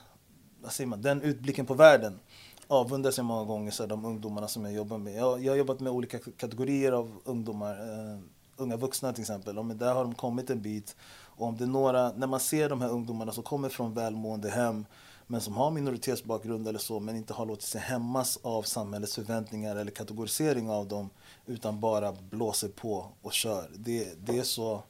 vad 0.61 0.71
säger 0.71 0.87
man, 0.87 1.01
den 1.01 1.21
utblicken 1.21 1.65
på 1.65 1.73
världen 1.73 2.19
avundas 2.67 3.17
jag 3.17 3.25
många 3.25 3.43
gånger 3.43 3.71
så 3.71 3.83
här, 3.83 3.87
de 3.87 4.05
ungdomarna 4.05 4.47
som 4.47 4.65
jag 4.65 4.73
jobbar 4.73 4.97
med. 4.97 5.15
Jag, 5.15 5.43
jag 5.43 5.51
har 5.51 5.57
jobbat 5.57 5.79
med 5.79 5.91
olika 5.91 6.19
kategorier 6.19 6.91
av 6.91 7.19
ungdomar, 7.23 7.71
eh, 7.71 8.19
unga 8.57 8.77
vuxna 8.77 9.13
till 9.13 9.21
exempel. 9.21 9.57
Och 9.57 9.65
men 9.65 9.77
där 9.77 9.93
har 9.93 10.03
de 10.03 10.15
kommit 10.15 10.49
en 10.49 10.61
bit. 10.61 10.95
Och 11.09 11.47
om 11.47 11.57
det 11.57 11.63
är 11.63 11.67
några, 11.67 12.11
när 12.11 12.27
man 12.27 12.39
ser 12.39 12.69
de 12.69 12.81
här 12.81 12.89
ungdomarna 12.89 13.31
som 13.31 13.43
kommer 13.43 13.69
från 13.69 13.93
välmående 13.93 14.49
hem 14.49 14.85
men 15.27 15.41
som 15.41 15.53
har 15.53 15.71
minoritetsbakgrund 15.71 16.67
eller 16.67 16.79
så 16.79 16.99
men 16.99 17.15
inte 17.15 17.33
har 17.33 17.45
låtit 17.45 17.65
sig 17.67 17.81
hämmas 17.81 18.39
av 18.41 18.63
samhällets 18.63 19.15
förväntningar 19.15 19.75
eller 19.75 19.91
kategorisering 19.91 20.69
av 20.69 20.87
dem 20.87 21.09
utan 21.45 21.79
bara 21.79 22.11
blåser 22.11 22.69
på 22.69 23.11
och 23.21 23.33
kör. 23.33 23.71
Det, 23.75 24.25
det 24.25 24.37
är 24.37 24.43
så 24.43 24.83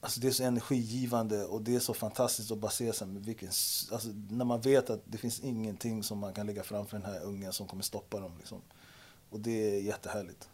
Alltså 0.00 0.20
det 0.20 0.26
är 0.26 0.30
så 0.30 0.44
energigivande 0.44 1.44
och 1.44 1.62
det 1.62 1.74
är 1.74 1.80
så 1.80 1.94
fantastiskt 1.94 2.52
att 2.52 2.58
bara 2.58 2.70
se 2.70 2.84
här, 2.84 3.06
med 3.06 3.24
vilken, 3.24 3.48
alltså 3.48 4.08
när 4.30 4.44
man 4.44 4.60
vet 4.60 4.90
att 4.90 5.00
det 5.04 5.18
finns 5.18 5.40
ingenting 5.40 6.02
som 6.02 6.18
man 6.18 6.32
kan 6.32 6.46
lägga 6.46 6.62
framför 6.62 6.98
den 6.98 7.06
här 7.06 7.22
ungen 7.22 7.52
som 7.52 7.66
kommer 7.66 7.82
stoppa 7.82 8.20
dem. 8.20 8.32
Liksom. 8.38 8.62
Och 9.30 9.40
det 9.40 9.76
är 9.76 9.80
jättehärligt. 9.80 10.48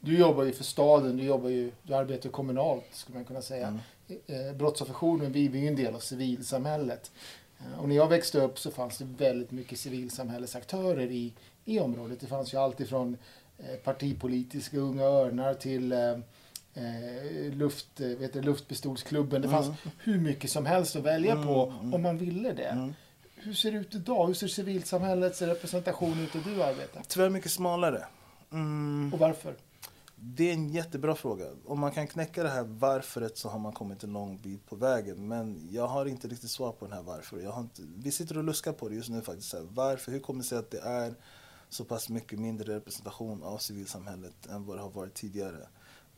Du 0.00 0.18
jobbar 0.18 0.44
ju 0.44 0.52
för 0.52 0.64
staden, 0.64 1.16
du, 1.16 1.24
jobbar 1.24 1.48
ju, 1.48 1.72
du 1.82 1.94
arbetar 1.94 2.30
kommunalt 2.30 2.84
skulle 2.92 3.18
man 3.18 3.24
kunna 3.24 3.42
säga. 3.42 3.66
Mm. 3.66 4.20
Eh, 4.26 4.56
Brottsofferjouren, 4.56 5.32
vi 5.32 5.46
är 5.46 5.50
ju 5.50 5.68
en 5.68 5.76
del 5.76 5.94
av 5.94 6.00
civilsamhället. 6.00 7.12
Eh, 7.60 7.78
Och 7.80 7.88
när 7.88 7.96
jag 7.96 8.08
växte 8.08 8.40
upp 8.40 8.58
så 8.58 8.70
fanns 8.70 8.98
det 8.98 9.04
väldigt 9.04 9.50
mycket 9.50 9.78
civilsamhällesaktörer 9.78 11.10
i, 11.10 11.32
i 11.64 11.80
området. 11.80 12.20
Det 12.20 12.26
fanns 12.26 12.54
ju 12.54 12.58
allt 12.58 12.80
ifrån 12.80 13.16
eh, 13.58 13.76
partipolitiska 13.76 14.78
Unga 14.78 15.02
Örnar 15.04 15.54
till 15.54 15.92
eh, 15.92 16.10
eh, 16.74 17.52
luft, 17.52 18.00
vet 18.00 18.32
du, 18.32 18.42
Luftpistolsklubben. 18.42 19.42
Det 19.42 19.48
fanns 19.48 19.66
Mm. 19.66 19.76
hur 19.98 20.18
mycket 20.20 20.50
som 20.50 20.66
helst 20.66 20.96
att 20.96 21.02
välja 21.02 21.32
Mm, 21.32 21.46
på 21.46 21.72
mm. 21.80 21.94
om 21.94 22.02
man 22.02 22.18
ville 22.18 22.52
det. 22.52 22.64
Mm. 22.68 22.94
Hur 23.34 23.54
ser 23.54 23.72
det 23.72 23.78
ut 23.78 23.94
idag? 23.94 24.26
Hur 24.26 24.34
ser 24.34 24.48
civilsamhällets 24.48 25.42
representation 25.42 26.20
ut 26.20 26.32
där 26.32 26.40
du 26.54 26.62
arbetar? 26.62 27.02
Tyvärr 27.08 27.30
mycket 27.30 27.50
smalare. 27.50 28.04
Mm. 28.52 29.10
Och 29.14 29.18
varför? 29.18 29.54
Det 30.28 30.50
är 30.50 30.52
en 30.52 30.68
jättebra 30.68 31.14
fråga. 31.14 31.46
Om 31.64 31.80
man 31.80 31.92
kan 31.92 32.06
knäcka 32.06 32.42
det 32.42 32.48
här 32.48 32.62
varföret 32.62 33.38
så 33.38 33.48
har 33.48 33.58
man 33.58 33.72
kommit 33.72 34.04
en 34.04 34.12
lång 34.12 34.38
bit 34.38 34.66
på 34.66 34.76
vägen. 34.76 35.28
Men 35.28 35.68
jag 35.70 35.86
har 35.86 36.06
inte 36.06 36.28
riktigt 36.28 36.50
svar 36.50 36.72
på 36.72 36.84
den 36.84 36.94
här 36.94 37.02
varför. 37.02 37.38
Jag 37.38 37.50
har 37.50 37.60
inte, 37.60 37.82
vi 37.96 38.12
sitter 38.12 38.38
och 38.38 38.44
luskar 38.44 38.72
på 38.72 38.88
det 38.88 38.94
just 38.94 39.08
nu 39.08 39.22
faktiskt. 39.22 39.52
Här, 39.52 39.66
varför? 39.70 40.12
Hur 40.12 40.20
kommer 40.20 40.40
det 40.40 40.46
sig 40.46 40.58
att 40.58 40.70
det 40.70 40.80
är 40.80 41.14
så 41.68 41.84
pass 41.84 42.08
mycket 42.08 42.38
mindre 42.38 42.76
representation 42.76 43.42
av 43.42 43.58
civilsamhället 43.58 44.46
än 44.46 44.66
vad 44.66 44.76
det 44.76 44.82
har 44.82 44.90
varit 44.90 45.14
tidigare? 45.14 45.68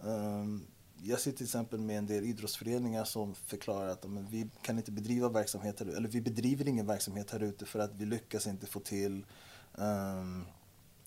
Um, 0.00 0.66
jag 1.02 1.20
sitter 1.20 1.36
till 1.36 1.46
exempel 1.46 1.80
med 1.80 1.98
en 1.98 2.06
del 2.06 2.24
idrottsföreningar 2.24 3.04
som 3.04 3.34
förklarar 3.34 3.88
att 3.88 4.08
men, 4.08 4.26
vi 4.30 4.50
kan 4.62 4.78
inte 4.78 4.92
bedriva 4.92 5.28
verksamhet 5.28 5.80
här, 5.80 5.86
eller 5.86 6.08
vi 6.08 6.20
bedriver 6.20 6.68
ingen 6.68 6.86
verksamhet 6.86 7.30
här 7.30 7.42
ute 7.42 7.64
för 7.64 7.78
att 7.78 7.94
vi 7.94 8.06
lyckas 8.06 8.46
inte 8.46 8.66
få 8.66 8.80
till 8.80 9.26
um, 9.74 10.44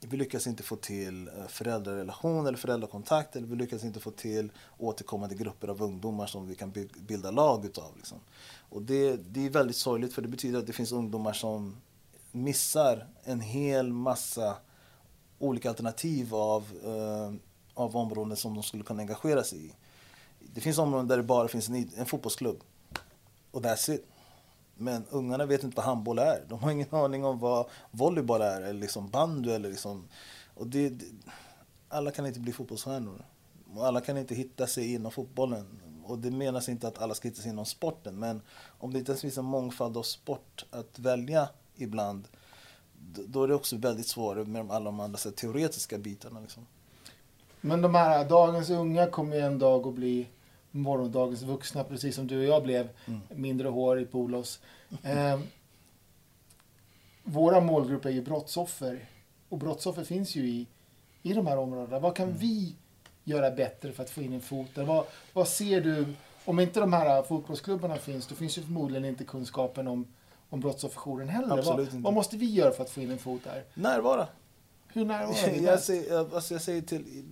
vi 0.08 0.18
lyckas 0.18 0.48
inte 0.48 0.64
få 0.64 0.76
till 0.76 1.28
eh, 1.28 1.48
föräldrarelation 1.48 2.48
eller 2.48 2.58
föräldrakontakt 2.58 3.36
eller 3.36 3.48
vi 3.48 3.56
lyckas 3.56 3.84
inte 3.84 4.00
få 4.00 4.12
till 4.12 4.52
återkommande 4.78 5.36
grupper 5.36 5.68
av 5.68 5.82
ungdomar 5.82 6.26
som 6.26 6.48
vi 6.48 6.56
kan 6.56 6.74
bilda 7.00 7.32
lag 7.32 7.66
utav. 7.66 7.98
Liksom. 7.98 8.18
Och 8.70 8.82
det, 8.82 9.16
det 9.16 9.46
är 9.46 9.50
väldigt 9.50 9.76
sorgligt 9.76 10.14
för 10.14 10.22
det 10.22 10.28
betyder 10.28 10.60
att 10.60 10.68
det 10.68 10.74
finns 10.74 10.92
ungdomar 10.92 11.34
som 11.34 11.76
missar 12.32 13.08
en 13.24 13.40
hel 13.40 13.94
massa 13.94 14.58
olika 15.40 15.70
alternativ 15.70 16.36
av, 16.36 16.64
eh, 16.86 17.34
av 17.74 17.98
områden 17.98 18.38
som 18.38 18.54
de 18.54 18.64
skulle 18.64 18.84
kunna 18.84 19.02
engagera 19.02 19.44
sig 19.44 19.66
i. 19.66 19.74
Det 20.40 20.62
finns 20.62 20.78
områden 20.78 21.08
där 21.08 21.18
det 21.18 21.24
bara 21.24 21.48
finns 21.48 21.70
en, 21.70 21.90
en 21.98 22.06
fotbollsklubb. 22.06 22.64
Och 23.52 23.62
that's 23.62 23.92
it. 23.92 24.06
Men 24.82 25.06
ungarna 25.10 25.46
vet 25.46 25.64
inte 25.64 25.78
vad 25.78 25.86
handboll 25.86 26.20
är. 26.20 26.46
De 26.50 26.60
har 26.60 26.72
ingen 26.72 26.96
aning 26.96 27.26
om 27.26 27.40
vad 27.40 27.66
volleyboll 27.92 28.42
är 28.42 28.62
eller 28.62 28.80
liksom 28.80 29.10
bandy 29.10 29.52
eller 29.52 29.70
liksom... 29.70 30.08
Och 30.54 30.68
det, 30.68 30.90
det, 30.90 31.06
alla 31.90 32.12
kan 32.12 32.26
inte 32.26 32.40
bli 32.40 32.54
fotbollsstjärnor. 32.54 33.26
Och 33.76 33.88
alla 33.88 34.02
kan 34.02 34.18
inte 34.18 34.36
hitta 34.36 34.68
sig 34.68 34.94
inom 34.94 35.12
fotbollen. 35.12 35.82
Och 36.04 36.20
det 36.20 36.32
menas 36.32 36.70
inte 36.70 36.88
att 36.88 37.02
alla 37.02 37.14
ska 37.14 37.28
hitta 37.28 37.42
sig 37.42 37.52
inom 37.52 37.66
sporten. 37.66 38.20
Men 38.20 38.42
om 38.80 38.94
det 38.94 39.00
inte 39.00 39.12
ens 39.12 39.22
finns 39.22 39.38
en 39.38 39.46
mångfald 39.46 39.98
av 39.98 40.04
sport 40.04 40.66
att 40.72 41.00
välja 41.00 41.50
ibland. 41.76 42.28
Då 43.28 43.44
är 43.44 43.48
det 43.48 43.56
också 43.56 43.78
väldigt 43.78 44.08
svårt 44.08 44.48
med 44.48 44.72
alla 44.72 44.86
de 44.86 45.00
andra 45.00 45.18
så 45.18 45.30
här, 45.30 45.36
teoretiska 45.36 45.98
bitarna. 45.98 46.40
Liksom. 46.40 46.66
Men 47.62 47.82
de 47.82 47.96
här 47.96 48.30
dagens 48.30 48.70
unga 48.70 49.08
kommer 49.08 49.36
ju 49.36 49.42
en 49.42 49.60
dag 49.60 49.88
att 49.88 49.94
bli 49.94 50.28
morgondagens 50.72 51.42
vuxna, 51.42 51.84
precis 51.84 52.16
som 52.16 52.28
du 52.28 52.38
och 52.40 52.46
jag 52.46 52.64
blev. 52.64 52.90
Mm. 53.06 53.20
Mindre 53.36 53.68
hår 53.68 54.00
i 54.00 54.06
polos. 54.06 54.60
Eh, 55.04 55.40
våra 57.24 57.60
målgrupp 57.62 58.06
är 58.06 58.10
ju 58.10 58.22
brottsoffer. 58.22 59.06
Och 59.50 59.58
brottsoffer 59.58 60.04
finns 60.04 60.36
ju 60.36 60.48
i, 60.48 60.68
i 61.24 61.34
de 61.34 61.48
här 61.48 61.58
områdena. 61.58 62.00
Vad 62.00 62.16
kan 62.16 62.26
Mm. 62.28 62.38
vi 62.40 62.76
göra 63.24 63.52
bättre 63.52 63.92
för 63.92 64.04
att 64.04 64.10
få 64.10 64.22
in 64.22 64.34
en 64.34 64.42
fot 64.42 64.68
där? 64.76 64.84
Vad, 64.84 65.06
vad 65.34 65.48
ser 65.48 65.82
du? 65.82 66.06
Om 66.46 66.60
inte 66.60 66.80
de 66.80 66.94
här 66.94 67.24
fotbollsklubbarna 67.24 67.96
finns, 67.98 68.28
då 68.28 68.36
finns 68.36 68.58
ju 68.58 68.62
förmodligen 68.62 69.06
inte 69.06 69.24
kunskapen 69.24 69.88
om, 69.88 70.08
om 70.50 70.60
brottsofferjouren 70.60 71.30
heller. 71.30 71.58
Absolut 71.58 71.66
vad, 71.78 71.80
inte. 71.80 71.98
vad 71.98 72.14
måste 72.14 72.38
vi 72.38 72.46
göra 72.54 72.72
för 72.72 72.84
att 72.84 72.90
få 72.90 73.02
in 73.02 73.12
en 73.12 73.18
fot 73.20 73.42
där? 73.44 73.64
Närvara. 73.74 74.28
Hur 74.88 75.06
nära 75.06 75.24
är 75.28 75.52
vi 75.60 75.64
jag, 75.66 75.80
säger, 75.80 76.14
jag- 76.14 76.34
alltså 76.36 76.54
jag 76.54 76.62
säger 76.62 76.82
till... 76.82 77.24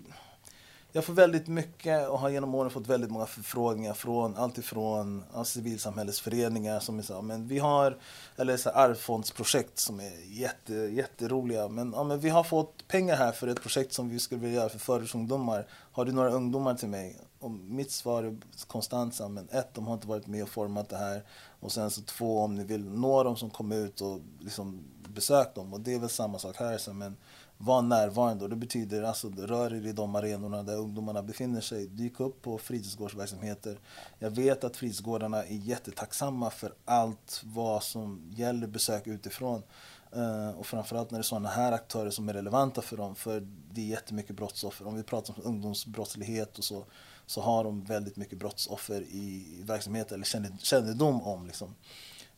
Jag 0.91 1.05
får 1.05 1.13
väldigt 1.13 1.47
mycket 1.47 2.09
och 2.09 2.19
har 2.19 2.29
genom 2.29 2.55
åren 2.55 2.71
fått 2.71 2.87
väldigt 2.87 3.11
många 3.11 3.25
förfrågningar 3.25 3.93
från 3.93 4.35
allt 4.35 4.57
ifrån 4.57 5.23
civilsamhällesföreningar 5.45 6.79
som 6.79 6.99
är 6.99 7.03
så, 7.03 7.13
här, 7.13 7.21
men 7.21 7.47
vi 7.47 7.59
har, 7.59 7.97
eller 8.35 8.57
så 8.57 8.69
här, 8.69 8.85
arvsfondsprojekt 8.85 9.79
som 9.79 9.99
är 9.99 10.39
jätte, 10.39 10.73
jätteroliga. 10.73 11.67
Men, 11.67 11.93
ja, 11.95 12.03
men 12.03 12.19
vi 12.19 12.29
har 12.29 12.43
fått 12.43 12.87
pengar 12.87 13.15
här 13.15 13.31
för 13.31 13.47
ett 13.47 13.61
projekt 13.61 13.93
som 13.93 14.09
vi 14.09 14.19
skulle 14.19 14.41
vilja 14.41 14.55
göra 14.55 14.69
för 14.69 14.79
förortsungdomar. 14.79 15.67
Har 15.91 16.05
du 16.05 16.11
några 16.11 16.29
ungdomar 16.29 16.75
till 16.75 16.89
mig? 16.89 17.17
Och 17.39 17.51
mitt 17.51 17.91
svar 17.91 18.23
är 18.23 18.37
konstant 18.67 19.15
så 19.15 19.23
här, 19.23 19.29
men 19.29 19.49
ett, 19.51 19.73
de 19.73 19.87
har 19.87 19.93
inte 19.93 20.07
varit 20.07 20.27
med 20.27 20.43
och 20.43 20.49
format 20.49 20.89
det 20.89 20.97
här. 20.97 21.23
Och 21.59 21.71
sen 21.71 21.91
så 21.91 22.01
två, 22.01 22.39
om 22.39 22.55
ni 22.55 22.63
vill 22.63 22.89
nå 22.89 23.23
dem 23.23 23.35
som 23.35 23.49
kommer 23.49 23.75
ut 23.75 24.01
och 24.01 24.19
liksom 24.39 24.83
besök 25.07 25.55
dem. 25.55 25.73
Och 25.73 25.79
det 25.79 25.93
är 25.93 25.99
väl 25.99 26.09
samma 26.09 26.39
sak 26.39 26.55
här. 26.55 26.77
Så, 26.77 26.91
här, 26.91 26.97
men 26.97 27.17
var 27.61 27.81
närvarande 27.81 28.43
och 28.43 28.49
det 28.49 28.55
betyder 28.55 29.03
alltså 29.03 29.29
rör 29.29 29.73
er 29.73 29.85
i 29.87 29.91
de 29.91 30.15
arenorna 30.15 30.63
där 30.63 30.75
ungdomarna 30.77 31.23
befinner 31.23 31.61
sig. 31.61 31.87
Dyk 31.87 32.19
upp 32.19 32.41
på 32.41 32.57
fritidsgårdsverksamheter. 32.57 33.79
Jag 34.19 34.29
vet 34.31 34.63
att 34.63 34.77
fritidsgårdarna 34.77 35.43
är 35.43 35.55
jättetacksamma 35.55 36.49
för 36.49 36.73
allt 36.85 37.41
vad 37.43 37.83
som 37.83 38.31
gäller 38.35 38.67
besök 38.67 39.07
utifrån. 39.07 39.63
Eh, 40.11 40.49
och 40.49 40.65
framförallt 40.65 41.11
när 41.11 41.19
det 41.19 41.21
är 41.21 41.23
sådana 41.23 41.49
här 41.49 41.71
aktörer 41.71 42.09
som 42.09 42.29
är 42.29 42.33
relevanta 42.33 42.81
för 42.81 42.97
dem. 42.97 43.15
För 43.15 43.47
det 43.71 43.81
är 43.81 43.85
jättemycket 43.85 44.35
brottsoffer. 44.35 44.87
Om 44.87 44.95
vi 44.95 45.03
pratar 45.03 45.33
om 45.37 45.41
ungdomsbrottslighet 45.45 46.57
och 46.57 46.63
så, 46.63 46.85
så 47.25 47.41
har 47.41 47.63
de 47.63 47.83
väldigt 47.83 48.15
mycket 48.15 48.37
brottsoffer 48.39 49.01
i 49.01 49.45
verksamhet 49.63 50.11
eller 50.11 50.25
känned- 50.25 50.59
kännedom 50.61 51.21
om. 51.21 51.45
Liksom. 51.47 51.75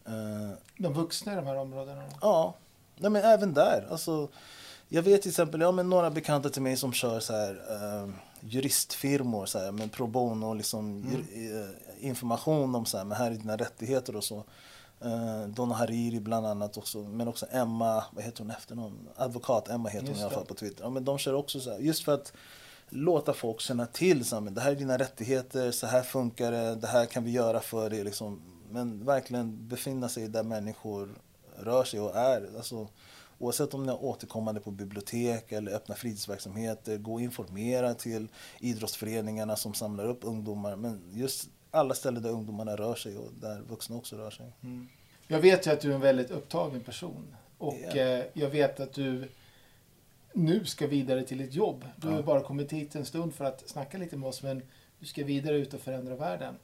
Eh, 0.06 0.58
De 0.78 0.94
vuxna 0.94 1.34
i 1.34 1.36
de 1.36 1.46
här 1.46 1.56
områdena? 1.56 2.04
Ja, 2.22 2.54
nej, 2.98 3.12
men 3.12 3.24
även 3.24 3.54
där. 3.54 3.88
Alltså, 3.92 4.30
jag 4.94 5.02
vet 5.02 5.22
till 5.22 5.30
exempel, 5.30 5.62
ja, 5.62 5.72
men 5.72 5.90
några 5.90 6.12
bekanta 6.12 6.50
till 6.50 6.62
mig 6.62 6.78
som 6.78 6.94
kör 6.94 7.20
så 7.20 7.34
här, 7.34 7.62
eh, 7.70 8.10
juristfirmor 8.40 9.46
så 9.46 9.60
här, 9.60 9.72
med 9.72 9.92
pro 9.92 10.08
bono 10.08 10.54
liksom, 10.54 11.06
jur, 11.12 11.26
eh, 11.56 12.08
information 12.08 12.76
om 12.76 12.86
så 12.86 12.98
här, 12.98 13.06
men 13.06 13.18
här 13.18 13.32
är 13.32 13.36
dina 13.36 13.58
rättigheter 13.58 14.16
och 14.16 14.24
så. 14.24 14.44
Eh, 15.02 15.48
Donna 15.48 15.76
Hariri 15.76 16.20
bland 16.20 16.46
annat 16.46 16.78
också, 16.78 16.98
men 16.98 17.28
också 17.28 17.46
Emma, 17.52 18.04
vad 18.12 18.24
heter 18.24 18.44
hon 18.44 18.52
efternamn? 18.52 19.10
Advokat 19.16 19.70
Emma 19.70 19.90
heter 19.90 20.08
hon 20.08 20.10
Just 20.10 20.22
i 20.22 20.24
alla 20.24 20.34
fall 20.34 20.46
på 20.46 20.54
Twitter. 20.54 20.84
Ja, 20.84 20.90
men 20.90 21.06
de 21.06 21.18
kör 21.18 21.34
också 21.34 21.60
så 21.60 21.72
här, 21.72 21.80
just 21.80 22.04
för 22.04 22.14
att 22.14 22.34
låta 22.90 23.34
folk 23.34 23.62
känna 23.62 23.86
till 23.86 24.26
så 24.26 24.36
här, 24.36 24.42
men 24.42 24.54
det 24.54 24.62
här 24.62 24.72
är 24.72 24.76
dina 24.76 24.98
rättigheter, 24.98 25.72
så 25.72 25.88
här 25.88 26.04
funkar 26.04 26.52
det, 26.52 26.76
det 26.76 26.88
här 26.88 27.06
kan 27.06 27.24
vi 27.24 27.32
göra 27.32 27.60
för 27.60 27.90
dig. 27.90 28.04
Liksom. 28.04 28.42
Men 28.70 29.06
verkligen 29.06 29.68
befinna 29.68 30.10
sig 30.10 30.28
där 30.28 30.44
människor 30.44 31.10
rör 31.58 31.84
sig 31.84 32.00
och 32.00 32.16
är. 32.16 32.50
Alltså, 32.58 32.88
oavsett 33.42 33.74
om 33.74 33.84
ni 33.86 33.92
är 33.92 34.04
återkommande 34.04 34.62
på 34.62 34.72
bibliotek 34.72 35.52
eller 35.52 35.72
öppna 35.72 35.96
fritidsverksamheter, 35.96 36.98
gå 36.98 37.14
och 37.14 37.22
informera 37.22 37.94
till 37.94 38.28
idrottsföreningarna 38.60 39.56
som 39.56 39.74
samlar 39.74 40.06
upp 40.06 40.20
ungdomar. 40.22 40.76
Men 40.76 41.02
just 41.14 41.50
alla 41.72 41.94
ställen 41.94 42.24
där 42.24 42.30
ungdomarna 42.30 42.76
rör 42.76 42.96
sig 42.96 43.18
och 43.18 43.30
där 43.42 43.62
vuxna 43.70 43.96
också 43.96 44.16
rör 44.18 44.32
sig. 44.32 44.46
Mm. 44.64 44.88
Jag 45.28 45.40
vet 45.40 45.68
ju 45.68 45.72
att 45.72 45.82
du 45.82 45.92
är 45.92 45.96
en 45.96 46.02
väldigt 46.02 46.32
upptagen 46.32 46.82
person. 46.82 47.36
Och 47.58 47.96
eh, 47.98 48.26
jag 48.34 48.50
vet 48.50 48.80
att 48.80 48.94
du 48.94 49.30
nu 50.34 50.66
ska 50.66 50.88
vidare 50.88 51.24
till 51.24 51.42
ett 51.42 51.54
jobb. 51.54 51.86
Du 51.96 52.08
har 52.08 52.16
Ja. 52.16 52.22
bara 52.22 52.42
kommit 52.44 52.72
hit 52.74 52.96
en 52.96 53.06
stund 53.06 53.34
för 53.34 53.46
att 53.46 53.70
snacka 53.70 53.98
lite 53.98 54.18
med 54.18 54.30
oss, 54.30 54.44
men 54.44 54.62
du 55.00 55.06
ska 55.06 55.24
vidare 55.24 55.56
ut 55.58 55.74
och 55.74 55.80
förändra 55.80 56.16
världen. 56.16 56.56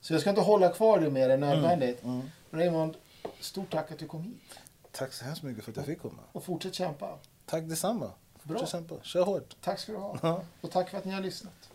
Så 0.00 0.14
jag 0.14 0.20
ska 0.20 0.30
inte 0.30 0.42
hålla 0.42 0.68
kvar 0.68 1.00
dig 1.00 1.10
mer 1.10 1.28
än 1.30 1.40
nödvändigt. 1.40 2.04
Mm. 2.04 2.22
Raymond, 2.50 2.96
stort 3.40 3.70
tack 3.70 3.92
att 3.92 3.98
du 3.98 4.06
kom 4.06 4.22
hit. 4.22 4.58
Tack 4.92 5.12
så 5.12 5.24
hemskt 5.24 5.42
mycket 5.42 5.64
för 5.64 5.70
att 5.70 5.76
jag 5.76 5.86
fick 5.86 6.02
komma. 6.02 6.22
Och 6.32 6.44
fortsätt 6.44 6.74
kämpa. 6.74 7.18
Tack 7.46 7.64
detsamma. 7.64 8.10
Bra. 8.42 8.58
Fortsätt 8.58 8.68
kämpa. 8.68 8.94
Kör 9.02 9.24
hårt. 9.24 9.56
Tack 9.60 9.78
ska 9.78 9.92
du 9.92 9.98
ha. 9.98 10.18
Ja. 10.22 10.42
Och 10.60 10.70
tack 10.70 10.90
för 10.90 10.98
att 10.98 11.04
ni 11.04 11.12
har 11.12 11.20
lyssnat. 11.20 11.70